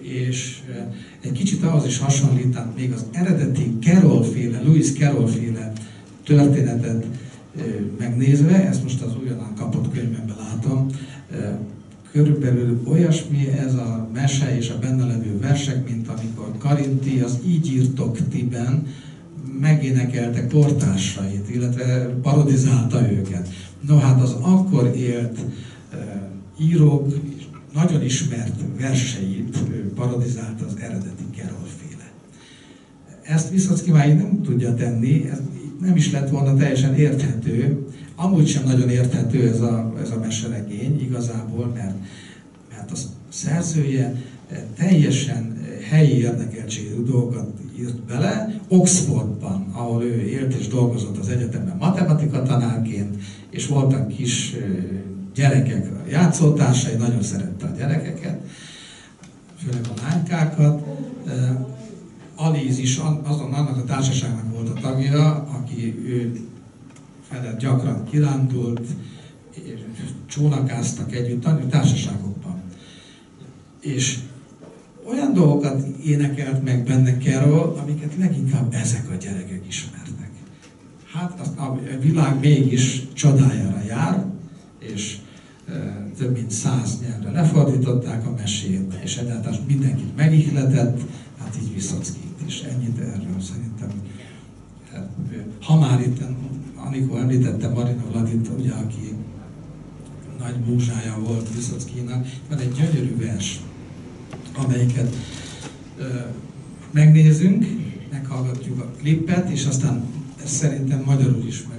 És 0.00 0.62
egy 1.20 1.32
kicsit 1.32 1.62
ahhoz 1.62 1.86
is 1.86 1.98
hasonlít, 1.98 2.50
tehát 2.50 2.76
még 2.76 2.92
az 2.92 3.04
eredeti 3.12 3.72
Carroll-féle, 3.80 4.60
Lewis 4.62 4.92
Carroll-féle 4.92 5.72
történetet 6.24 7.06
megnézve, 7.98 8.68
ezt 8.68 8.82
most 8.82 9.02
az 9.02 9.12
újonnan 9.22 9.54
kapott 9.54 9.92
könyvemben 9.92 10.36
látom, 10.38 10.86
körülbelül 12.12 12.80
olyasmi 12.86 13.48
ez 13.48 13.74
a 13.74 14.08
mese 14.14 14.56
és 14.56 14.70
a 14.70 14.78
benne 14.78 15.06
levő 15.06 15.38
versek, 15.38 15.88
mint 15.88 16.08
amikor 16.08 16.58
Karinti 16.58 17.20
az 17.20 17.38
Így 17.46 17.66
írtok 17.66 18.28
tiben 18.28 18.86
megénekelte 19.60 20.46
kortársait, 20.46 21.50
illetve 21.54 22.14
parodizálta 22.22 23.10
őket. 23.12 23.48
No 23.86 23.96
hát 23.96 24.22
az 24.22 24.36
akkor 24.40 24.92
élt 24.96 25.38
írók 26.60 27.14
nagyon 27.74 28.02
ismert 28.02 28.54
verseit 28.78 29.58
parodizálta 29.94 30.66
az 30.66 30.76
eredeti 30.80 31.24
Carroll-féle. 31.36 32.10
Ezt 33.22 33.50
Viszocki 33.50 33.90
már 33.90 34.16
nem 34.16 34.42
tudja 34.42 34.74
tenni, 34.74 35.28
ez 35.30 35.38
nem 35.80 35.96
is 35.96 36.12
lett 36.12 36.30
volna 36.30 36.54
teljesen 36.54 36.94
érthető, 36.94 37.86
amúgy 38.16 38.48
sem 38.48 38.64
nagyon 38.64 38.88
érthető 38.88 39.48
ez 39.48 39.60
a, 39.60 39.94
ez 40.00 40.10
a 40.10 40.18
meseregény 40.18 41.00
igazából, 41.00 41.72
mert, 41.74 41.96
mert 42.70 42.90
a 42.90 42.94
szerzője 43.28 44.22
teljesen 44.76 45.56
helyi 45.90 46.18
érdekeltségű 46.18 47.02
dolgokat 47.02 47.50
írt 47.78 48.00
bele. 48.00 48.60
Oxfordban, 48.68 49.66
ahol 49.72 50.02
ő 50.02 50.20
élt 50.20 50.54
és 50.54 50.68
dolgozott 50.68 51.18
az 51.18 51.28
egyetemben 51.28 51.76
matematika 51.76 52.42
tanárként, 52.42 53.16
és 53.50 53.66
voltak 53.66 54.08
kis 54.08 54.56
gyerekek, 55.34 55.90
játszótársai, 56.10 56.94
nagyon 56.94 57.22
szerette 57.22 57.66
a 57.66 57.76
gyerekeket, 57.76 58.40
főleg 59.64 59.86
a 59.96 60.00
lánykákat. 60.02 60.82
Alíz 62.36 62.78
is 62.78 63.00
azon 63.22 63.52
annak 63.52 63.76
a 63.76 63.84
társaságnak 63.84 64.52
volt 64.52 64.68
a 64.68 64.80
tagja, 64.80 65.32
aki 65.32 66.02
ő 66.04 66.40
felett 67.28 67.58
gyakran 67.58 68.04
kirándult, 68.04 68.86
csónakáztak 70.26 71.12
együtt, 71.12 71.70
társaságokban. 71.70 72.62
És 73.80 74.18
olyan 75.08 75.32
dolgokat 75.32 75.86
énekelt 76.04 76.64
meg 76.64 76.84
benne 76.84 77.16
Carol, 77.16 77.78
amiket 77.82 78.12
leginkább 78.18 78.74
ezek 78.74 79.10
a 79.10 79.14
gyerekek 79.14 79.62
ismernek. 79.68 80.30
Hát 81.12 81.40
a 81.40 81.78
világ 82.00 82.40
mégis 82.40 83.02
csodájára 83.12 83.82
jár, 83.88 84.24
és 84.94 85.18
e, 85.68 85.72
több 86.18 86.32
mint 86.32 86.50
száz 86.50 87.00
nyelvre 87.00 87.30
lefordították 87.30 88.26
a 88.26 88.34
mesét, 88.36 88.94
és 89.02 89.16
egyáltalán 89.16 89.60
mindenkit 89.66 90.16
megihletett, 90.16 91.00
hát 91.38 91.56
így 91.62 91.74
Viszockit 91.74 92.40
is. 92.46 92.60
Ennyit 92.60 92.98
erről 92.98 93.40
szerintem. 93.40 93.88
Ha 95.60 95.78
már 95.78 96.00
itt, 96.00 96.20
amikor 96.74 97.18
említette 97.18 97.68
Marina 97.68 98.02
Vladit, 98.10 98.48
ugye, 98.58 98.72
aki 98.72 99.14
nagy 100.38 100.54
múzsája 100.66 101.18
volt 101.24 101.54
Viszockinak, 101.54 102.26
van 102.48 102.58
egy 102.58 102.72
gyönyörű 102.72 103.16
vers, 103.16 103.60
amelyiket 104.56 105.16
ö, 105.98 106.04
megnézünk, 106.90 107.66
meghallgatjuk 108.10 108.80
a 108.80 108.90
klippet, 108.98 109.50
és 109.50 109.66
aztán 109.66 110.02
ez 110.42 110.50
szerintem 110.50 111.02
magyarul 111.06 111.44
is 111.46 111.62
hangzik. 111.62 111.77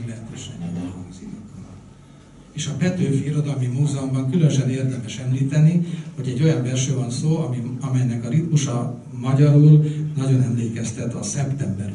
És 2.60 2.68
a 2.68 2.76
Petőfi 2.78 3.26
Irodalmi 3.26 3.66
Múzeumban 3.66 4.32
különösen 4.32 4.70
érdemes 4.70 5.18
említeni, 5.18 5.86
hogy 6.16 6.28
egy 6.28 6.43
olyan 6.43 6.64
verső 6.64 6.95
van 6.95 7.10
szó, 7.10 7.53
amelynek 7.80 8.26
a 8.26 8.30
ritmusa 8.30 8.99
magyarul 9.12 9.86
nagyon 10.18 10.41
emlékeztet 10.41 11.14
a 11.14 11.24
szeptember 11.24 11.93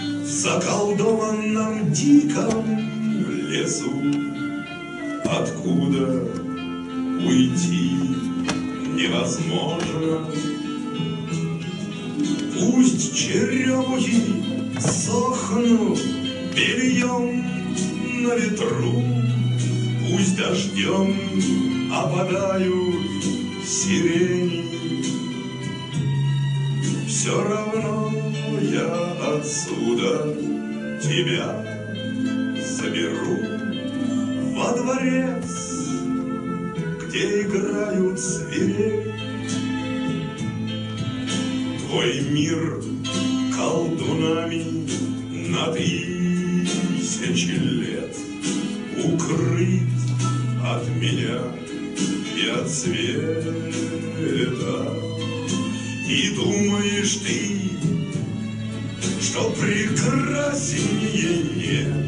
в 0.00 0.26
заколдованном 0.26 1.92
диком 1.92 2.64
лесу, 3.46 3.92
Откуда 5.26 6.24
уйти 7.26 7.90
невозможно. 8.96 10.26
Пусть 12.58 13.14
черемухи 13.14 14.22
сохнут 14.80 16.00
бельем 16.56 17.44
на 18.22 18.34
ветру, 18.34 19.17
Пусть 20.10 20.36
дождем 20.38 21.14
опадают 21.92 22.74
сирени. 23.66 24.64
Все 27.06 27.42
равно 27.42 28.10
я 28.62 29.36
отсюда 29.36 30.34
тебя 31.02 31.62
заберу 32.64 33.36
во 34.54 34.72
дворец, 34.78 35.48
где 37.04 37.42
играют 37.42 38.18
свирель. 38.18 39.12
Твой 41.86 42.20
мир 42.30 42.82
колдунами 43.54 44.64
на 45.48 45.72
тысячи 45.72 47.50
лет 47.50 48.16
Укрыт 49.04 49.97
от 50.76 50.88
меня 50.88 51.40
и 52.36 52.48
от 52.48 52.68
света. 52.68 53.54
И 56.08 56.34
думаешь 56.34 57.16
ты, 57.16 57.60
что 59.20 59.50
прекраснее 59.50 61.42
нет 61.56 62.07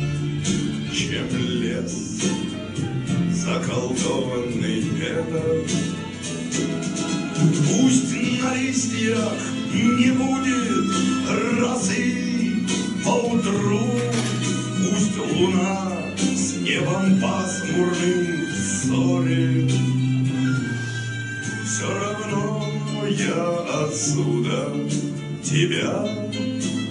тебя 25.51 26.07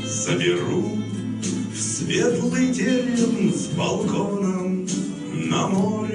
заберу 0.04 0.98
В 1.74 1.80
светлый 1.80 2.74
терем 2.74 3.54
с 3.54 3.68
балконом 3.68 4.86
на 5.34 5.68
море. 5.68 6.09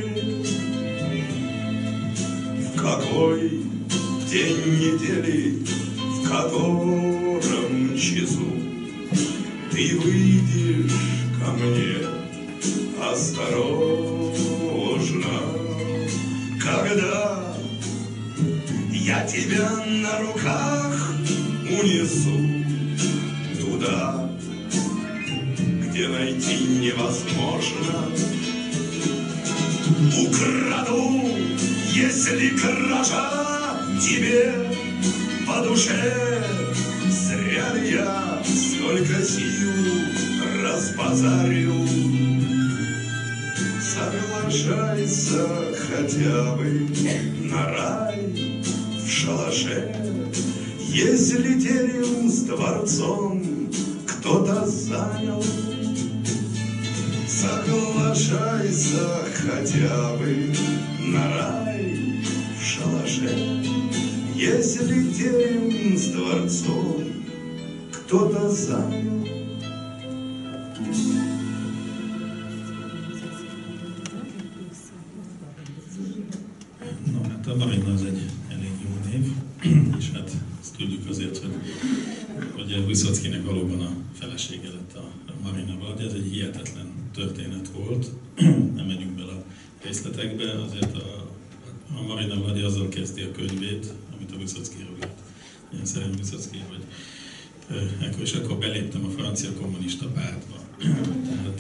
Beléptem 98.84 99.04
a 99.04 99.22
francia 99.22 99.50
kommunista 99.60 100.06
pártba. 100.06 100.56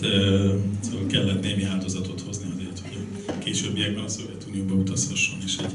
Tehát 0.00 0.58
szóval 0.80 1.06
kellett 1.06 1.42
némi 1.42 1.62
áldozatot 1.64 2.20
hozni 2.20 2.44
azért, 2.54 2.78
hogy 2.78 2.98
a 3.26 3.38
későbbiekben 3.38 4.04
a 4.04 4.08
Szovjetunióba 4.08 4.74
utazhasson, 4.74 5.38
és 5.44 5.56
egy, 5.56 5.74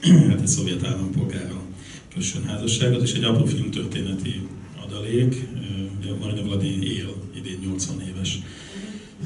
hát 0.28 0.40
egy 0.40 0.46
szovjet 0.46 0.84
állampolgárral 0.84 1.62
kössön 2.14 2.44
házasságot, 2.44 3.02
és 3.02 3.12
egy 3.12 3.24
apró 3.24 3.44
filmtörténeti 3.44 4.40
adalék. 4.84 5.46
Ugye 6.00 6.14
Marina 6.20 6.42
Vladi 6.42 6.96
él, 6.96 7.14
idén 7.36 7.58
80 7.62 8.00
éves. 8.00 8.38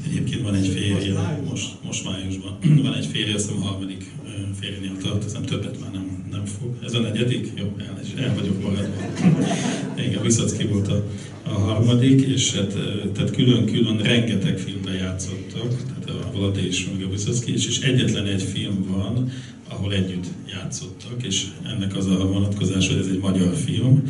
Egyébként 0.09 0.41
van 0.41 0.55
egy 0.55 0.67
férje, 0.67 1.41
most, 1.49 1.67
most 1.85 2.03
májusban, 2.03 2.57
van 2.83 2.93
egy 2.93 3.05
férje, 3.05 3.35
azt 3.35 3.51
a 3.51 3.61
harmadik 3.61 4.05
ö, 4.25 4.29
férjénél 4.59 4.97
tart, 4.97 5.23
hiszem 5.23 5.43
többet 5.43 5.79
már 5.79 5.91
nem, 5.91 6.27
nem 6.31 6.45
fog. 6.45 6.77
Ez 6.83 6.93
a 6.93 6.99
negyedik? 6.99 7.51
Jó, 7.55 7.75
el, 7.77 7.99
és 8.03 8.21
el 8.21 8.35
vagyok 8.35 8.61
maradva. 8.61 9.01
Igen, 10.05 10.21
Viszocki 10.21 10.67
volt 10.67 10.87
a, 10.87 11.03
a 11.43 11.49
harmadik, 11.49 12.21
és 12.21 12.53
hát, 12.53 12.73
tehát 13.13 13.31
külön-külön 13.31 13.97
rengeteg 13.97 14.57
filmben 14.57 14.93
játszottak, 14.93 15.75
tehát 15.83 16.23
a 16.23 16.31
Vladi 16.31 16.67
és 16.67 16.87
meg 16.91 17.03
a 17.03 17.09
Viszocki 17.09 17.53
is, 17.53 17.67
és 17.67 17.79
egyetlen 17.79 18.25
egy 18.25 18.43
film 18.43 18.85
van, 18.87 19.31
ahol 19.69 19.93
együtt 19.93 20.25
játszottak, 20.51 21.23
és 21.23 21.45
ennek 21.65 21.95
az 21.95 22.05
a 22.05 22.27
vonatkozás, 22.27 22.87
hogy 22.87 22.97
ez 22.97 23.07
egy 23.07 23.19
magyar 23.19 23.55
film. 23.55 24.03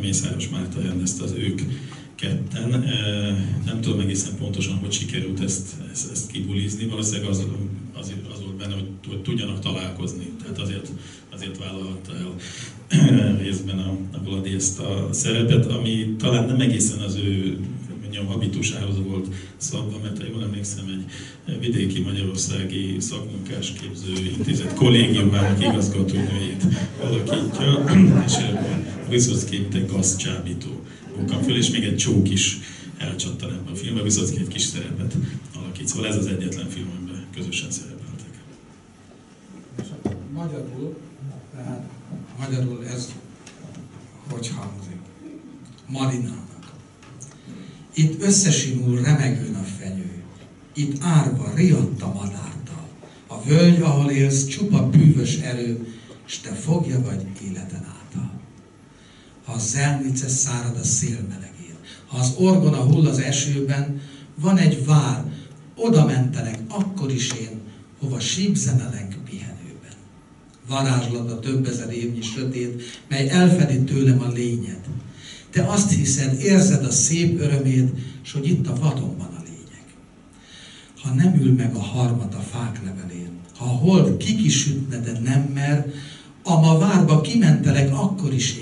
Mészáros 0.00 0.48
Márta 0.48 0.80
rendezte 0.80 1.24
az 1.24 1.34
ők 1.38 1.60
ketten. 2.20 2.84
Nem 3.64 3.80
tudom 3.80 4.00
egészen 4.00 4.36
pontosan, 4.38 4.76
hogy 4.76 4.92
sikerült 4.92 5.40
ezt, 5.40 5.68
ezt, 5.92 6.10
ezt 6.10 6.30
kibulizni. 6.30 6.86
Valószínűleg 6.86 7.30
az, 7.30 7.46
az, 7.92 8.12
az 8.32 8.40
volt 8.42 8.56
benne, 8.56 8.74
hogy, 8.74 8.88
hogy 9.08 9.22
tudjanak 9.22 9.60
találkozni. 9.60 10.30
Tehát 10.42 10.58
azért, 10.58 10.88
azért 11.32 11.58
vállalhatta 11.58 12.12
el 12.16 12.34
részben 13.42 13.78
a, 13.78 13.96
a 14.12 14.22
Vladi 14.24 14.54
ezt 14.54 14.80
a 14.80 15.08
szerepet, 15.12 15.66
ami 15.66 16.14
talán 16.18 16.46
nem 16.46 16.60
egészen 16.60 16.98
az 16.98 17.14
ő 17.16 17.58
mondjam, 18.02 18.26
habitusához 18.26 18.96
volt 19.06 19.26
szabva, 19.56 19.98
mert 20.02 20.18
ha 20.18 20.24
jól 20.32 20.42
emlékszem, 20.42 20.84
egy 21.46 21.58
vidéki 21.60 22.00
magyarországi 22.00 22.96
szakmunkás 22.98 23.72
képző 23.72 24.24
intézet 24.38 24.74
kollégiumának 24.74 25.62
igazgatónőjét 25.62 26.64
alakítja, 27.00 27.84
és 29.08 29.24
mint 29.50 29.74
egy 29.74 29.86
gazcsábító 29.86 30.80
bukkan 31.18 31.42
föl, 31.42 31.56
és 31.56 31.70
még 31.70 31.84
egy 31.84 31.96
csók 31.96 32.30
is 32.30 32.58
elcsattan 32.98 33.52
ebben 33.52 33.72
a 33.72 33.76
filmben, 33.76 34.04
Viszocki 34.04 34.38
egy 34.38 34.48
kis 34.48 34.62
szerepet 34.62 35.14
alakít. 35.56 35.88
Szóval 35.88 36.06
ez 36.06 36.16
az 36.16 36.26
egyetlen 36.26 36.68
film, 36.68 36.88
amiben 36.96 37.26
közösen 37.34 37.70
szerepeltek. 37.70 38.42
Magyarul, 40.32 40.96
tehát 41.54 41.82
magyarul 42.38 42.86
ez 42.86 43.12
hogy 44.30 44.48
hangzik? 44.48 44.96
Marinának. 45.86 46.72
Itt 47.94 48.22
összesimul 48.22 49.00
remegőn 49.00 49.54
a 49.54 49.62
fenyő. 49.62 50.22
Itt 50.74 51.02
árva, 51.02 51.52
riadt 51.54 52.02
a 52.02 52.12
madártal. 52.12 52.88
A 53.26 53.42
völgy, 53.42 53.80
ahol 53.80 54.10
élsz, 54.10 54.46
csupa 54.46 54.88
bűvös 54.88 55.36
erő, 55.36 55.86
s 56.24 56.38
te 56.38 56.52
fogja 56.52 57.00
vagy 57.00 57.26
életen 57.44 57.84
által. 57.84 57.97
Ha 59.48 59.54
a 59.54 59.58
zelnice 59.58 60.28
szárad 60.28 60.76
a 60.76 60.84
szél 60.84 61.20
melegén, 61.28 61.76
ha 62.06 62.18
az 62.18 62.34
orgona 62.36 62.76
hull 62.76 63.06
az 63.06 63.18
esőben, 63.18 64.00
van 64.34 64.56
egy 64.56 64.84
vár, 64.84 65.24
oda 65.76 66.04
mentelek, 66.04 66.58
akkor 66.68 67.12
is 67.12 67.32
én, 67.32 67.60
hova 68.00 68.20
sípzenelek 68.20 69.18
pihenőben. 69.24 69.92
Varázslat 70.68 71.30
a 71.30 71.40
több 71.40 71.66
ezer 71.66 71.92
évnyi 71.92 72.22
sötét, 72.22 72.82
mely 73.08 73.28
elfedi 73.28 73.84
tőlem 73.84 74.20
a 74.20 74.28
lényed. 74.28 74.80
Te 75.50 75.64
azt 75.64 75.92
hiszed, 75.92 76.40
érzed 76.40 76.84
a 76.84 76.90
szép 76.90 77.40
örömét, 77.40 77.92
és 78.24 78.32
hogy 78.32 78.48
itt 78.48 78.66
a 78.66 78.74
vadonban 78.74 79.34
a 79.38 79.42
lényeg. 79.44 79.84
Ha 81.02 81.14
nem 81.14 81.40
ül 81.40 81.52
meg 81.52 81.74
a 81.74 81.82
harmat 81.82 82.34
a 82.34 82.40
fák 82.40 82.80
levelén, 82.84 83.30
ha 83.56 83.64
a 83.64 83.68
hold 83.68 84.16
kikisütne, 84.16 84.98
de 84.98 85.18
nem 85.18 85.42
mer, 85.54 85.92
a 86.42 86.60
ma 86.60 86.78
várba 86.78 87.20
kimentelek, 87.20 87.92
akkor 87.92 88.34
is 88.34 88.56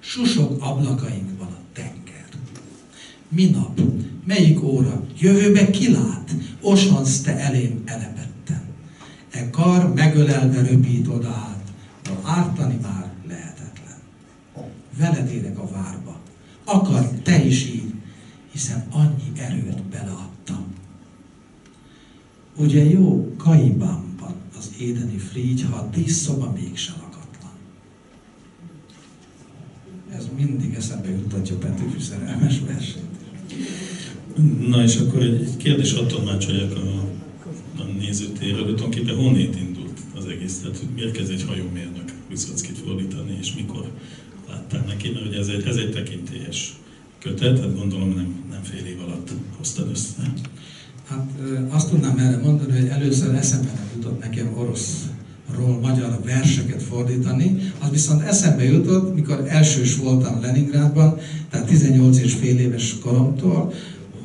én. 0.00 0.24
Susok 0.24 0.62
ablakainkban 0.62 1.48
a 1.48 1.60
tenger. 1.72 2.28
Minap, 3.28 3.80
melyik 4.24 4.62
óra, 4.62 5.06
jövőbe 5.18 5.70
kilát, 5.70 6.34
osonsz 6.60 7.20
te 7.20 7.38
elém 7.38 7.82
elepetten. 7.84 8.62
E 9.30 9.50
kar 9.50 9.94
megölelve 9.94 10.62
röpít 10.62 11.08
oda 11.08 11.28
át, 11.28 11.72
de 12.02 12.10
ártani 12.22 12.78
már 12.82 13.12
lehetetlen. 13.28 13.96
Veled 14.98 15.30
érek 15.30 15.58
a 15.58 15.70
várba. 15.70 16.20
Akar 16.64 17.08
te 17.22 17.44
is 17.44 17.66
így, 17.66 17.92
hiszen 18.52 18.86
annyi 18.90 19.32
erőt 19.36 19.82
beleadtam. 19.82 20.74
Ugye 22.56 22.84
jó 22.84 23.34
Kaibámban 23.36 24.34
az 24.58 24.70
édeni 24.78 25.18
frígy, 25.18 25.66
ha 25.70 25.76
a 25.76 25.90
tíz 25.90 26.16
szoba 26.16 26.52
mégsem 26.52 26.99
Ez 30.20 30.28
mindig 30.36 30.74
eszembe 30.74 31.10
juttatja 31.10 31.56
Petőfi 31.56 32.00
szerelmes 32.00 32.60
versét. 32.66 33.02
Na 34.68 34.82
és 34.82 34.96
akkor 34.96 35.22
egy, 35.22 35.42
egy 35.42 35.56
kérdés 35.56 35.92
attól 35.92 36.06
tolmácsoljak 36.06 36.76
a, 36.76 37.04
a 37.80 37.84
nézőtérre, 37.98 38.62
hogy 38.62 38.74
tulajdonképpen 38.74 39.16
honnét 39.16 39.56
indult 39.56 40.00
az 40.16 40.24
egész? 40.24 40.58
Tehát 40.58 40.78
hogy 40.78 40.88
miért 40.94 41.12
kezd 41.12 41.30
egy 41.30 41.42
hajómérnök 41.42 42.12
Viszockit 42.28 42.78
fordítani, 42.78 43.36
és 43.40 43.54
mikor 43.54 43.90
láttál 44.48 44.84
neki, 44.86 45.10
mert 45.10 45.26
ugye 45.26 45.38
ez 45.38 45.48
egy, 45.48 45.66
ez 45.66 45.76
egy 45.76 45.90
tekintélyes 45.90 46.76
kötet, 47.18 47.54
tehát 47.54 47.76
gondolom 47.76 48.08
nem, 48.14 48.44
nem 48.50 48.62
fél 48.62 48.86
év 48.86 49.00
alatt 49.00 49.30
hoztad 49.58 49.88
össze. 49.90 50.32
Hát 51.04 51.30
azt 51.68 51.90
tudnám 51.90 52.18
erre 52.18 52.36
mondani, 52.36 52.80
hogy 52.80 52.88
először 52.88 53.34
eszembe 53.34 53.72
nem 53.74 53.90
jutott 53.94 54.20
nekem 54.20 54.52
oroszról 55.50 55.80
magyar 55.80 56.20
verseket 56.24 56.82
fordítani, 56.82 57.72
az 57.78 57.90
viszont 57.90 58.22
eszembe 58.22 58.64
jutott, 58.64 59.14
mikor 59.14 59.44
elsős 59.48 59.96
voltam 59.96 60.40
Leningrádban, 60.40 61.18
tehát 61.50 61.66
18 61.66 62.18
és 62.18 62.34
fél 62.34 62.58
éves 62.58 62.98
koromtól, 62.98 63.72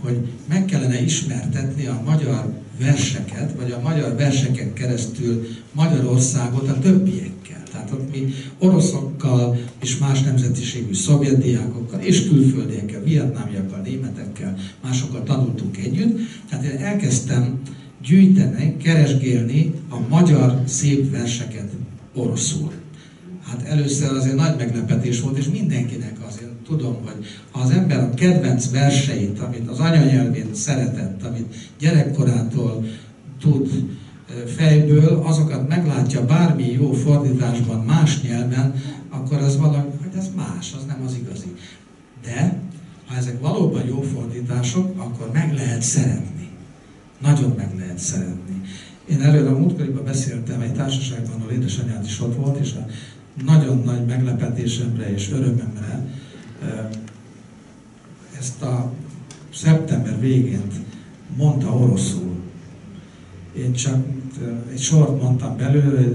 hogy 0.01 0.17
meg 0.49 0.65
kellene 0.65 1.01
ismertetni 1.01 1.85
a 1.85 2.01
magyar 2.05 2.53
verseket, 2.79 3.53
vagy 3.59 3.71
a 3.71 3.79
magyar 3.83 4.15
verseken 4.15 4.73
keresztül 4.73 5.47
Magyarországot 5.71 6.67
a 6.67 6.79
többiekkel. 6.79 7.63
Tehát 7.71 7.91
ott 7.91 8.11
mi 8.11 8.33
oroszokkal 8.59 9.57
és 9.81 9.97
más 9.97 10.21
nemzetiségű 10.21 10.93
szovjetdiákokkal 10.93 11.99
és 11.99 12.27
külföldiekkel, 12.27 13.03
vietnámiakkal, 13.03 13.79
németekkel, 13.79 14.57
másokkal 14.83 15.23
tanultunk 15.23 15.77
együtt. 15.77 16.17
Tehát 16.49 16.65
én 16.65 16.77
elkezdtem 16.77 17.59
gyűjteni, 18.05 18.77
keresgélni 18.77 19.73
a 19.89 19.97
magyar 20.09 20.61
szép 20.65 21.11
verseket 21.11 21.69
oroszul. 22.13 22.71
Hát 23.43 23.61
először 23.61 24.11
azért 24.11 24.35
nagy 24.35 24.55
meglepetés 24.57 25.19
volt, 25.21 25.37
és 25.37 25.49
mindenkinek 25.49 26.17
azért 26.27 26.51
tudom, 26.65 26.95
hogy 27.03 27.25
ha 27.51 27.59
az 27.59 27.69
ember 27.69 27.99
a 27.99 28.09
kedvenc 28.13 28.71
verseit, 28.71 29.39
amit 29.39 29.69
az 29.69 29.79
anyanyelvén 29.79 30.53
szeretett, 30.53 31.23
amit 31.23 31.55
gyerekkorától 31.79 32.85
tud 33.39 33.69
fejből, 34.55 35.21
azokat 35.23 35.67
meglátja 35.67 36.25
bármi 36.25 36.71
jó 36.71 36.91
fordításban, 36.91 37.85
más 37.85 38.21
nyelven, 38.21 38.73
akkor 39.09 39.37
az 39.37 39.57
valami, 39.57 39.89
hogy 40.01 40.17
ez 40.17 40.27
más, 40.35 40.73
az 40.77 40.85
nem 40.87 41.01
az 41.05 41.15
igazi. 41.23 41.55
De 42.23 42.59
ha 43.05 43.15
ezek 43.15 43.41
valóban 43.41 43.85
jó 43.87 44.01
fordítások, 44.01 44.93
akkor 44.97 45.29
meg 45.33 45.53
lehet 45.53 45.81
szeretni. 45.81 46.44
Nagyon 47.21 47.53
meg 47.57 47.77
lehet 47.77 47.97
szeretni. 47.97 48.61
Én 49.09 49.21
erről 49.21 49.47
a 49.47 49.57
múltkoriban 49.57 50.03
beszéltem 50.03 50.61
egy 50.61 50.73
társaságban, 50.73 51.39
ahol 51.39 51.51
édesanyád 51.51 52.05
is 52.05 52.21
ott 52.21 52.35
volt, 52.35 52.59
és 52.59 52.73
a 52.73 52.85
nagyon 53.43 53.81
nagy 53.85 54.05
meglepetésemre 54.05 55.13
és 55.13 55.31
örömemre 55.31 56.05
ezt 58.37 58.61
a 58.61 58.91
szeptember 59.53 60.19
végén 60.19 60.71
mondta 61.37 61.77
oroszul. 61.77 62.35
Én 63.57 63.73
csak 63.73 64.05
egy 64.71 64.81
sort 64.81 65.21
mondtam 65.21 65.57
belőle, 65.57 66.07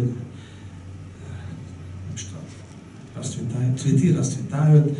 most 2.10 2.28
azt 3.18 3.39
Cvitir, 3.77 4.18
azt 4.18 4.36
vitájött, 4.36 4.98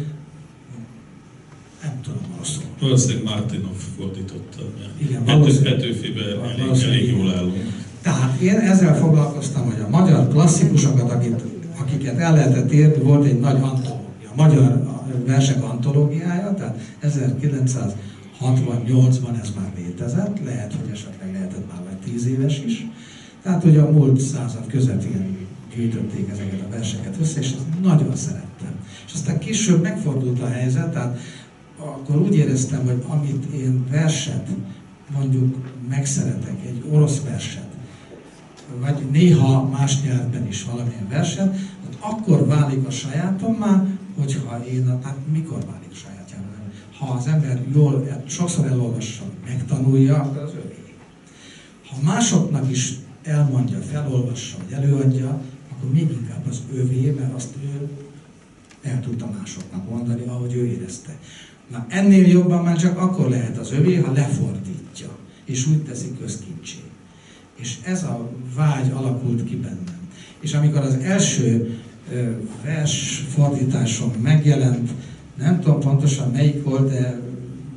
nem 1.83 2.01
tudom 2.03 2.23
oroszul. 2.35 2.60
Valószínűleg 2.81 3.23
Martinov 3.23 3.77
fordította. 3.97 4.63
Igen, 4.99 5.25
valószínűleg. 5.25 5.75
Petőfibe 5.75 6.23
elég, 6.23 6.83
elég 6.83 7.17
jól 7.17 7.35
állunk. 7.35 7.57
Tehát 8.03 8.41
én 8.41 8.57
ezzel 8.57 8.97
foglalkoztam, 8.97 9.65
hogy 9.65 9.81
a 9.81 9.89
magyar 9.89 10.29
klasszikusokat, 10.29 11.11
akit, 11.11 11.43
akiket 11.81 12.19
el 12.19 12.33
lehetett 12.33 12.73
érni, 12.73 13.03
volt 13.03 13.25
egy 13.25 13.41
nagy 13.41 13.61
antológia, 13.61 14.31
magyar 14.37 14.89
versek 15.27 15.63
antológiája, 15.63 16.55
tehát 16.55 16.79
1968-ban 17.03 19.41
ez 19.43 19.53
már 19.57 19.73
létezett, 19.77 20.37
lehet, 20.45 20.73
hogy 20.73 20.91
esetleg 20.93 21.33
lehetett 21.33 21.73
már 21.73 21.83
vagy 21.85 21.97
10 22.13 22.27
éves 22.27 22.63
is. 22.67 22.87
Tehát, 23.43 23.63
hogy 23.63 23.77
a 23.77 23.91
múlt 23.91 24.21
század 24.21 24.67
közepén 24.67 25.37
gyűjtötték 25.75 26.29
ezeket 26.33 26.61
a 26.67 26.71
verseket 26.71 27.17
össze, 27.21 27.41
és 27.41 27.47
ezt 27.47 27.81
nagyon 27.83 28.17
szerettem. 28.17 28.73
És 29.07 29.13
aztán 29.13 29.39
később 29.39 29.83
megfordult 29.83 30.41
a 30.41 30.47
helyzet, 30.47 30.93
tehát 30.93 31.19
akkor 31.85 32.17
úgy 32.17 32.35
éreztem, 32.35 32.85
hogy 32.85 33.05
amit 33.09 33.45
én 33.45 33.87
verset, 33.91 34.49
mondjuk 35.15 35.57
megszeretek, 35.89 36.65
egy 36.67 36.85
orosz 36.91 37.23
verset, 37.23 37.69
vagy 38.81 39.11
néha 39.11 39.69
más 39.69 40.03
nyelvben 40.03 40.47
is 40.47 40.65
valamilyen 40.65 41.09
verset, 41.09 41.57
akkor 42.01 42.47
válik 42.47 42.87
a 42.87 42.91
sajátommá, 42.91 43.87
hogyha 44.19 44.65
én, 44.65 44.87
hát 45.03 45.17
mikor 45.33 45.59
válik 45.67 45.95
sajátjára? 45.95 46.45
Ha 46.99 47.13
az 47.13 47.27
ember 47.27 47.63
jól, 47.75 48.23
sokszor 48.27 48.67
elolvassa, 48.67 49.23
megtanulja, 49.45 50.17
akkor 50.17 50.43
az 50.43 50.51
övé. 50.51 50.85
Ha 51.89 51.97
másoknak 52.03 52.71
is 52.71 52.95
elmondja, 53.23 53.79
felolvassa, 53.79 54.57
vagy 54.63 54.73
előadja, 54.73 55.41
akkor 55.73 55.93
még 55.93 56.11
inkább 56.11 56.47
az 56.49 56.63
övé, 56.75 57.11
mert 57.19 57.35
azt 57.35 57.55
ő 57.63 57.89
el 58.83 59.01
tudta 59.01 59.31
másoknak 59.39 59.91
mondani, 59.91 60.23
ahogy 60.27 60.55
ő 60.55 60.67
érezte. 60.67 61.19
Na 61.71 61.87
ennél 61.89 62.27
jobban 62.27 62.65
már 62.65 62.77
csak 62.77 62.99
akkor 62.99 63.29
lehet 63.29 63.59
az 63.59 63.73
övé, 63.73 63.97
ha 63.97 64.13
lefordítja, 64.13 65.09
és 65.45 65.67
úgy 65.67 65.83
teszi 65.83 66.17
közkincsé. 66.21 66.79
És 67.57 67.79
ez 67.85 68.03
a 68.03 68.31
vágy 68.55 68.91
alakult 68.91 69.45
ki 69.45 69.57
bennem. 69.57 70.09
És 70.41 70.55
amikor 70.55 70.81
az 70.81 70.95
első 70.95 71.79
vers 72.65 73.25
fordításom 73.29 74.13
megjelent, 74.23 74.91
nem 75.39 75.61
tudom 75.61 75.81
pontosan 75.81 76.31
melyik 76.31 76.65
volt, 76.65 76.91
de, 76.91 77.21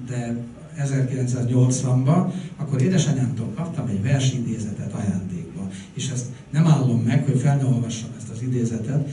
de 0.08 0.36
1980-ban, 0.80 2.32
akkor 2.58 2.82
édesanyámtól 2.82 3.52
kaptam 3.56 3.88
egy 3.88 4.02
versidézetet 4.02 4.94
ajándékba. 4.94 5.70
És 5.94 6.10
ezt 6.10 6.26
nem 6.50 6.68
állom 6.68 7.02
meg, 7.02 7.26
hogy 7.26 7.40
fel 7.40 7.58
ne 7.58 7.66
olvassam 7.66 8.10
ezt 8.18 8.30
az 8.30 8.42
idézetet. 8.42 9.10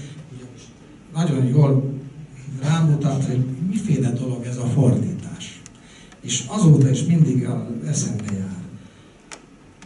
Nagyon 1.14 1.46
jól 1.46 1.99
rámutat, 2.62 3.24
hogy 3.24 3.44
miféle 3.68 4.10
dolog 4.10 4.44
ez 4.44 4.56
a 4.56 4.66
fordítás. 4.66 5.60
És 6.20 6.44
azóta 6.46 6.90
is 6.90 7.04
mindig 7.04 7.48
eszembe 7.86 8.32
jár. 8.32 8.58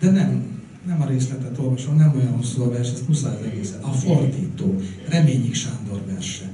De 0.00 0.10
nem, 0.10 0.42
nem 0.86 1.02
a 1.02 1.06
részletet 1.06 1.58
olvasom, 1.58 1.96
nem 1.96 2.12
olyan 2.16 2.36
hosszú 2.36 2.62
a 2.62 2.70
vers, 2.70 2.92
ezt 2.92 3.08
muszáj 3.08 3.34
az 3.34 3.46
egészet. 3.46 3.84
A 3.84 3.92
fordító, 3.92 4.80
Reményik 5.08 5.54
Sándor 5.54 6.00
verse. 6.06 6.52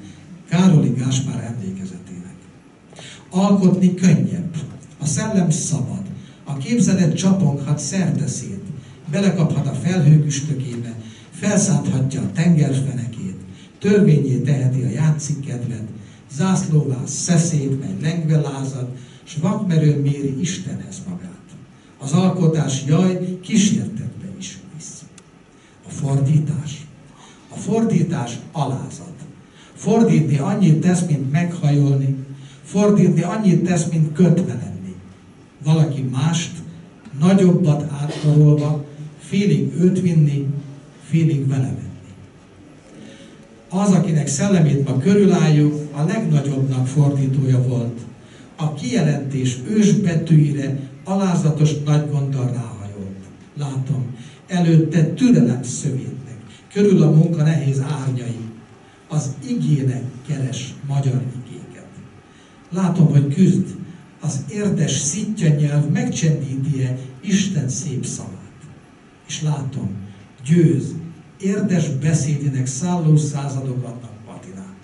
Károli 0.48 0.92
Gáspár 0.96 1.54
emlékezetének. 1.54 2.34
Alkotni 3.30 3.94
könnyebb, 3.94 4.56
a 4.98 5.06
szellem 5.06 5.50
szabad, 5.50 6.02
a 6.44 6.56
képzelet 6.56 7.16
csaponghat 7.16 7.78
szerteszét, 7.78 8.62
belekaphat 9.10 9.66
a 9.66 9.72
felhők 9.72 10.26
üstökébe, 10.26 10.94
felszállhatja 11.30 12.20
a 12.20 12.32
tengerfenekét, 12.32 13.36
törvényé 13.78 14.36
teheti 14.38 14.82
a 14.82 14.90
játszik 14.90 15.46
kedvet, 15.46 15.88
zászlóvá 16.36 17.06
szeszét, 17.06 17.80
mely 17.80 17.96
lengve 18.02 18.40
lázad, 18.40 18.88
s 19.24 19.36
vakmerőn 19.36 20.00
méri 20.00 20.40
Istenhez 20.40 21.02
magát. 21.08 21.30
Az 21.98 22.12
alkotás 22.12 22.84
jaj 22.86 23.38
kísértetbe 23.40 24.26
is 24.38 24.58
visz. 24.76 25.02
A 25.86 25.90
fordítás. 25.90 26.86
A 27.48 27.56
fordítás 27.56 28.38
alázat. 28.52 29.14
Fordítni 29.74 30.38
annyit 30.38 30.80
tesz, 30.80 31.04
mint 31.06 31.30
meghajolni, 31.30 32.16
fordítni 32.64 33.22
annyit 33.22 33.64
tesz, 33.64 33.88
mint 33.90 34.12
kötve 34.12 34.54
lenni. 34.54 34.94
Valaki 35.64 36.02
mást, 36.02 36.52
nagyobbat 37.18 37.92
átkarolva, 37.92 38.84
félig 39.18 39.72
őt 39.80 40.00
vinni, 40.00 40.46
félig 41.08 41.48
vele 41.48 41.62
menni. 41.62 41.89
Az, 43.72 43.90
akinek 43.92 44.26
szellemét 44.26 44.88
ma 44.88 44.98
körülálljuk, 44.98 45.88
a 45.92 46.02
legnagyobbnak 46.02 46.86
fordítója 46.86 47.62
volt. 47.62 47.98
A 48.56 48.74
kijelentés 48.74 49.58
ősbetűire 49.68 50.78
alázatos 51.04 51.70
nagy 51.84 52.10
gonddal 52.10 52.44
ráhajolt. 52.44 53.18
Látom, 53.58 54.14
előtte 54.46 55.04
türelem 55.04 55.62
szövétnek, 55.62 56.36
körül 56.72 57.02
a 57.02 57.10
munka 57.10 57.42
nehéz 57.42 57.80
árnyai, 57.80 58.40
az 59.08 59.30
igének 59.48 60.02
keres 60.28 60.74
magyar 60.86 61.22
igéket. 61.44 61.86
Látom, 62.70 63.06
hogy 63.06 63.34
küzd, 63.34 63.66
az 64.20 64.44
érdes 64.52 64.92
szitja 64.92 65.48
nyelv 65.48 65.88
megcsendíti-e 65.88 66.98
Isten 67.20 67.68
szép 67.68 68.04
szavát. 68.04 68.38
És 69.28 69.42
látom, 69.42 69.90
győz, 70.44 70.94
érdes 71.40 71.88
beszédének 71.88 72.66
szálló 72.66 73.16
századok 73.16 73.84
adnak 73.84 74.12
patinát. 74.26 74.76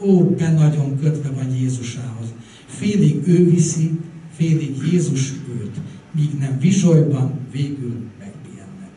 Ó, 0.00 0.24
be 0.24 0.52
nagyon 0.52 0.98
kötve 1.00 1.30
van 1.30 1.54
Jézusához. 1.54 2.26
Félig 2.66 3.28
ő 3.28 3.50
viszi, 3.50 4.00
félig 4.36 4.76
Jézus 4.92 5.32
őt, 5.32 5.80
míg 6.10 6.38
nem 6.38 6.58
visolyban 6.58 7.32
végül 7.52 8.04
megpihennek. 8.18 8.90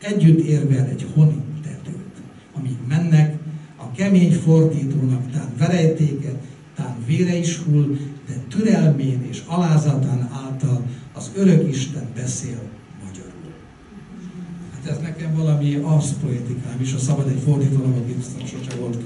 Együtt 0.00 0.46
érvel 0.46 0.86
egy 0.86 1.06
honi 1.14 1.42
tetőt, 1.62 2.22
amíg 2.52 2.76
mennek, 2.88 3.38
a 3.76 3.90
kemény 3.92 4.32
fordítónak 4.32 5.30
tán 5.30 5.52
verejtéke, 5.58 6.40
tán 6.74 6.96
vére 7.06 7.36
is 7.36 7.58
hull, 7.58 7.96
de 8.26 8.34
türelmén 8.48 9.22
és 9.28 9.42
alázatán 9.46 10.30
által 10.32 10.86
az 11.12 11.30
örök 11.34 11.68
Isten 11.68 12.08
beszél 12.14 12.79
ez 14.90 14.98
nekem 15.02 15.34
valami 15.34 15.74
az 15.74 16.14
poetikám 16.20 16.80
is, 16.80 16.92
a 16.92 16.98
szabad 16.98 17.28
egy 17.28 17.42
fordítónak, 17.44 17.96
aki 17.96 18.12
biztos 18.12 18.50
sose 18.50 18.76
volt 18.80 18.98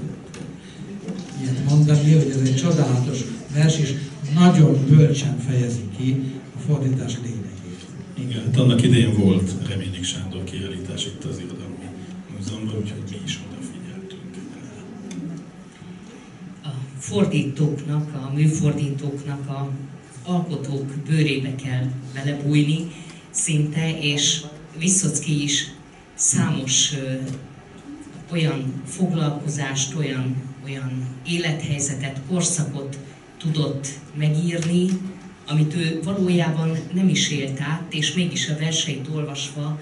ilyet 1.41 1.69
mondani, 1.69 2.13
hogy 2.13 2.29
ez 2.29 2.49
egy 2.49 2.55
csodálatos 2.55 3.19
vers, 3.53 3.79
és 3.79 3.93
nagyon 4.33 4.85
bölcsen 4.89 5.37
fejezi 5.39 5.89
ki 5.97 6.23
a 6.55 6.59
fordítás 6.59 7.13
lényegét. 7.23 7.81
Igen, 8.19 8.43
hát 8.43 8.57
annak 8.57 8.83
idején 8.83 9.17
volt 9.17 9.51
Reményik 9.69 10.03
Sándor 10.03 10.43
kiállítás 10.43 11.05
itt 11.05 11.23
az 11.23 11.37
Irodalmi 11.39 11.87
Múzeumban, 12.37 12.75
úgyhogy 12.75 13.03
mi 13.09 13.17
is 13.25 13.39
odafigyeltünk. 13.47 14.35
A 16.63 16.69
fordítóknak, 16.99 18.13
a 18.13 18.33
műfordítóknak, 18.33 19.49
a 19.49 19.69
alkotók 20.23 20.85
bőrébe 21.07 21.55
kell 21.55 21.85
belebújni 22.13 22.91
szinte, 23.29 23.99
és 23.99 24.41
Viszocki 24.77 25.43
is 25.43 25.74
számos 26.25 26.93
ö, 26.93 27.13
olyan 28.31 28.81
foglalkozást, 28.85 29.95
olyan, 29.95 30.35
olyan 30.63 31.07
élethelyzetet, 31.27 32.21
korszakot 32.29 32.99
tudott 33.37 33.87
megírni, 34.15 34.87
amit 35.47 35.75
ő 35.75 35.99
valójában 36.03 36.77
nem 36.93 37.09
is 37.09 37.31
élt 37.31 37.61
át, 37.61 37.93
és 37.93 38.13
mégis 38.13 38.49
a 38.49 38.57
verseit 38.57 39.07
olvasva 39.13 39.79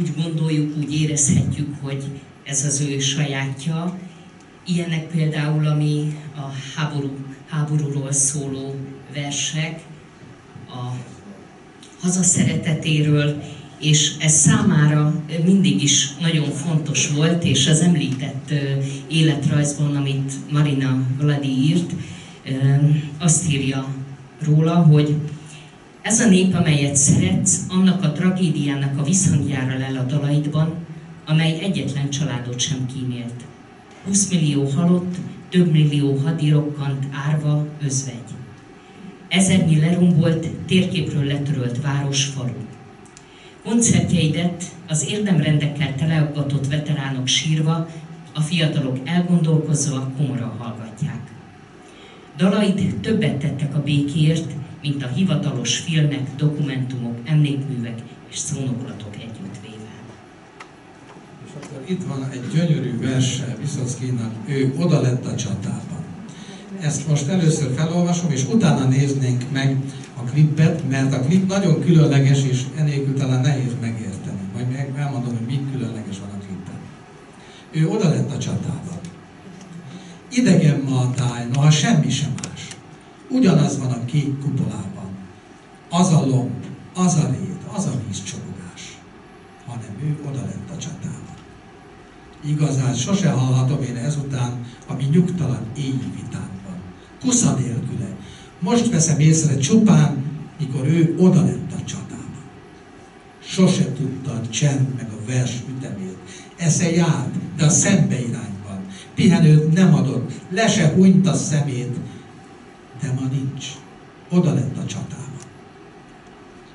úgy 0.00 0.14
gondoljuk, 0.22 0.76
úgy 0.76 1.00
érezhetjük, 1.00 1.74
hogy 1.80 2.04
ez 2.44 2.64
az 2.64 2.80
ő 2.80 2.98
sajátja. 2.98 3.98
Ilyenek 4.66 5.06
például, 5.06 5.66
ami 5.66 6.18
a 6.34 6.50
háború, 6.74 7.16
háborúról 7.46 8.12
szóló 8.12 8.74
versek, 9.14 9.80
a 10.68 10.96
hazaszeretetéről, 12.00 13.42
és 13.80 14.12
ez 14.18 14.32
számára 14.32 15.22
mindig 15.44 15.82
is 15.82 16.16
nagyon 16.20 16.50
fontos 16.50 17.10
volt, 17.10 17.44
és 17.44 17.68
az 17.68 17.80
említett 17.80 18.52
életrajzban, 19.08 19.96
amit 19.96 20.32
Marina 20.50 21.02
Vladi 21.20 21.48
írt, 21.48 21.92
azt 23.18 23.52
írja 23.52 23.94
róla, 24.44 24.74
hogy 24.74 25.14
ez 26.02 26.20
a 26.20 26.28
nép, 26.28 26.54
amelyet 26.54 26.96
szeretsz, 26.96 27.60
annak 27.68 28.02
a 28.02 28.12
tragédiának 28.12 28.98
a 28.98 29.02
visszhangjára 29.02 29.78
lel 29.78 29.96
a 29.96 30.02
dalaidban, 30.02 30.74
amely 31.26 31.58
egyetlen 31.60 32.10
családot 32.10 32.60
sem 32.60 32.86
kímélt. 32.94 33.44
20 34.04 34.30
millió 34.30 34.64
halott, 34.64 35.16
több 35.50 35.72
millió 35.72 36.16
hadirokkant 36.24 37.06
árva 37.28 37.66
özvegy. 37.84 38.14
Ezernyi 39.28 39.80
lerombolt, 39.80 40.46
térképről 40.66 41.24
letörölt 41.24 41.80
város, 41.82 42.24
falu. 42.24 42.50
Koncertjeidet 43.66 44.64
az 44.88 45.08
érdemrendekkel 45.08 45.94
teleaggatott 45.94 46.66
veteránok 46.66 47.26
sírva, 47.26 47.88
a 48.34 48.40
fiatalok 48.40 48.98
elgondolkozva 49.04 50.12
komora 50.16 50.54
hallgatják. 50.58 51.20
Dalaid 52.36 53.00
többet 53.00 53.36
tettek 53.36 53.74
a 53.74 53.82
békért, 53.82 54.52
mint 54.82 55.02
a 55.02 55.06
hivatalos 55.06 55.76
filmek, 55.78 56.34
dokumentumok, 56.36 57.18
emlékművek 57.24 57.98
és 58.30 58.38
szónoklatok 58.38 59.14
együttvéve. 59.14 59.90
És 61.46 61.50
akkor 61.54 61.82
itt 61.86 62.04
van 62.04 62.28
egy 62.30 62.44
gyönyörű 62.54 62.98
verse 62.98 63.56
Viszockinak, 63.60 64.32
ő 64.48 64.74
oda 64.78 65.00
lett 65.00 65.26
a 65.26 65.34
csatában. 65.34 65.95
Ezt 66.86 67.08
most 67.08 67.28
először 67.28 67.74
felolvasom, 67.76 68.30
és 68.30 68.44
utána 68.48 68.84
néznénk 68.84 69.44
meg 69.52 69.76
a 70.16 70.22
klipet, 70.22 70.88
mert 70.88 71.14
a 71.14 71.20
klip 71.20 71.48
nagyon 71.48 71.80
különleges, 71.80 72.44
és 72.44 72.62
enélkül 72.76 73.14
talán 73.14 73.40
nehéz 73.40 73.72
megérteni. 73.80 74.40
Majd 74.54 74.70
meg 74.70 74.92
elmondom, 74.96 75.36
hogy 75.36 75.46
mi 75.46 75.66
különleges 75.72 76.18
van 76.18 76.28
a 76.28 76.38
klipen. 76.44 76.78
Ő 77.70 77.88
oda 77.88 78.08
lett 78.08 78.30
a 78.30 78.38
csatában. 78.38 78.98
Idegen 80.30 80.80
ma 80.88 80.98
a 81.00 81.10
táj, 81.10 81.46
noha 81.52 81.70
semmi 81.70 82.10
sem 82.10 82.32
más. 82.48 82.68
Ugyanaz 83.30 83.78
van 83.78 83.90
a 83.90 84.04
kék 84.04 84.38
kupolában. 84.38 85.10
Az 85.90 86.12
a 86.12 86.26
lomb, 86.26 86.64
az 86.94 87.14
a 87.14 87.26
rét, 87.30 87.62
az 87.76 87.86
a 87.86 87.92
vízcsorogás. 88.06 88.98
Hanem 89.66 89.96
ő 90.02 90.18
oda 90.28 90.40
lett 90.40 90.70
a 90.76 90.78
csatában. 90.78 91.36
Igazán 92.44 92.94
sose 92.94 93.30
hallhatom 93.30 93.82
én 93.82 93.96
ezután, 93.96 94.64
ami 94.86 95.04
nyugtalan 95.04 95.66
éjjel 95.76 96.10
vitánkban. 96.14 96.55
Kusza 97.20 97.54
nélküle. 97.54 98.16
Most 98.58 98.90
veszem 98.90 99.20
észre 99.20 99.56
csupán, 99.56 100.24
mikor 100.58 100.86
ő 100.86 101.14
oda 101.18 101.44
lett 101.44 101.72
a 101.72 101.84
csatában. 101.84 102.44
Sose 103.42 103.92
tudta 103.92 104.30
a 104.30 104.48
csend 104.48 104.94
meg 104.96 105.08
a 105.10 105.30
vers 105.30 105.52
ütemét. 105.76 106.16
Esze 106.56 106.90
járt, 106.90 107.34
de 107.56 107.64
a 107.64 107.68
szembe 107.68 108.20
irány 108.20 108.56
pihenőt 109.16 109.72
nem 109.72 109.94
adott, 109.94 110.30
le 110.50 110.68
se 110.68 110.92
hunyt 110.94 111.26
a 111.26 111.34
szemét, 111.34 111.96
de 113.00 113.12
ma 113.20 113.26
nincs. 113.32 113.66
Oda 114.30 114.54
lett 114.54 114.76
a 114.76 114.86
csatába. 114.86 115.38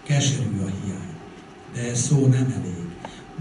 Keserű 0.04 0.60
a 0.60 0.70
hiány, 0.84 1.16
de 1.74 1.96
szó 1.96 2.20
nem 2.20 2.54
elég. 2.60 2.90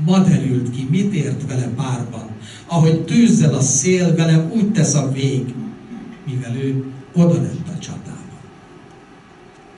Ma 0.05 0.19
derült 0.19 0.71
ki, 0.71 0.87
mit 0.91 1.15
ért 1.15 1.47
vele 1.47 1.69
párban, 1.69 2.29
ahogy 2.67 3.05
tűzzel 3.05 3.55
a 3.55 3.61
szél, 3.61 4.15
velem 4.15 4.51
úgy 4.55 4.73
tesz 4.73 4.95
a 4.95 5.13
vég, 5.13 5.55
mivel 6.31 6.57
ő 6.57 6.93
oda 7.13 7.43
lett 7.43 7.69
a 7.69 7.79
csatába. 7.79 8.19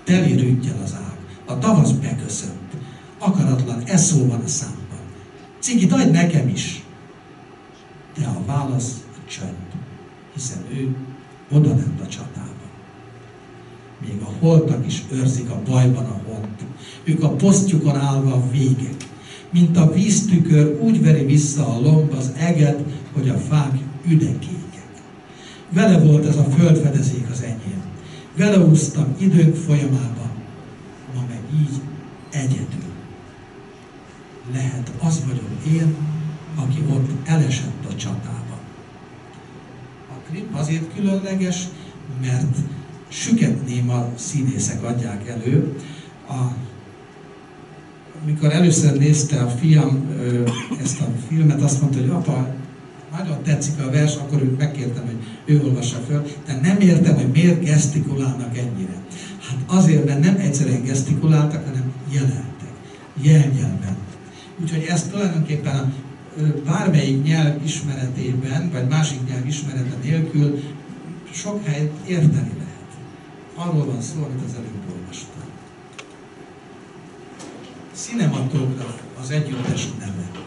teli 0.05 0.33
rüttyel 0.33 0.81
az 0.83 0.95
ág. 0.95 1.17
A 1.45 1.59
tavasz 1.59 1.91
beköszönt. 1.91 2.77
Akaratlan 3.19 3.83
eszó 3.85 4.27
van 4.27 4.41
a 4.41 4.47
számban. 4.47 5.01
Cigit 5.59 5.93
adj 5.93 6.11
nekem 6.11 6.49
is. 6.49 6.85
De 8.19 8.27
a 8.27 8.43
válasz 8.47 9.05
a 9.13 9.31
csönd, 9.31 9.67
hiszen 10.35 10.59
ő 10.73 10.97
oda 11.51 11.69
ment 11.69 12.01
a 12.01 12.07
csatában. 12.07 12.71
Még 14.01 14.21
a 14.21 14.31
holtak 14.41 14.87
is 14.87 15.03
őrzik 15.11 15.51
a 15.51 15.63
bajban 15.71 16.05
a 16.05 16.21
hont. 16.27 16.65
Ők 17.05 17.23
a 17.23 17.31
posztjukon 17.31 17.97
állva 17.97 18.33
a 18.33 18.51
végek. 18.51 18.97
Mint 19.51 19.77
a 19.77 19.93
víztükör 19.93 20.81
úgy 20.81 21.03
veri 21.03 21.25
vissza 21.25 21.75
a 21.77 21.81
lomb 21.81 22.13
az 22.13 22.33
eget, 22.37 22.85
hogy 23.13 23.29
a 23.29 23.39
fák 23.39 23.79
üdekékek. 24.07 24.62
Vele 25.73 25.99
volt 25.99 26.27
ez 26.27 26.37
a 26.37 26.45
földfedezék 26.45 27.27
az 27.31 27.43
enyém. 27.43 27.83
Vele 28.37 28.59
úsztam 28.59 29.15
időnk 29.19 29.55
folyamában, 29.57 30.31
ma 31.15 31.25
meg 31.29 31.41
így 31.61 31.81
egyedül. 32.31 32.91
Lehet 34.53 34.93
az 35.03 35.23
vagyok 35.27 35.81
én, 35.81 35.95
aki 36.55 36.85
ott 36.91 37.29
elesett 37.29 37.85
a 37.91 37.97
csatában. 37.97 38.59
A 40.11 40.31
klip 40.31 40.55
azért 40.55 40.95
különleges, 40.95 41.69
mert 42.21 42.57
süket 43.09 43.67
néma 43.67 44.09
színészek 44.15 44.83
adják 44.83 45.29
elő. 45.29 45.77
A, 46.29 46.55
amikor 48.23 48.53
először 48.53 48.99
nézte 48.99 49.41
a 49.43 49.49
fiam 49.49 50.07
ezt 50.83 51.01
a 51.01 51.07
filmet, 51.29 51.63
azt 51.63 51.81
mondta, 51.81 52.01
hogy 52.01 52.11
apa, 52.11 52.55
nagyon 53.17 53.43
tetszik 53.43 53.81
a 53.81 53.91
vers, 53.91 54.17
akkor 54.17 54.43
őt 54.43 54.59
megkértem, 54.59 55.05
hogy 55.05 55.17
ő 55.45 55.63
olvassa 55.65 55.99
föl, 56.09 56.27
de 56.47 56.59
nem 56.63 56.81
értem, 56.81 57.15
hogy 57.15 57.31
miért 57.33 57.65
gesztikulálnak 57.65 58.59
ennyire. 58.59 58.95
Hát 59.41 59.59
azért, 59.67 60.05
mert 60.05 60.21
nem 60.21 60.37
egyszerűen 60.37 60.83
gesztikuláltak, 60.83 61.65
hanem 61.65 61.93
jelentek, 62.11 62.73
jelnyelven. 63.23 63.97
Úgyhogy 64.61 64.87
ezt 64.89 65.11
tulajdonképpen 65.11 65.77
a 65.77 65.93
bármelyik 66.65 67.23
nyelv 67.23 67.65
ismeretében, 67.65 68.71
vagy 68.73 68.89
másik 68.89 69.19
nyelv 69.29 69.47
ismerete 69.47 69.97
nélkül 70.03 70.61
sok 71.33 71.67
helyet 71.67 71.93
érteni 72.07 72.53
lehet. 72.59 72.91
Arról 73.55 73.85
van 73.85 74.01
szó, 74.01 74.15
amit 74.23 74.45
az 74.49 74.55
előbb 74.55 74.97
olvastam. 74.97 75.43
Cinematograf 77.93 79.01
az 79.23 79.31
együttes 79.31 79.89
neve. 79.99 80.42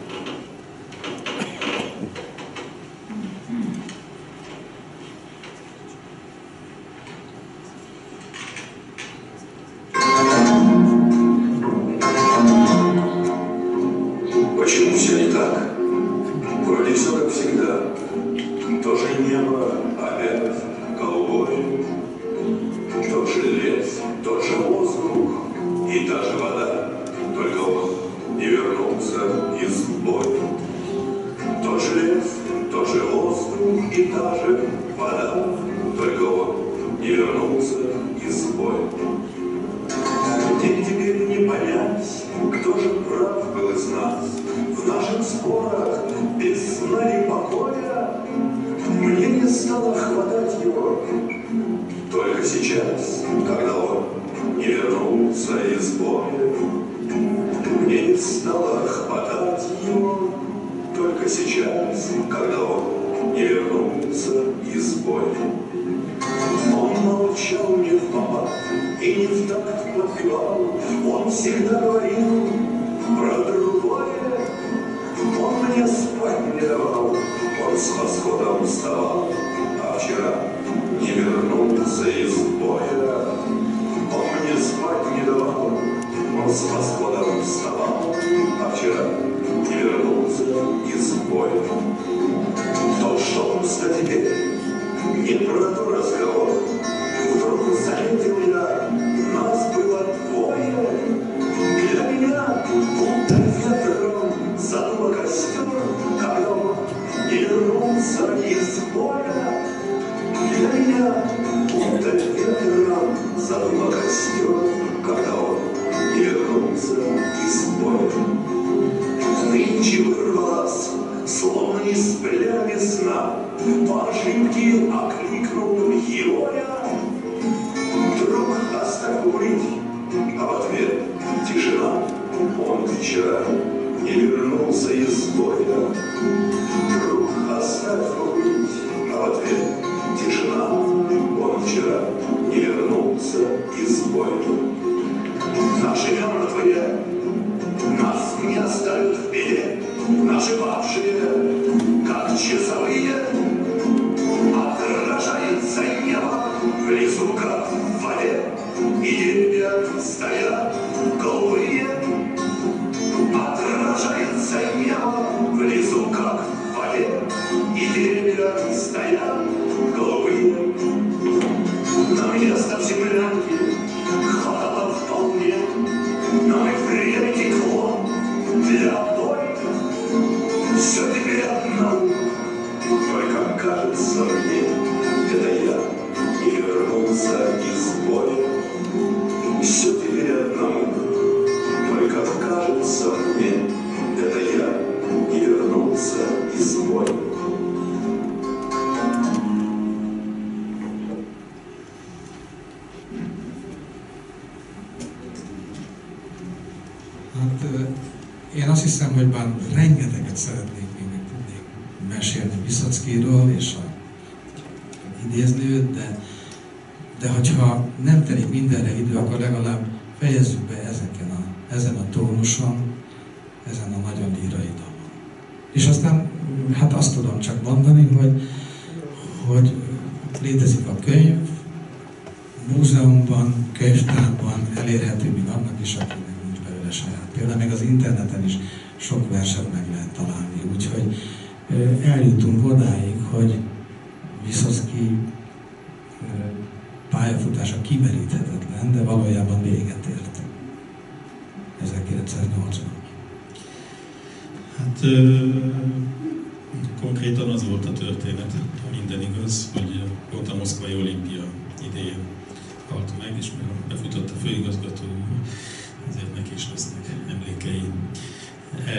восходом 78.06 78.64
вставал, 78.64 79.28
а 79.82 79.98
вчера 79.98 80.34
не 81.00 81.10
вернулся 81.10 82.08
из 82.08 82.36
боя. 82.60 83.34
Он 84.14 84.26
мне 84.44 84.62
спать 84.62 85.18
не 85.18 85.24
давал, 85.26 85.66
он 85.66 86.48
с 86.48 86.70
восходом 86.70 87.42
вставал, 87.42 88.14
а 88.60 88.70
вчера 88.70 89.08
не 89.68 89.82
вернулся 89.82 90.44
из 90.86 91.14
боя. 91.28 91.50
То, 93.00 93.18
что 93.18 93.58
он 93.58 93.64
не 95.24 95.34
про 95.44 95.74
то 95.74 95.90
разговаривал. 95.90 96.25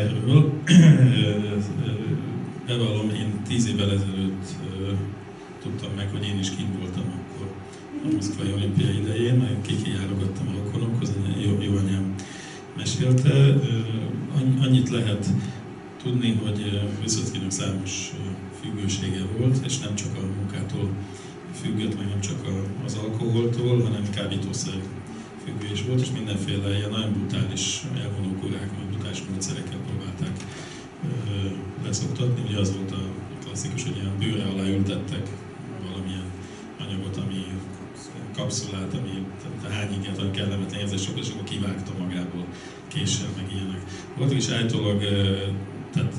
Erről. 0.07 0.53
Bevallom, 2.67 3.09
én 3.09 3.41
tíz 3.47 3.67
évvel 3.67 3.91
ezelőtt 3.91 4.45
tudtam 5.61 5.89
meg, 5.95 6.09
hogy 6.09 6.23
én 6.23 6.39
is 6.39 6.49
kint 6.49 6.77
voltam 6.79 7.03
akkor 7.03 7.47
a 8.03 8.13
Moszkvai 8.13 8.53
olimpia 8.53 8.91
idején, 8.91 9.38
nagyon 9.38 9.61
kikijárogattam 9.61 10.47
a 10.47 10.63
rokonokhoz, 10.63 11.13
jó, 11.43 11.61
jó 11.61 11.75
anyám 11.75 12.15
mesélte. 12.77 13.55
Annyit 14.61 14.89
lehet 14.89 15.27
tudni, 16.03 16.39
hogy 16.43 16.89
Viszockinak 17.01 17.51
számos 17.51 18.13
függősége 18.61 19.21
volt, 19.38 19.57
és 19.65 19.79
nem 19.79 19.95
csak 19.95 20.15
a 20.15 20.25
munkától 20.39 20.89
függött, 21.61 21.97
meg 21.97 22.07
nem 22.07 22.19
csak 22.19 22.39
az 22.85 22.97
alkoholtól, 23.03 23.81
hanem 23.81 24.09
kábítószer 24.15 24.79
is 25.71 25.83
volt, 25.83 26.01
és 26.01 26.11
mindenféle 26.11 26.77
ilyen 26.77 26.89
nagyon 26.89 27.13
brutális 27.13 27.83
elvonókurák, 28.01 28.69
meg 28.77 28.85
brutális 28.89 29.23
módszerekkel 29.29 29.79
próbálták 29.87 30.35
leszoktatni. 31.85 32.41
Ugye 32.47 32.59
az 32.59 32.75
volt 32.75 32.91
a 32.91 33.01
klasszikus, 33.43 33.83
hogy 33.83 33.95
ilyen 33.95 34.17
bőre 34.19 34.43
alá 34.43 34.67
ültettek 34.67 35.29
valamilyen 35.85 36.31
anyagot, 36.79 37.17
ami 37.17 37.45
kapszulát, 38.35 38.93
ami 38.93 39.25
hány 39.69 39.93
inget, 39.93 40.19
olyan 40.19 40.31
kellemetlen 40.31 40.79
érzések, 40.79 41.17
és 41.17 41.29
akkor 41.29 41.43
kivágta 41.43 41.91
magából 41.99 42.45
késsel, 42.87 43.27
meg 43.35 43.51
ilyenek. 43.51 43.81
Volt 44.17 44.31
is 44.31 44.49
állítólag, 44.49 44.99
tehát 45.93 46.13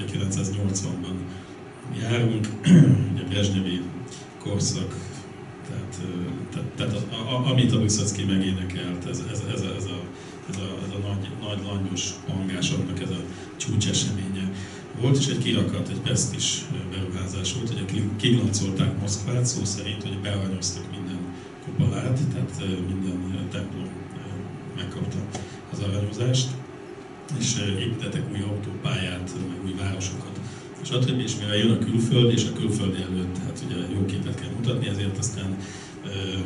1980-ban 0.00 1.16
járunk, 2.00 2.48
ugye 3.12 3.22
Brezsnyevi 3.28 3.82
korszak, 4.38 4.94
tehát, 5.68 6.00
tehát, 6.50 6.68
tehát 6.76 6.92
a, 7.12 7.34
a, 7.34 7.50
amit 7.50 7.72
a 7.72 7.78
Vyszocki 7.78 8.24
megénekelt, 8.24 9.06
ez, 9.08 9.22
ez, 9.30 9.42
ez, 9.52 9.60
ez, 9.60 9.84
a, 9.86 10.00
ez, 10.48 10.56
a, 10.56 10.76
ez 10.86 10.92
a 10.94 11.08
nagy, 11.08 11.30
nagy 11.40 11.66
langyos 11.66 12.10
hangás, 12.28 12.70
annak 12.70 13.02
ez 13.02 13.10
a 13.10 13.20
csúcseseménye 13.56 14.50
volt, 15.00 15.16
és 15.16 15.26
egy 15.26 15.38
kirakat, 15.38 15.88
egy 15.88 16.00
pestis 16.00 16.64
beruházás 16.90 17.54
volt, 17.54 17.68
hogy 17.68 18.02
kiglancolták 18.16 19.00
Moszkvát, 19.00 19.46
szó 19.46 19.64
szerint, 19.64 20.02
hogy 20.02 20.18
bearanyoztak 20.18 20.90
minden 20.90 21.18
kupolát, 21.64 22.20
tehát 22.32 22.64
minden 22.88 23.48
templom 23.50 23.88
megkapta 24.76 25.16
az 25.72 25.78
aranyozást, 25.78 26.48
és 27.38 27.56
építettek 27.78 28.22
új 28.32 28.40
autópályát, 28.40 29.30
meg 29.48 29.64
új 29.64 29.74
városokat 29.78 30.33
stb. 30.84 31.20
És 31.20 31.36
mivel 31.36 31.56
jön 31.56 31.70
a 31.70 31.78
külföld, 31.78 32.32
és 32.32 32.44
a 32.44 32.52
külföldi 32.52 33.02
előtt, 33.02 33.38
hát 33.38 33.62
ugye 33.66 33.76
jó 33.94 34.04
képet 34.04 34.34
kell 34.40 34.50
mutatni, 34.56 34.88
ezért 34.88 35.18
aztán 35.18 35.56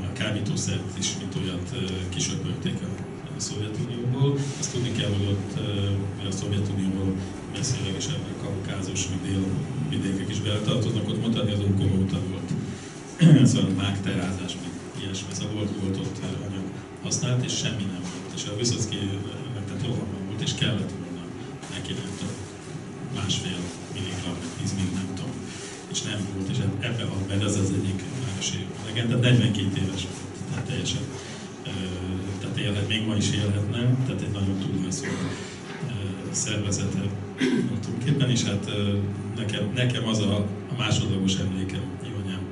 a 0.09 0.13
kábítószert 0.13 0.99
is, 0.99 1.09
mint 1.19 1.35
olyat 1.41 1.69
kisöpörték 2.09 2.79
a 3.37 3.41
Szovjetunióból. 3.41 4.39
Azt 4.59 4.73
tudni 4.73 4.93
kell, 4.93 5.09
hogy 5.09 5.27
ott 5.35 5.53
a 6.29 6.31
Szovjetunióból 6.31 7.15
messzőleg 7.57 7.95
is 7.99 8.07
ebben 8.07 8.35
a 8.39 8.43
kaukázus, 8.43 9.09
meg 9.09 9.21
dél 9.23 9.43
vidékek 9.89 10.31
is 10.31 10.41
beletartoznak, 10.41 11.09
ott 11.09 11.21
mondani 11.21 11.53
az 11.53 11.61
ókor 11.61 11.89
volt. 12.31 12.51
szóval 13.51 13.71
mágterázás, 13.71 14.53
meg 14.63 14.71
ilyesmi, 15.03 15.33
szóval 15.33 15.55
volt, 15.55 15.71
volt 15.81 15.97
ott 15.97 16.19
anyag 16.47 16.67
használt, 17.03 17.45
és 17.45 17.57
semmi 17.57 17.85
nem 17.93 18.03
volt. 18.13 18.35
És 18.37 18.45
a 18.47 18.57
Vyszocki 18.57 18.99
tehát 19.67 19.87
rohamban 19.87 20.23
volt, 20.27 20.43
és 20.43 20.55
kellett 20.55 20.93
volna 20.99 21.23
neki 21.75 21.93
nem 21.93 22.11
tudom, 22.19 22.35
másfél 23.15 23.61
milligram, 24.29 24.59
10 24.61 24.75
milligram, 24.77 25.05
nem 25.05 25.15
tudom, 25.15 25.35
és 25.93 26.03
nem 26.03 26.19
volt, 26.35 26.49
és 26.51 26.59
ebbe 26.81 27.05
van 27.05 27.23
benne, 27.29 27.45
ez 27.45 27.57
az 27.57 27.71
egyik 27.79 28.03
városi 28.27 28.67
legenda, 28.87 29.17
42 29.17 29.83
éves 29.83 30.07
tehát 30.51 30.65
teljesen, 30.65 31.03
tehát 32.41 32.57
élhet, 32.57 32.89
még 32.89 33.07
ma 33.07 33.15
is 33.17 33.31
élhetne, 33.31 33.81
tehát 34.07 34.21
egy 34.23 34.33
nagyon 34.33 34.59
túlhajszoló 34.59 35.13
szervezete 36.31 37.03
tulajdonképpen, 37.37 38.31
és 38.31 38.43
hát 38.43 38.71
nekem, 39.37 39.71
nekem 39.75 40.09
az 40.09 40.19
a, 40.19 40.37
a 40.73 40.75
másodlagos 40.79 41.35
emlékem 41.37 41.83
jó 42.03 42.15
anyám 42.25 42.43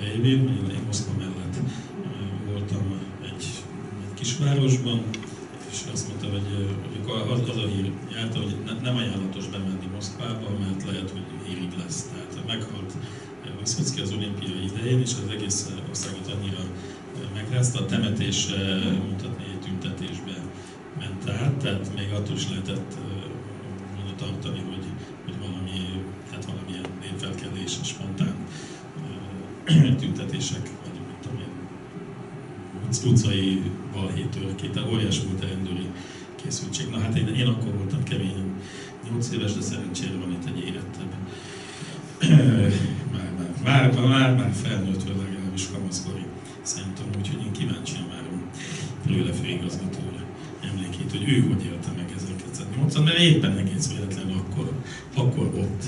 révén, 0.00 0.40
én 0.70 0.82
Moszkva 0.86 1.12
mellett 1.18 1.56
voltam 2.46 3.00
egy, 3.22 3.46
egy 4.04 4.14
kisvárosban, 4.14 5.00
és 5.70 5.78
azt 5.92 6.08
mondta, 6.08 6.26
hogy 6.30 6.68
az, 7.12 7.48
az 7.48 7.56
a 7.56 7.66
hír 7.66 7.92
járta, 8.12 8.38
hogy 8.38 8.56
ne, 8.64 8.72
nem 8.72 8.96
ajánlatos 8.96 9.46
bemenni 9.46 9.86
Moszkvába, 9.94 10.48
mert 10.58 10.84
lehet, 10.84 11.10
hogy 11.10 11.24
hírig 11.46 11.72
lesz. 11.78 12.02
Tehát 12.02 12.46
meghalt 12.46 12.92
Viszocki 13.60 14.00
az 14.00 14.12
olimpia 14.12 14.54
idején, 14.64 15.00
és 15.00 15.10
az 15.10 15.30
egész 15.30 15.70
országot 15.88 16.32
annyira 16.32 16.62
megrázta, 17.34 17.78
a 17.78 17.86
temetés 17.86 18.46
mutatni 19.08 19.44
egy 19.52 19.60
tüntetésbe 19.60 20.36
ment 20.98 21.28
át, 21.28 21.52
tehát 21.52 21.90
még 21.96 22.12
attól 22.12 22.36
is 22.36 22.48
lehetett 22.48 22.94
volna 23.94 24.14
tartani, 24.16 24.58
hogy, 24.58 24.84
hogy 25.24 25.38
valami, 25.38 26.02
hát 26.32 26.44
valamilyen 26.44 26.84
népfelkelés, 27.00 27.72
spontán 27.82 28.34
tüntetések, 30.00 30.62
vagy 30.82 31.00
mint 31.06 31.20
tudom 31.22 31.38
én, 31.38 33.12
utcai 33.12 33.62
balhétörként, 33.92 34.72
tehát 34.72 34.92
óriás 34.92 35.20
volt 35.22 35.42
a 35.44 35.46
rendőri 35.46 35.86
készültség. 36.42 36.88
Na 36.88 36.98
hát 36.98 37.16
én, 37.16 37.28
én 37.28 37.46
akkor 37.46 37.72
voltam 37.76 38.02
keményen 38.02 38.60
8 39.10 39.30
éves, 39.30 39.52
de 39.52 39.60
szerencsére 39.60 40.16
van 40.20 40.30
itt 40.30 40.46
egy 40.46 40.64
érettebb. 40.66 41.12
Már, 42.20 43.42
már, 43.64 43.92
már, 43.94 44.08
már, 44.08 44.36
már 44.36 44.52
felnőtt, 44.62 45.02
vagy 45.02 45.16
legalábbis 45.32 45.66
kamaszkori 45.72 46.24
szerintem, 46.62 47.04
úgyhogy 47.18 47.40
én 47.46 47.52
kíváncsian 47.52 48.08
várom 48.08 48.42
Lőle 49.06 49.32
főigazgatóra 49.32 50.22
emlékét, 50.62 51.10
hogy 51.10 51.28
ő 51.28 51.40
hogy 51.40 51.64
élte 51.64 51.90
meg 51.96 52.12
1980, 52.16 53.02
mert 53.04 53.18
éppen 53.18 53.56
egész 53.56 53.92
véletlenül 53.92 54.36
akkor, 54.36 54.72
akkor 55.14 55.46
ott. 55.46 55.84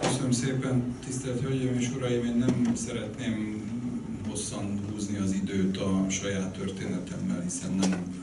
Köszönöm 0.00 0.30
szépen, 0.30 0.82
tisztelt 1.06 1.40
Hölgyeim 1.40 1.74
és 1.78 1.88
Uraim, 1.96 2.24
én 2.24 2.36
nem 2.36 2.74
szeretném 2.74 3.62
hosszan 4.38 4.80
húzni 4.90 5.16
az 5.16 5.32
időt 5.32 5.76
a 5.76 6.06
saját 6.08 6.52
történetemmel, 6.52 7.40
hiszen 7.40 7.74
nem 7.74 8.22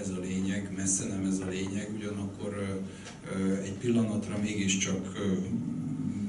ez 0.00 0.08
a 0.08 0.20
lényeg, 0.20 0.72
messze 0.76 1.06
nem 1.06 1.24
ez 1.24 1.38
a 1.38 1.48
lényeg, 1.48 1.90
ugyanakkor 1.96 2.80
egy 3.62 3.72
pillanatra 3.72 4.38
mégiscsak 4.42 5.18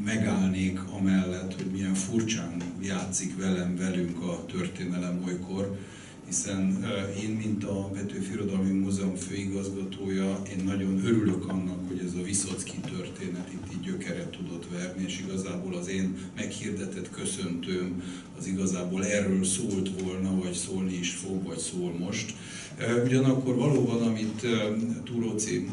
megállnék 0.06 0.80
amellett, 0.92 1.56
hogy 1.56 1.72
milyen 1.72 1.94
furcsán 1.94 2.62
játszik 2.82 3.38
velem, 3.38 3.76
velünk 3.76 4.22
a 4.22 4.46
történelem 4.46 5.24
olykor, 5.26 5.78
hiszen 6.28 6.86
én, 7.24 7.30
mint 7.30 7.64
a 7.64 7.90
Petőfi 7.94 8.32
Irodalmi 8.32 8.72
Múzeum 8.72 9.16
főigazgatója, 9.16 10.42
én 10.58 10.64
nagyon 10.66 11.06
örülök 11.06 11.50
annak, 11.50 11.88
hogy 11.88 12.02
ez 12.06 12.14
a 12.20 12.24
Viszocki 12.24 12.78
történet 12.80 13.50
itt 13.54 13.74
így 13.74 13.82
gyökeret 13.82 14.30
tudott 14.30 14.66
verni, 14.72 15.04
és 15.04 15.20
igazából 15.20 15.76
az 15.76 15.88
én 15.88 16.18
meghirdetett 16.36 17.10
köszöntőm 17.10 18.04
az 18.38 18.48
igazából 18.48 19.06
erről 19.06 19.44
szólt 19.44 20.02
volna, 20.02 20.40
vagy 20.44 20.54
szólni 20.54 20.94
is 20.94 21.14
fog, 21.14 21.44
vagy 21.44 21.58
szól 21.58 21.92
most. 21.92 22.34
Ugyanakkor 23.06 23.56
valóban, 23.56 24.02
amit 24.02 24.46
Túróci 25.04 25.70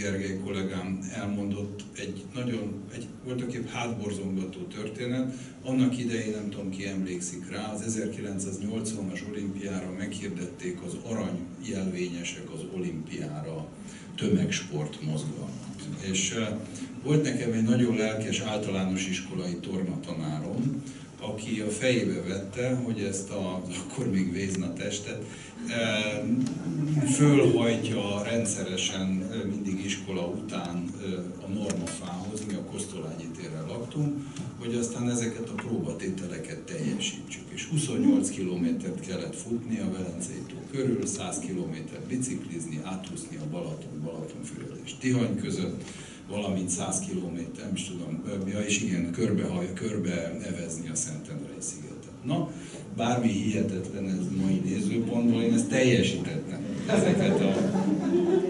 Gergely 0.00 0.38
kollégám 0.44 0.98
elmondott, 1.14 1.80
egy 1.96 2.24
nagyon, 2.34 2.82
egy 2.94 3.06
voltaképp 3.24 3.68
hátborzongató 3.68 4.60
történet. 4.60 5.34
Annak 5.64 5.98
idején, 5.98 6.30
nem 6.30 6.50
tudom 6.50 6.70
ki 6.70 6.86
emlékszik 6.86 7.50
rá, 7.50 7.72
az 7.72 7.98
1980-as 7.98 9.28
olimpiára 9.30 9.92
meghirdették 9.98 10.78
az 10.86 10.96
arany 11.02 11.38
jelvényesek 11.68 12.50
az 12.54 12.60
olimpiára 12.76 13.68
tömegsport 14.16 15.02
mozgalmat. 15.02 15.88
És 16.10 16.34
volt 17.02 17.22
nekem 17.22 17.52
egy 17.52 17.62
nagyon 17.62 17.96
lelkes 17.96 18.40
általános 18.40 19.08
iskolai 19.08 19.56
tornatanárom, 19.56 20.82
aki 21.20 21.60
a 21.60 21.70
fejébe 21.70 22.20
vette, 22.20 22.74
hogy 22.74 23.00
ezt 23.00 23.30
a, 23.30 23.62
akkor 23.88 24.10
még 24.10 24.32
Vézna 24.32 24.72
testet 24.72 25.24
fölhajtja 27.14 28.22
rendszeresen 28.22 29.08
mindig 29.50 29.84
iskola 29.84 30.26
után 30.26 30.90
a 31.46 31.48
normafához, 31.52 32.44
mi 32.46 32.54
a 32.54 32.64
Kosztolányi 32.64 33.28
térrel 33.36 33.66
laktunk, 33.66 34.16
hogy 34.58 34.74
aztán 34.74 35.10
ezeket 35.10 35.48
a 35.48 35.54
próbatételeket 35.54 36.58
teljesítsük. 36.58 37.42
És 37.48 37.66
28 37.66 38.30
kilométert 38.30 39.00
kellett 39.06 39.36
futni 39.36 39.78
a 39.78 39.90
Velencei 39.90 40.42
tó 40.48 40.56
körül, 40.70 41.06
100 41.06 41.38
kilométert 41.38 42.06
biciklizni, 42.06 42.80
átúszni 42.84 43.36
a 43.36 43.50
Balaton, 43.50 44.00
Balatonfüred 44.04 44.80
és 44.84 44.94
Tihany 45.00 45.36
között, 45.36 45.84
valamint 46.28 46.68
100 46.68 46.98
kilométer, 46.98 47.64
nem 47.64 47.74
is 47.74 47.84
tudom, 47.84 48.22
ja, 48.46 48.60
és 48.60 48.82
igen, 48.82 49.10
körbe, 49.12 49.72
körbe 49.72 50.38
evezni 50.42 50.88
a 50.88 50.94
Szentendrei 50.94 51.54
szigetet. 51.58 51.89
Na, 52.24 52.50
bármi 52.96 53.28
hihetetlen 53.28 54.08
ez 54.08 54.42
mai 54.42 54.60
nézőpontból, 54.64 55.42
én 55.42 55.54
ezt 55.54 55.68
teljesítettem, 55.68 56.64
ezeket 56.86 57.40
a, 57.40 57.54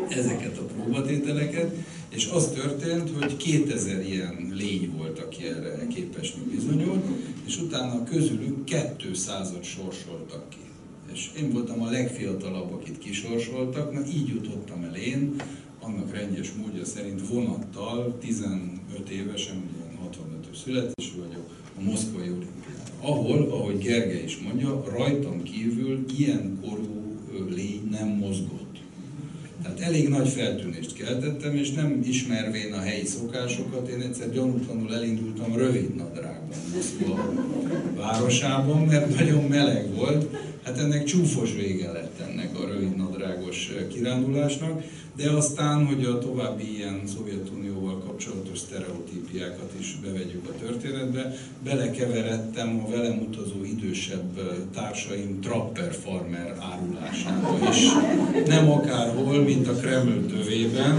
ezeket 0.09 0.59
a 0.59 0.63
próbatételeket, 0.63 1.75
és 2.09 2.27
az 2.27 2.49
történt, 2.55 3.11
hogy 3.19 3.37
2000 3.37 4.07
ilyen 4.07 4.53
lény 4.53 4.93
volt, 4.97 5.19
aki 5.19 5.45
erre 5.45 5.87
képesnek 5.87 6.45
bizonyult, 6.45 7.05
és 7.47 7.61
utána 7.61 8.05
közülük 8.05 8.59
200-at 8.67 9.63
sorsoltak 9.63 10.49
ki. 10.49 10.59
És 11.13 11.31
én 11.39 11.51
voltam 11.51 11.83
a 11.83 11.91
legfiatalabb, 11.91 12.73
akit 12.73 12.99
kisorsoltak, 12.99 13.93
na 13.93 14.01
így 14.07 14.29
jutottam 14.29 14.83
el 14.83 14.95
én, 14.95 15.35
annak 15.81 16.15
rendjes 16.15 16.53
módja 16.53 16.85
szerint 16.85 17.29
vonattal, 17.29 18.19
15 18.21 19.09
évesen, 19.11 19.57
ugye 19.57 20.09
65-ös 20.11 20.63
születésű 20.65 21.17
vagyok, 21.19 21.51
a 21.79 21.83
Moszkvai. 21.83 22.29
Ahol, 23.01 23.49
ahogy 23.51 23.79
Gergely 23.79 24.23
is 24.25 24.39
mondja, 24.39 24.85
rajtam 24.97 25.43
kívül 25.43 26.05
ilyen 26.19 26.59
korú 26.69 27.17
lény 27.55 27.89
nem 27.91 28.09
mozgott. 28.09 28.79
Tehát 29.63 29.81
elég 29.81 30.09
nagy 30.09 30.29
feltűnést 30.29 30.95
keltettem, 30.95 31.55
és 31.55 31.71
nem 31.73 32.03
ismervén 32.09 32.73
a 32.73 32.81
helyi 32.81 33.05
szokásokat, 33.05 33.89
én 33.89 34.01
egyszer 34.01 34.31
gyanútlanul 34.31 34.95
elindultam 34.95 35.57
rövid 35.57 35.95
nadrágban 35.95 36.59
Moszkva 36.75 37.35
városában, 37.97 38.85
mert 38.85 39.15
nagyon 39.19 39.45
meleg 39.45 39.95
volt. 39.95 40.37
Hát 40.63 40.79
ennek 40.79 41.05
csúfos 41.05 41.55
vége 41.55 41.93
lett 41.93 42.21
ennek 42.21 42.59
a 42.59 42.67
rövid 42.67 42.97
nadrágos 42.97 43.73
kirándulásnak, 43.93 44.83
de 45.17 45.31
aztán, 45.31 45.87
hogy 45.87 46.05
a 46.05 46.19
további 46.19 46.77
ilyen 46.77 47.01
Szovjetunióval 47.15 47.99
kapcsolatos 48.21 48.59
sztereotípiákat 48.59 49.73
is 49.79 49.97
bevegyük 50.03 50.49
a 50.49 50.65
történetbe, 50.65 51.35
belekeveredtem 51.65 52.85
a 52.87 52.91
velem 52.91 53.27
utazó 53.29 53.65
idősebb 53.65 54.41
társaim 54.75 55.41
trapper 55.41 55.93
farmer 55.93 56.57
árulásába 56.61 57.59
is. 57.71 57.87
Nem 58.47 58.71
akárhol, 58.71 59.43
mint 59.43 59.69
a 59.69 59.73
Kreml 59.73 60.27
tövében. 60.27 60.99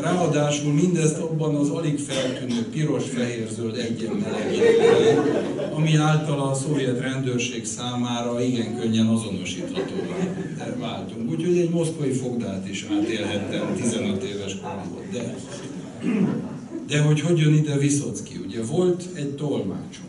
Ráadásul 0.00 0.72
mindezt 0.72 1.18
abban 1.18 1.54
az 1.54 1.68
alig 1.68 1.98
feltűnő 1.98 2.68
piros-fehér-zöld 2.70 3.76
egyenmelegében, 3.76 5.26
ami 5.72 5.96
által 5.96 6.40
a 6.40 6.54
szovjet 6.54 7.00
rendőrség 7.00 7.64
számára 7.64 8.42
igen 8.42 8.78
könnyen 8.80 9.06
azonosíthatóvá 9.06 10.14
váltunk. 10.78 11.30
Úgyhogy 11.30 11.58
egy 11.58 11.70
moszkvai 11.70 12.12
fogdát 12.12 12.68
is 12.68 12.86
átélhettem 12.98 13.74
15 13.76 14.22
éves 14.22 14.56
koromban. 14.60 15.02
De, 15.12 15.34
de 16.86 17.02
hogy 17.02 17.20
hogy 17.20 17.38
jön 17.38 17.54
ide 17.54 17.78
Viszocki? 17.78 18.36
Ugye 18.46 18.62
volt 18.62 19.08
egy 19.14 19.36
tolmácsom, 19.36 20.06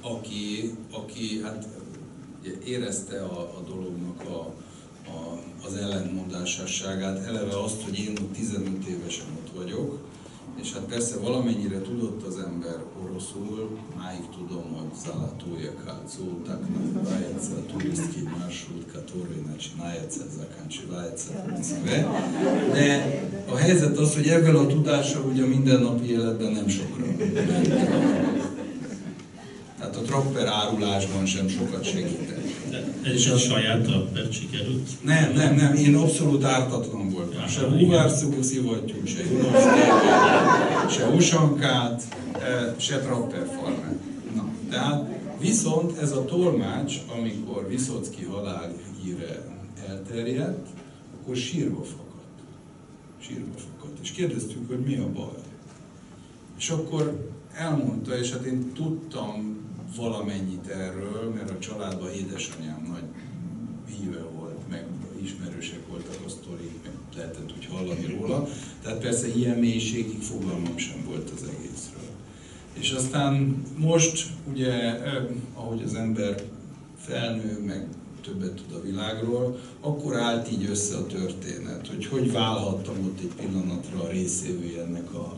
aki, 0.00 0.74
aki 0.92 1.40
hát 1.42 1.68
érezte 2.64 3.22
a, 3.22 3.40
a 3.40 3.62
dolognak 3.68 4.20
a, 4.20 4.54
a, 5.10 5.38
az 5.66 5.74
ellentmondásosságát, 5.74 7.26
eleve 7.26 7.62
azt, 7.62 7.82
hogy 7.82 7.98
én 7.98 8.14
15 8.32 8.86
évesen 8.86 9.26
ott 9.36 9.56
vagyok, 9.56 9.98
és 10.60 10.72
hát 10.72 10.82
persze 10.82 11.18
valamennyire 11.18 11.80
tudott 11.80 12.26
az 12.26 12.38
ember 12.38 12.71
oroszul, 13.21 13.77
máig 13.97 14.23
tudom, 14.37 14.65
hogy 14.77 14.91
Zalatója 15.03 15.73
Kalcó, 15.85 16.41
Taknak 16.45 17.03
Vajece, 17.03 17.57
Turistki 17.71 18.21
Marsrut, 18.21 18.85
который 18.91 19.41
начинается, 19.53 20.21
заканчивается 20.39 21.29
в 21.81 22.73
De 22.73 23.21
a 23.49 23.55
helyzet 23.55 23.97
az, 23.97 24.13
hogy 24.13 24.27
ebből 24.27 24.57
a 24.57 24.67
tudással 24.67 25.21
ugye 25.21 25.43
a 25.43 25.47
mindennapi 25.47 26.11
életben 26.11 26.51
nem 26.51 26.67
sokra 26.67 27.05
Tehát 29.77 29.95
a 29.95 30.01
tropper 30.01 30.47
árulásban 30.47 31.25
sem 31.25 31.47
sokat 31.47 31.83
segített. 31.83 32.45
Ez 33.03 33.13
is 33.13 33.27
a 33.27 33.37
saját 33.37 33.81
trappert 33.81 34.31
sikerült? 34.31 34.89
Nem, 35.01 35.33
nem, 35.33 35.55
nem, 35.55 35.73
én 35.73 35.95
abszolút 35.95 36.43
ártatlan 36.43 37.09
voltam. 37.09 37.47
Se 37.47 37.65
búvárszó 37.65 38.41
szivattyú, 38.41 39.05
se 39.05 39.23
se 40.89 41.05
usankát, 41.05 42.01
e, 42.11 42.20
se 42.78 42.98
trapper 42.98 43.46
farmát. 43.46 43.98
Na, 44.34 44.48
tehát 44.68 45.08
viszont 45.38 45.98
ez 45.98 46.12
a 46.12 46.24
tolmács, 46.24 47.00
amikor 47.16 47.68
Viszocki 47.68 48.24
halál 48.24 48.72
híre 49.02 49.44
elterjedt, 49.88 50.66
akkor 51.20 51.36
sírva 51.36 51.82
fakadt. 51.82 52.40
Sírva 53.18 53.52
fakadt. 53.56 53.98
És 54.02 54.10
kérdeztük, 54.10 54.68
hogy 54.68 54.80
mi 54.80 54.96
a 54.96 55.12
baj. 55.12 55.40
És 56.58 56.70
akkor 56.70 57.30
elmondta, 57.54 58.18
és 58.18 58.32
hát 58.32 58.44
én 58.44 58.72
tudtam 58.72 59.60
valamennyit 59.96 60.66
erről, 60.66 61.32
mert 61.34 61.50
a 61.50 61.58
családban 61.58 62.10
édesanyám 62.12 62.86
nagy 62.92 63.04
híve 63.96 64.22
volt, 64.38 64.68
meg 64.70 64.86
ismerősek 65.22 65.88
voltak 65.88 66.18
a 66.26 66.28
sztorik, 66.28 66.82
meg 66.82 66.92
lehetett 67.16 67.52
úgy 67.56 67.66
hallani 67.66 68.06
róla. 68.06 68.48
Tehát 68.82 69.00
persze 69.00 69.28
ilyen 69.28 69.58
mélységig 69.58 70.20
fogalmam 70.20 70.76
sem 70.76 71.04
volt 71.06 71.30
az 71.30 71.42
egészről. 71.42 71.91
És 72.72 72.90
aztán 72.90 73.62
most, 73.76 74.26
ugye, 74.52 75.00
ahogy 75.54 75.82
az 75.82 75.94
ember 75.94 76.42
felnő, 76.98 77.62
meg 77.66 77.86
többet 78.22 78.54
tud 78.54 78.76
a 78.76 78.82
világról, 78.82 79.58
akkor 79.80 80.16
állt 80.16 80.52
így 80.52 80.66
össze 80.70 80.96
a 80.96 81.06
történet, 81.06 81.88
hogy 81.88 82.06
hogy 82.06 82.32
válhattam 82.32 82.94
ott 83.04 83.20
egy 83.20 83.46
pillanatra 83.46 84.02
a 84.02 84.08
részévé 84.08 84.78
ennek 84.78 85.14
a 85.14 85.36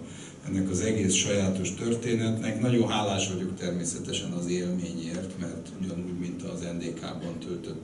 ennek 0.48 0.70
az 0.70 0.80
egész 0.80 1.14
sajátos 1.14 1.74
történetnek. 1.74 2.60
Nagyon 2.60 2.88
hálás 2.88 3.28
vagyok 3.32 3.56
természetesen 3.56 4.30
az 4.30 4.46
élményért, 4.46 5.38
mert 5.40 5.68
ugyanúgy, 5.80 6.18
mint 6.18 6.42
az 6.42 6.60
NDK-ban 6.60 7.38
töltött 7.46 7.82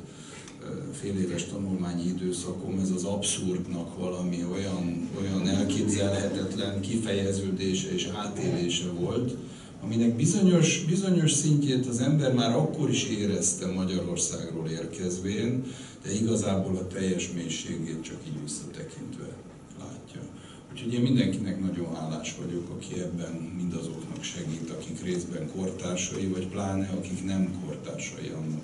fél 0.92 1.18
éves 1.18 1.44
tanulmányi 1.44 2.06
időszakom, 2.06 2.78
ez 2.82 2.90
az 2.90 3.04
abszurdnak 3.04 3.98
valami 3.98 4.44
olyan, 4.52 5.08
olyan 5.20 5.48
elképzelhetetlen 5.48 6.80
kifejeződése 6.80 7.92
és 7.92 8.08
átélése 8.14 8.88
volt, 8.90 9.36
aminek 9.82 10.16
bizonyos, 10.16 10.84
bizonyos 10.84 11.32
szintjét 11.32 11.86
az 11.86 12.00
ember 12.00 12.34
már 12.34 12.56
akkor 12.56 12.90
is 12.90 13.04
érezte 13.04 13.66
Magyarországról 13.66 14.68
érkezvén, 14.68 15.64
de 16.02 16.12
igazából 16.12 16.76
a 16.76 16.86
teljes 16.86 17.32
mélységét 17.32 18.02
csak 18.02 18.16
így 18.26 18.42
visszatekintve 18.42 19.28
látja. 19.78 20.20
Úgyhogy 20.72 20.92
én 20.92 21.00
mindenkinek 21.00 21.60
nagyon 21.60 21.94
hálás 21.94 22.36
vagyok, 22.44 22.68
aki 22.70 23.00
ebben 23.00 23.32
mindazoknak 23.56 24.22
segít, 24.22 24.70
akik 24.70 25.02
részben 25.02 25.50
kortársai, 25.56 26.26
vagy 26.26 26.46
pláne 26.46 26.90
akik 26.98 27.24
nem 27.24 27.54
kortársai 27.64 28.28
annak, 28.28 28.62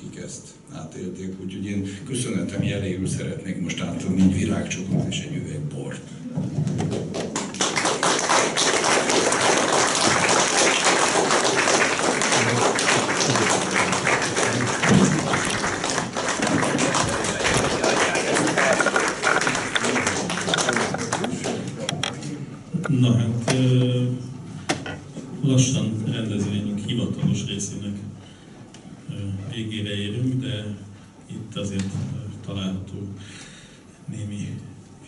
akik 0.00 0.22
ezt 0.22 0.46
átélték. 0.72 1.34
Úgyhogy 1.44 1.66
én 1.66 1.98
köszönetem 2.06 2.62
jeléül 2.62 3.08
szeretnék 3.08 3.60
most 3.60 3.80
átadni 3.80 4.22
egy 4.22 4.34
virágcsokot 4.34 5.06
és 5.08 5.20
egy 5.20 5.36
üveg 5.36 5.60
bort. 5.60 6.00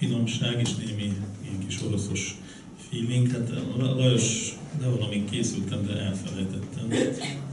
Finomság 0.03 0.61
és 0.61 0.75
némi 0.75 1.13
ilyen 1.43 1.59
kis 1.67 1.83
oroszos 1.83 2.37
feeling. 2.89 3.31
Hát 3.31 3.53
Lajos, 3.79 4.57
de 4.81 4.87
valamint 4.89 5.31
készültem, 5.31 5.87
de 5.87 5.93
elfelejtettem. 5.97 6.87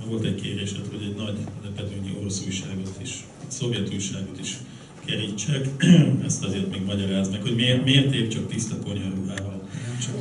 Volt 0.07 0.23
egy 0.23 0.41
kérésed, 0.41 0.85
hogy 0.91 1.03
egy 1.03 1.15
nagy 1.15 1.37
lepedőnyi 1.63 2.15
orosz 2.19 2.43
újságot 2.45 2.99
is, 3.01 3.23
szovjet 3.47 3.93
újságot 3.93 4.39
is 4.39 4.57
kerítsek, 5.05 5.67
ezt 6.27 6.43
azért 6.43 6.71
még 6.71 6.85
magyaráz 6.85 7.29
meg, 7.29 7.41
hogy 7.41 7.55
miért, 7.55 7.83
miért 7.83 8.13
épp 8.13 8.29
csak 8.29 8.47
tiszta 8.47 8.75
ponyaruhával 8.75 9.67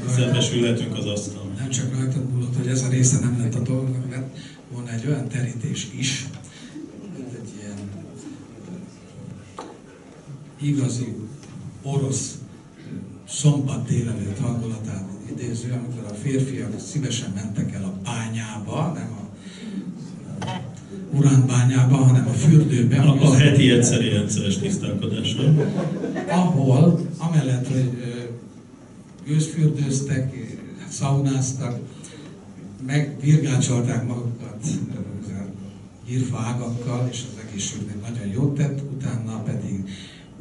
szembesülhetünk 0.09 0.97
az 0.97 1.07
asztalon. 1.07 1.53
Nem 1.59 1.71
csak 1.71 1.97
rajtad 1.97 2.33
múlott, 2.33 2.57
hogy 2.57 2.67
ez 2.67 2.83
a 2.83 2.89
része 2.89 3.19
nem 3.21 3.39
lett 3.39 3.55
a 3.55 3.63
dolognak, 3.63 4.11
mert 4.11 4.39
volna 4.73 4.93
egy 4.93 5.07
olyan 5.07 5.29
terítés 5.29 5.87
is, 5.99 6.27
egy 7.17 7.51
ilyen 7.61 7.79
igazi 10.61 11.15
orosz 11.83 12.39
szombat 13.29 13.87
délelőtt 13.87 14.39
hangulatát 14.39 15.05
idéző, 15.31 15.73
amikor 15.73 16.11
a 16.11 16.15
férfiak 16.15 16.81
szívesen 16.81 17.33
mentek 17.35 17.75
el 17.75 17.85
a 17.85 17.93
bányába, 18.05 18.93
nem 18.95 19.17
a 19.21 19.27
uránbányába, 21.13 21.97
hanem 21.97 22.29
a 22.29 22.33
fürdőbe. 22.33 23.01
A, 23.01 23.23
a 23.23 23.35
heti 23.35 23.71
egyszeri 23.71 24.09
rendszeres 24.09 24.59
tisztálkodásra. 24.59 25.43
Ahol, 26.29 27.01
amellett, 27.19 27.67
hogy 27.69 27.91
gőzfürdőztek, 29.27 30.35
szaunáztak, 30.89 31.79
megvirgácsolták 32.87 34.07
magukat 34.07 34.67
hírfa 36.05 36.39
ágakkal, 36.39 37.09
és 37.11 37.23
az 37.33 37.43
egészségnek 37.49 38.01
nagyon 38.09 38.33
jót 38.33 38.55
tett, 38.55 38.81
utána 38.93 39.43
pedig 39.43 39.85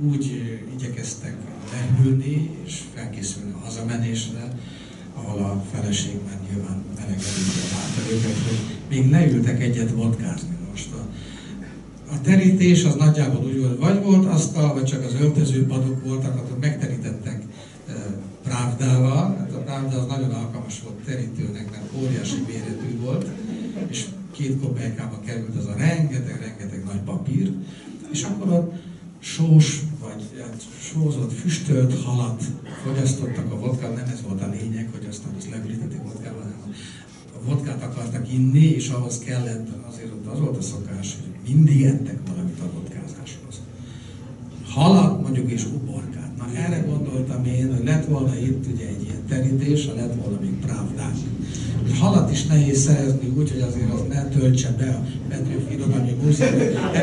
úgy 0.06 0.42
igyekeztek 0.76 1.36
lehűlni 1.72 2.50
és 2.66 2.82
felkészülni 2.94 3.52
a 3.52 3.64
hazamenésre, 3.64 4.60
ahol 5.14 5.44
a 5.44 5.64
feleség 5.72 6.14
már 6.26 6.40
nyilván 6.50 6.84
melegedőkre 6.96 7.62
várta 7.74 8.14
őket, 8.14 8.38
hogy 8.48 8.60
még 8.90 9.12
leültek 9.12 9.62
egyet 9.62 9.92
vodkázni 9.92 10.58
most. 10.70 10.90
A, 10.94 11.08
a 12.14 12.22
terítés 12.22 12.84
az 12.84 12.96
nagyjából 12.96 13.46
úgy 13.46 13.60
volt, 13.60 13.80
vagy 13.80 14.04
volt 14.04 14.26
asztal, 14.26 14.74
vagy 14.74 14.84
csak 14.84 15.06
az 15.06 15.14
öltöző 15.22 15.66
padok 15.66 16.04
voltak, 16.04 16.36
akkor 16.36 16.58
megterítettek 16.60 17.44
e, 17.88 17.94
právdával, 18.44 19.36
hát 19.38 19.52
a 19.54 19.58
právda 19.58 20.00
az 20.00 20.08
nagyon 20.08 20.32
alkalmas 20.32 20.82
volt 20.82 20.96
terítőnek, 21.06 21.72
mert 21.72 22.04
óriási 22.04 22.44
méretű 22.48 23.00
volt, 23.00 23.28
és 23.88 24.06
két 24.32 24.60
kopelykába 24.60 25.20
került 25.26 25.56
az 25.56 25.66
a 25.66 25.76
rengeteg-rengeteg 25.78 26.84
nagy 26.86 27.02
papír, 27.06 27.54
és 28.12 28.24
akkor 28.24 28.50
ott 28.52 28.74
sós 29.34 29.82
vagy 30.02 30.42
hát, 30.42 30.62
sózott, 30.80 31.34
füstölt 31.34 32.04
halat 32.04 32.44
fogyasztottak 32.84 33.52
a 33.52 33.60
vodkát, 33.60 33.96
nem 33.96 34.10
ez 34.14 34.22
volt 34.28 34.42
a 34.42 34.50
lényeg, 34.50 34.90
hogy 34.92 35.06
azt, 35.10 35.24
azt 35.38 35.50
leülítették 35.50 36.02
vodkával, 36.04 36.42
hanem 36.42 36.74
a 37.36 37.50
vodkát 37.50 37.84
akartak 37.84 38.34
inni, 38.34 38.66
és 38.66 38.90
ahhoz 38.90 39.20
kellett, 39.20 39.68
azért 39.90 40.12
ott 40.12 40.26
az 40.26 40.40
volt 40.40 40.58
a 40.58 40.62
szokás, 40.62 41.16
hogy 41.22 41.54
mindig 41.54 41.84
ettek 41.84 42.20
valamit 42.28 42.60
a 42.60 42.72
vodkázáshoz. 42.74 43.62
Halat 44.66 45.22
mondjuk 45.22 45.52
és 45.52 45.66
uborkát. 45.66 46.17
Na 46.38 46.46
erre 46.56 46.84
gondoltam 46.88 47.46
én, 47.46 47.76
hogy 47.76 47.86
lett 47.86 48.06
volna 48.06 48.36
itt 48.36 48.66
ugye 48.74 48.86
egy 48.88 49.04
ilyen 49.04 49.26
terítés, 49.30 49.86
ha 49.86 49.94
lett 49.94 50.14
volna 50.22 50.40
még 50.42 50.54
právdák. 50.66 51.16
Halat 52.00 52.32
is 52.32 52.46
nehéz 52.46 52.80
szerezni 52.80 53.34
úgy, 53.38 53.52
hogy 53.52 53.62
azért 53.62 53.94
az 53.94 54.04
ne 54.10 54.26
töltse 54.26 54.76
be 54.78 54.90
a 54.90 55.04
Petőfi 55.30 55.74
Irodalmi 55.74 56.16
Múzeum 56.24 56.58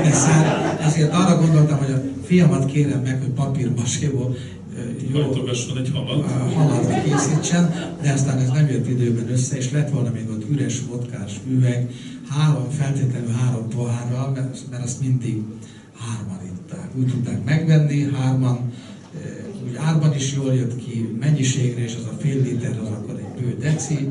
MSZ-r. 0.04 0.46
Ezért 0.86 1.12
arra 1.12 1.40
gondoltam, 1.40 1.78
hogy 1.78 1.90
a 1.90 2.02
fiamat 2.24 2.66
kérem 2.66 3.00
meg, 3.00 3.18
hogy 3.20 3.30
papírmaséból 3.30 4.36
jó 5.12 5.20
egy 5.76 5.90
halat. 5.92 6.30
halat 6.54 7.02
készítsen, 7.04 7.94
de 8.02 8.12
aztán 8.12 8.38
ez 8.38 8.48
nem 8.48 8.68
jött 8.68 8.88
időben 8.88 9.30
össze, 9.30 9.56
és 9.56 9.70
lett 9.70 9.90
volna 9.90 10.10
még 10.10 10.28
ott 10.30 10.50
üres 10.50 10.82
vodkás 10.90 11.40
üveg, 11.50 11.90
három, 12.28 12.70
feltétlenül 12.70 13.30
három 13.30 13.68
pohárral, 13.68 14.30
mert, 14.30 14.58
mert 14.70 14.84
azt 14.84 15.00
mindig 15.00 15.42
hárman 15.98 16.38
itták. 16.44 16.88
Úgy 16.94 17.06
tudták 17.06 17.44
megvenni, 17.44 18.06
hárman, 18.12 18.72
úgy 19.68 19.76
árban 19.76 20.14
is 20.14 20.32
jól 20.32 20.54
jött 20.54 20.76
ki 20.76 21.16
mennyiségre, 21.20 21.82
és 21.82 21.94
az 21.94 22.04
a 22.12 22.16
fél 22.20 22.42
liter 22.42 22.78
az 22.82 22.88
akkor 22.88 23.18
egy 23.18 23.42
bő 23.42 23.56
deci, 23.60 24.08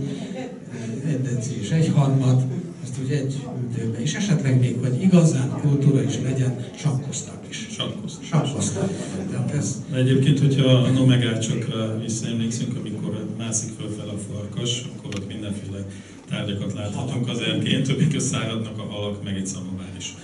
egy 1.07 1.21
deci 1.21 1.59
és 1.61 1.69
egy 1.69 1.91
harmad, 1.95 2.43
ezt 2.83 2.95
úgy 3.03 3.11
egy 3.11 3.35
ültőbe, 3.63 4.01
és 4.01 4.13
esetleg 4.13 4.59
még, 4.59 4.77
hogy 4.81 5.01
igazán 5.01 5.49
kultúra 5.61 6.03
is 6.03 6.19
legyen, 6.23 6.65
sakkoztak 6.75 7.39
is. 7.49 7.67
Sakkoztak. 7.71 8.23
Sakkoztak. 8.23 8.89
Tehát 9.31 9.51
ez... 9.51 9.81
Egyébként, 9.93 10.39
hogyha 10.39 10.71
a 10.71 10.89
nomegácsokra 10.89 11.99
visszaemlékszünk, 12.01 12.77
amikor 12.77 13.25
mászik 13.37 13.69
fölfel 13.79 14.09
a 14.09 14.17
farkas, 14.31 14.85
akkor 14.95 15.15
ott 15.15 15.27
mindenféle 15.27 15.85
tárgyakat 16.29 16.73
láthatunk 16.73 17.29
az 17.29 17.39
erkén, 17.39 17.83
többek 17.83 18.19
száradnak 18.19 18.79
a 18.79 18.83
halak, 18.93 19.23
meg 19.23 19.35
egy 19.35 19.47
szamovár 19.47 19.93
is. 19.97 20.15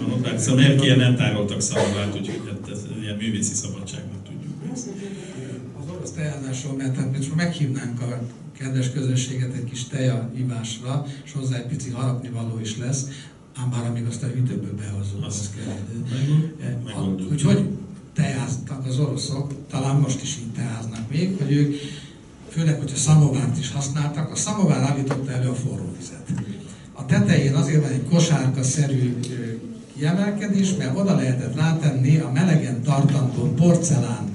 Van 0.00 0.10
ott, 0.12 0.38
szóval 0.38 0.64
erkélyen 0.64 0.98
nem 0.98 1.16
tároltak 1.16 1.60
szamavárt, 1.60 2.16
úgyhogy 2.16 2.40
hát 2.46 2.70
ez 2.70 2.80
ilyen 3.02 3.16
művészi 3.16 3.54
szabadságnak. 3.54 4.23
Tejázásról, 6.14 6.76
mert 6.76 6.96
hát 6.96 7.16
most 7.16 7.34
meghívnánk 7.34 8.00
a 8.00 8.20
kedves 8.58 8.90
közösséget 8.90 9.54
egy 9.54 9.64
kis 9.64 9.84
teja 9.84 10.30
ivásra, 10.36 11.06
és 11.24 11.32
hozzá 11.32 11.56
egy 11.56 11.66
pici 11.66 11.90
harapni 11.90 12.28
való 12.28 12.58
is 12.60 12.78
lesz, 12.78 13.06
ám 13.56 13.70
bár 13.70 13.86
amíg 13.86 14.06
azt 14.06 14.22
a 14.22 14.26
hűtőből 14.26 14.74
behozzuk, 14.74 15.24
az 15.26 15.50
kell. 15.56 15.74
Hogy 17.28 17.42
hogy 17.42 17.68
tejáztak 18.14 18.86
az 18.86 18.98
oroszok, 18.98 19.52
talán 19.70 19.96
most 19.96 20.22
is 20.22 20.36
így 20.36 20.52
tejáznak 20.52 21.10
még, 21.10 21.36
hogy 21.38 21.52
ők 21.52 21.74
főleg, 22.48 22.78
hogyha 22.78 22.96
szamovárt 22.96 23.58
is 23.58 23.72
használtak, 23.72 24.30
a 24.30 24.36
szamovár 24.36 24.82
állította 24.82 25.30
elő 25.30 25.48
a 25.48 25.54
forró 25.54 25.94
vizet. 25.98 26.32
A 26.92 27.06
tetején 27.06 27.54
azért 27.54 27.82
van 27.82 27.92
egy 27.92 28.08
kosárka-szerű 28.08 29.20
kiemelkedés, 29.96 30.74
mert 30.76 30.98
oda 30.98 31.14
lehetett 31.14 31.56
rátenni 31.56 32.18
a 32.18 32.30
melegen 32.30 32.82
tartandó 32.82 33.52
porcelán 33.54 34.33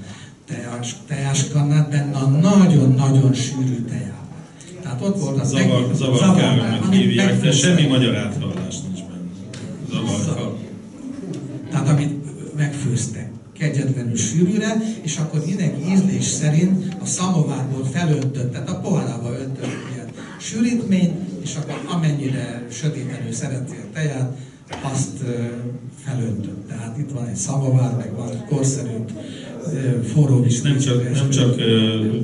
teás, 0.50 0.96
teáskannát 1.08 1.90
benne 1.90 2.18
a 2.18 2.28
nagyon-nagyon 2.28 3.34
sűrű 3.34 3.86
tejában. 3.90 4.28
Tehát 4.82 5.02
ott 5.02 5.20
volt 5.20 5.40
az 5.40 5.50
zavar, 5.50 5.88
meg, 5.88 5.96
zavar, 5.96 6.18
zavar 6.18 6.90
hívják, 6.92 7.42
de 7.42 7.52
semmi 7.52 7.88
magyar 7.88 8.16
áthallás 8.16 8.76
nincs 8.82 9.00
benne. 9.00 9.30
Zavarka. 9.90 10.58
Tehát 11.70 11.90
amit 11.90 12.14
megfőztek 12.56 13.32
kegyetlenül 13.58 14.16
sűrűre, 14.18 14.76
és 15.02 15.18
akkor 15.18 15.46
mindenki 15.46 15.92
ízlés 15.92 16.24
szerint 16.24 16.96
a 17.02 17.06
szamovárból 17.06 17.86
felöntött, 17.86 18.52
tehát 18.52 18.70
a 18.70 18.80
pohárába 18.80 19.30
öntött 19.40 19.78
ilyen 19.94 20.08
sűrítményt, 20.40 21.16
és 21.44 21.56
akkor 21.56 21.82
amennyire 21.88 22.66
sötétenül 22.72 23.32
szereti 23.32 23.76
a 23.76 23.94
teját, 23.94 24.38
azt 24.82 25.24
felöntött. 26.04 26.68
Tehát 26.68 26.98
itt 26.98 27.12
van 27.12 27.28
egy 27.28 27.36
szamovár, 27.36 27.96
meg 27.96 28.16
van 28.16 28.46
korszerű 28.50 28.90
forró 30.14 30.46
is. 30.46 30.62
Nem 30.62 30.78
csak, 30.78 31.14
nem 31.14 31.30
csak 31.30 31.56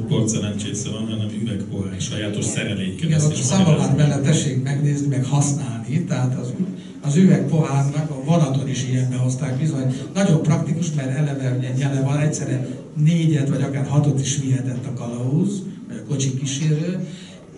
porcelán 0.07 0.57
csésze 0.57 0.89
van, 0.89 1.07
hanem 1.07 1.27
üvegpohár, 1.41 2.01
sajátos 2.01 2.45
szerelékkel. 2.45 3.07
Igen, 3.07 3.22
ott 3.22 3.31
a 3.31 3.35
szamovár 3.35 3.95
bele 3.95 4.19
tessék 4.19 4.63
megnézni, 4.63 5.07
meg 5.07 5.26
használni, 5.26 6.03
tehát 6.03 6.39
az, 6.39 6.53
az 7.01 7.15
üvegpohárnak 7.15 8.09
a 8.09 8.23
vonaton 8.26 8.69
is 8.69 8.85
ilyenbe 8.89 9.15
hozták 9.15 9.57
bizony. 9.57 9.93
Nagyon 10.13 10.41
praktikus, 10.41 10.93
mert 10.95 11.17
eleve 11.17 11.55
ugye 11.57 11.69
nyele 11.77 12.01
van, 12.01 12.17
egyszerre 12.17 12.67
négyet 13.03 13.49
vagy 13.49 13.61
akár 13.61 13.88
hatot 13.88 14.19
is 14.19 14.38
vihetett 14.38 14.85
a 14.85 14.93
kalauz, 14.93 15.63
vagy 15.88 15.97
a 15.97 16.07
kocsi 16.07 16.38
kísérő, 16.38 17.07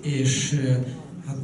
és 0.02 0.60
hát 1.26 1.38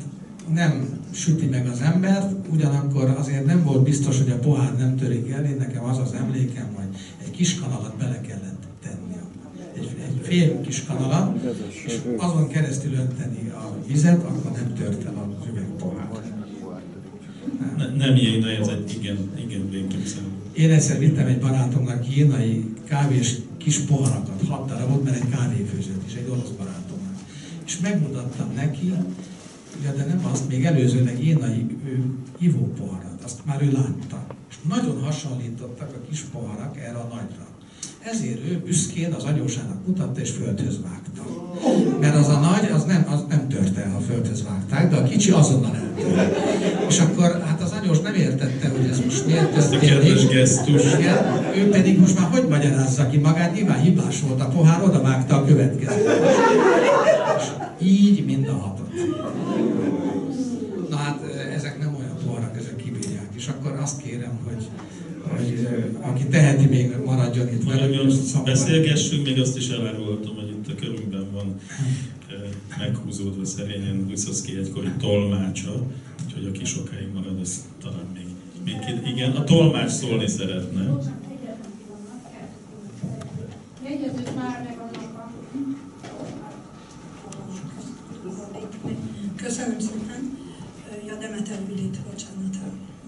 nem 0.54 1.02
süti 1.14 1.46
meg 1.46 1.68
az 1.68 1.82
embert, 1.82 2.48
ugyanakkor 2.52 3.16
azért 3.18 3.46
nem 3.46 3.64
volt 3.64 3.84
biztos, 3.84 4.18
hogy 4.18 4.32
a 4.32 4.40
pohár 4.40 4.78
nem 4.78 4.98
törik 4.98 5.30
el. 5.30 5.46
Én 5.46 5.56
nekem 5.60 5.84
az 5.84 5.98
az 5.98 6.14
emlékem, 6.14 6.68
hogy 6.74 6.86
egy 7.26 7.32
kis 7.32 7.60
kanalat 7.60 7.96
bele 7.98 8.22
kellett 8.22 8.64
tenni. 8.84 9.16
Egy, 9.76 9.96
egy 10.08 10.22
fél 10.22 10.62
kis 10.62 10.84
kanalat, 10.84 11.44
és 11.86 12.00
azon 12.18 12.48
keresztül 12.48 12.94
önteni 12.94 13.50
a 13.50 13.78
vizet, 13.88 14.24
akkor 14.24 14.52
nem 14.52 14.74
tört 14.74 15.06
el 15.06 15.14
az 15.40 15.48
üvegpohár. 15.52 16.10
Ne, 17.78 18.06
nem 18.06 18.16
ilyen, 18.16 18.46
ez 18.46 18.68
egy 18.68 18.98
igen, 19.00 19.18
igen 19.46 19.70
végképszerű. 19.70 20.26
Én 20.54 20.72
egyszer 20.72 21.00
vittem 21.00 21.28
egy 21.28 21.40
barátomnak 21.40 22.02
kínai 22.02 22.74
kávés 22.88 23.36
kis 23.58 23.78
poharakat, 23.78 24.48
hat 24.48 24.68
darabot, 24.68 25.04
mert 25.04 25.16
egy 25.16 25.30
kávéfőzőt 25.30 26.04
is, 26.06 26.14
egy 26.14 26.28
orosz 26.30 26.50
barátomnak. 26.58 27.16
És 27.66 27.80
megmutattam 27.80 28.52
neki, 28.56 28.94
Ja, 29.82 29.92
de 29.92 30.06
nem 30.06 30.26
azt, 30.32 30.48
még 30.50 30.66
előzőleg 30.66 31.26
én 31.26 31.38
a 31.38 31.48
ivópoharat, 32.40 33.22
azt 33.24 33.46
már 33.46 33.62
ő 33.62 33.72
látta. 33.72 34.26
És 34.50 34.56
nagyon 34.70 35.04
hasonlítottak 35.04 35.90
a 35.94 36.08
kis 36.10 36.22
poharak 36.22 36.78
erre 36.78 36.98
a 36.98 37.08
nagyra. 37.14 37.48
Ezért 38.12 38.50
ő 38.50 38.62
büszkén 38.66 39.14
az 39.14 39.24
anyósának 39.24 39.88
mutatta 39.88 40.20
és 40.20 40.30
földhöz 40.30 40.80
vágta. 40.82 41.24
Mert 42.00 42.16
az 42.16 42.28
a 42.28 42.40
nagy, 42.40 42.72
az 42.72 42.84
nem, 42.84 43.08
az 43.10 43.24
nem 43.30 43.50
tört 43.50 43.78
el, 43.78 43.92
ha 43.92 44.00
földhöz 44.00 44.44
vágták, 44.44 44.90
de 44.90 44.96
a 44.96 45.04
kicsi 45.04 45.32
azonnal 45.32 45.76
eltört. 45.76 46.38
És 46.88 47.00
akkor 47.00 47.42
hát 47.46 47.62
az 47.62 47.72
anyós 47.72 48.00
nem 48.00 48.14
értette, 48.14 48.70
hogy 48.70 48.88
ez 48.90 49.00
most 49.00 49.26
miért 49.26 49.54
történik. 49.54 49.90
Ez 49.90 49.96
a 49.96 50.00
kedves 50.00 50.28
gesztus. 50.28 50.94
Igen, 50.94 51.18
ő 51.56 51.70
pedig 51.70 52.00
most 52.00 52.20
már 52.20 52.30
hogy 52.30 52.48
magyarázza 52.50 53.08
ki 53.08 53.18
magát, 53.18 53.54
nyilván 53.54 53.80
hibás 53.80 54.22
volt 54.22 54.42
a 54.42 54.46
pohár, 54.46 54.84
oda 54.84 55.02
vágta 55.02 55.36
a 55.36 55.46
következő. 55.46 56.02
És 57.78 57.88
így 57.88 58.26
mind 58.26 58.48
a 58.48 58.54
hatot. 58.54 58.90
Na 60.90 60.96
hát 60.96 61.24
ezek 61.56 61.80
nem 61.80 61.96
olyan 61.96 62.18
poharak, 62.26 62.58
ezek 62.58 62.76
kibírják 62.76 63.24
és 63.44 63.50
akkor 63.50 63.72
azt 63.72 64.02
kérem, 64.02 64.40
hogy, 64.44 64.68
hogy 65.22 65.68
aki 66.02 66.28
teheti, 66.28 66.66
még 66.66 66.96
maradjon 67.06 67.48
itt 67.48 67.64
velünk. 67.64 68.44
Beszélgessünk, 68.44 69.26
még 69.26 69.40
azt 69.40 69.58
is 69.58 69.70
elárultam, 69.70 70.36
hogy 70.36 70.50
itt 70.50 70.68
a 70.68 70.76
körünkben 70.76 71.28
van 71.32 71.60
meghúzódva 72.78 73.46
szerényen 73.46 74.08
Vyszoszki 74.08 74.58
egykori 74.58 74.92
tolmácsa, 75.00 75.86
úgyhogy 76.26 76.46
aki 76.46 76.66
sokáig 76.66 77.08
marad, 77.14 77.40
az 77.42 77.66
talán 77.82 78.06
még, 78.14 78.28
még 78.64 78.76
igen, 79.14 79.32
a 79.32 79.44
tolmács 79.44 79.92
szólni 79.92 80.28
szeretne. 80.28 80.98
Jegyezzük 83.84 84.36
már 84.36 84.62
meg 84.64 84.84
Köszönöm 89.44 89.80
szépen. 89.80 90.38
Ja, 91.08 91.16
Demeter 91.16 91.60
Vilit, 91.68 91.98
bocsánat. 92.10 92.56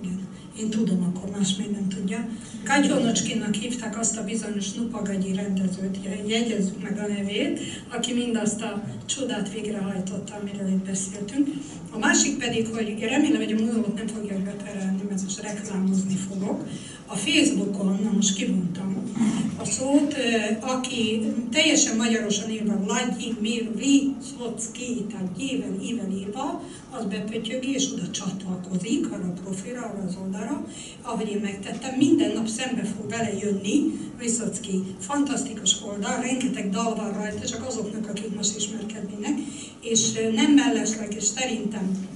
Igen. 0.02 0.28
Én 0.58 0.70
tudom, 0.70 1.04
akkor 1.04 1.30
más 1.30 1.56
még 1.56 1.72
nem 1.72 1.88
tudja. 1.88 2.28
Kagyonocskinnak 2.64 3.54
hívták 3.54 4.00
azt 4.00 4.18
a 4.18 4.24
bizonyos 4.24 4.74
Nupagagyi 4.74 5.34
rendezőt, 5.34 5.98
jegyezzük 6.28 6.82
meg 6.82 6.98
a 6.98 7.08
nevét, 7.08 7.60
aki 7.90 8.14
mindazt 8.14 8.62
a 8.62 8.84
csodát 9.06 9.54
végrehajtotta, 9.54 10.36
amiről 10.42 10.68
itt 10.68 10.86
beszéltünk. 10.86 11.48
A 11.92 11.98
másik 11.98 12.38
pedig, 12.38 12.68
hogy 12.68 13.00
remélem, 13.00 13.42
hogy 13.42 13.52
a 13.52 13.62
múzeumot 13.62 13.96
nem 13.96 14.08
fogja 14.08 14.38
beterelni, 14.44 15.02
mert 15.10 15.22
most 15.22 15.42
reklámozni 15.42 16.16
fogok. 16.16 16.68
A 17.08 17.16
Facebookon, 17.16 18.00
na 18.04 18.12
most 18.12 18.36
kimondtam 18.36 19.12
a 19.58 19.66
szót, 19.66 20.16
aki 20.60 21.22
teljesen 21.52 21.98
magyarosan 21.98 22.50
írva 22.50 22.78
Vladimir 22.84 23.70
Vysotsky, 23.76 25.06
tehát 25.12 25.38
Gyéven 25.38 25.82
Iven 25.82 26.12
Éva, 26.12 26.64
az 26.92 27.06
bepötyögi 27.06 27.74
és 27.74 27.92
oda 27.94 28.10
csatlakozik 28.12 29.12
arra 29.12 29.24
a 29.24 29.42
profilra, 29.44 29.82
arra 29.82 30.04
az 30.08 30.18
oldalra, 30.24 30.68
ahogy 31.02 31.30
én 31.30 31.40
megtettem, 31.42 31.96
minden 31.98 32.32
nap 32.32 32.48
szembe 32.48 32.84
fog 32.84 33.10
vele 33.10 33.34
jönni 33.42 34.00
Vysotsky. 34.20 34.84
Fantasztikus 35.00 35.76
oldal, 35.88 36.22
rengeteg 36.22 36.70
dal 36.70 36.96
van 36.96 37.14
rajta, 37.14 37.48
csak 37.48 37.68
azoknak, 37.68 38.10
akik 38.10 38.36
most 38.36 38.58
ismerkednének, 38.58 39.38
és 39.82 40.12
nem 40.36 40.52
mellesleg, 40.52 41.14
és 41.14 41.24
szerintem 41.24 42.08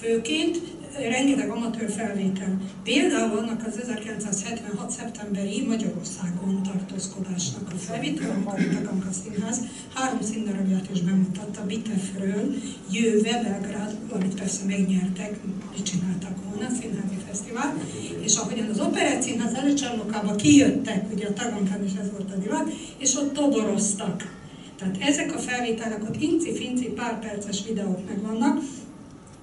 főként 0.00 0.60
rengeteg 0.98 1.50
amatőr 1.50 1.90
felvétel. 1.90 2.60
Például 2.82 3.38
annak 3.38 3.66
az 3.66 3.80
1976. 3.80 4.90
szeptemberi 4.90 5.66
Magyarországon 5.66 6.62
tartózkodásnak 6.62 7.72
a 7.72 7.76
felvétel, 7.76 8.30
a 8.30 8.50
Maritaganka 8.50 9.08
Színház 9.12 9.60
három 9.94 10.20
színdarabját 10.22 10.88
is 10.92 11.00
bemutatta 11.00 11.66
Bitefről, 11.66 12.54
Jöve, 12.90 13.42
Belgrád, 13.42 13.96
amit 14.10 14.34
persze 14.34 14.64
megnyertek, 14.66 15.38
mit 15.76 15.84
csináltak 15.84 16.36
volna, 16.44 16.68
színházi 16.80 17.18
fesztivál, 17.28 17.74
és 18.20 18.36
ahogyan 18.36 18.68
az 18.68 18.80
Operett 18.80 19.22
Színház 19.22 19.54
előcsarnokába 19.54 20.34
kijöttek, 20.34 21.12
ugye 21.12 21.26
a 21.26 21.32
Tagankán 21.32 21.84
is 21.84 21.92
ez 22.00 22.10
volt 22.10 22.32
a 22.32 22.36
divat, 22.36 22.72
és 22.98 23.14
ott 23.14 23.32
toboroztak. 23.32 24.42
Tehát 24.78 24.96
ezek 25.00 25.34
a 25.34 25.38
felvételek, 25.38 26.02
ott 26.02 26.20
inci-finci 26.22 26.86
pár 26.86 27.18
perces 27.18 27.64
videók 27.66 28.06
megvannak, 28.08 28.58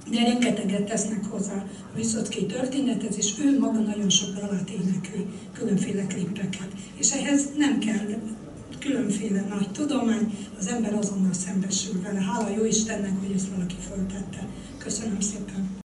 de 0.10 0.23
rengeteget 0.23 0.84
tesznek 0.84 1.26
hozzá 1.26 1.65
a 1.94 1.95
Viszocki 1.95 2.45
történethez, 2.45 3.18
és 3.18 3.34
ő 3.44 3.60
maga 3.60 3.80
nagyon 3.80 4.10
sok 4.10 4.36
dalát 4.36 4.69
énekli, 4.69 5.26
különféle 5.53 6.07
klippeket. 6.07 6.68
És 6.98 7.11
ehhez 7.11 7.49
nem 7.57 7.80
kell 7.80 8.07
különféle 8.80 9.45
nagy 9.49 9.72
tudomány, 9.72 10.38
az 10.60 10.68
ember 10.68 10.94
azonnal 10.94 11.34
szembesül 11.34 12.02
vele. 12.02 12.19
Hála 12.19 12.49
jó 12.57 12.65
Istennek, 12.65 13.19
hogy 13.19 13.36
ezt 13.36 13.49
valaki 13.56 13.76
föltette. 13.88 14.48
Köszönöm 14.78 15.19
szépen! 15.19 15.80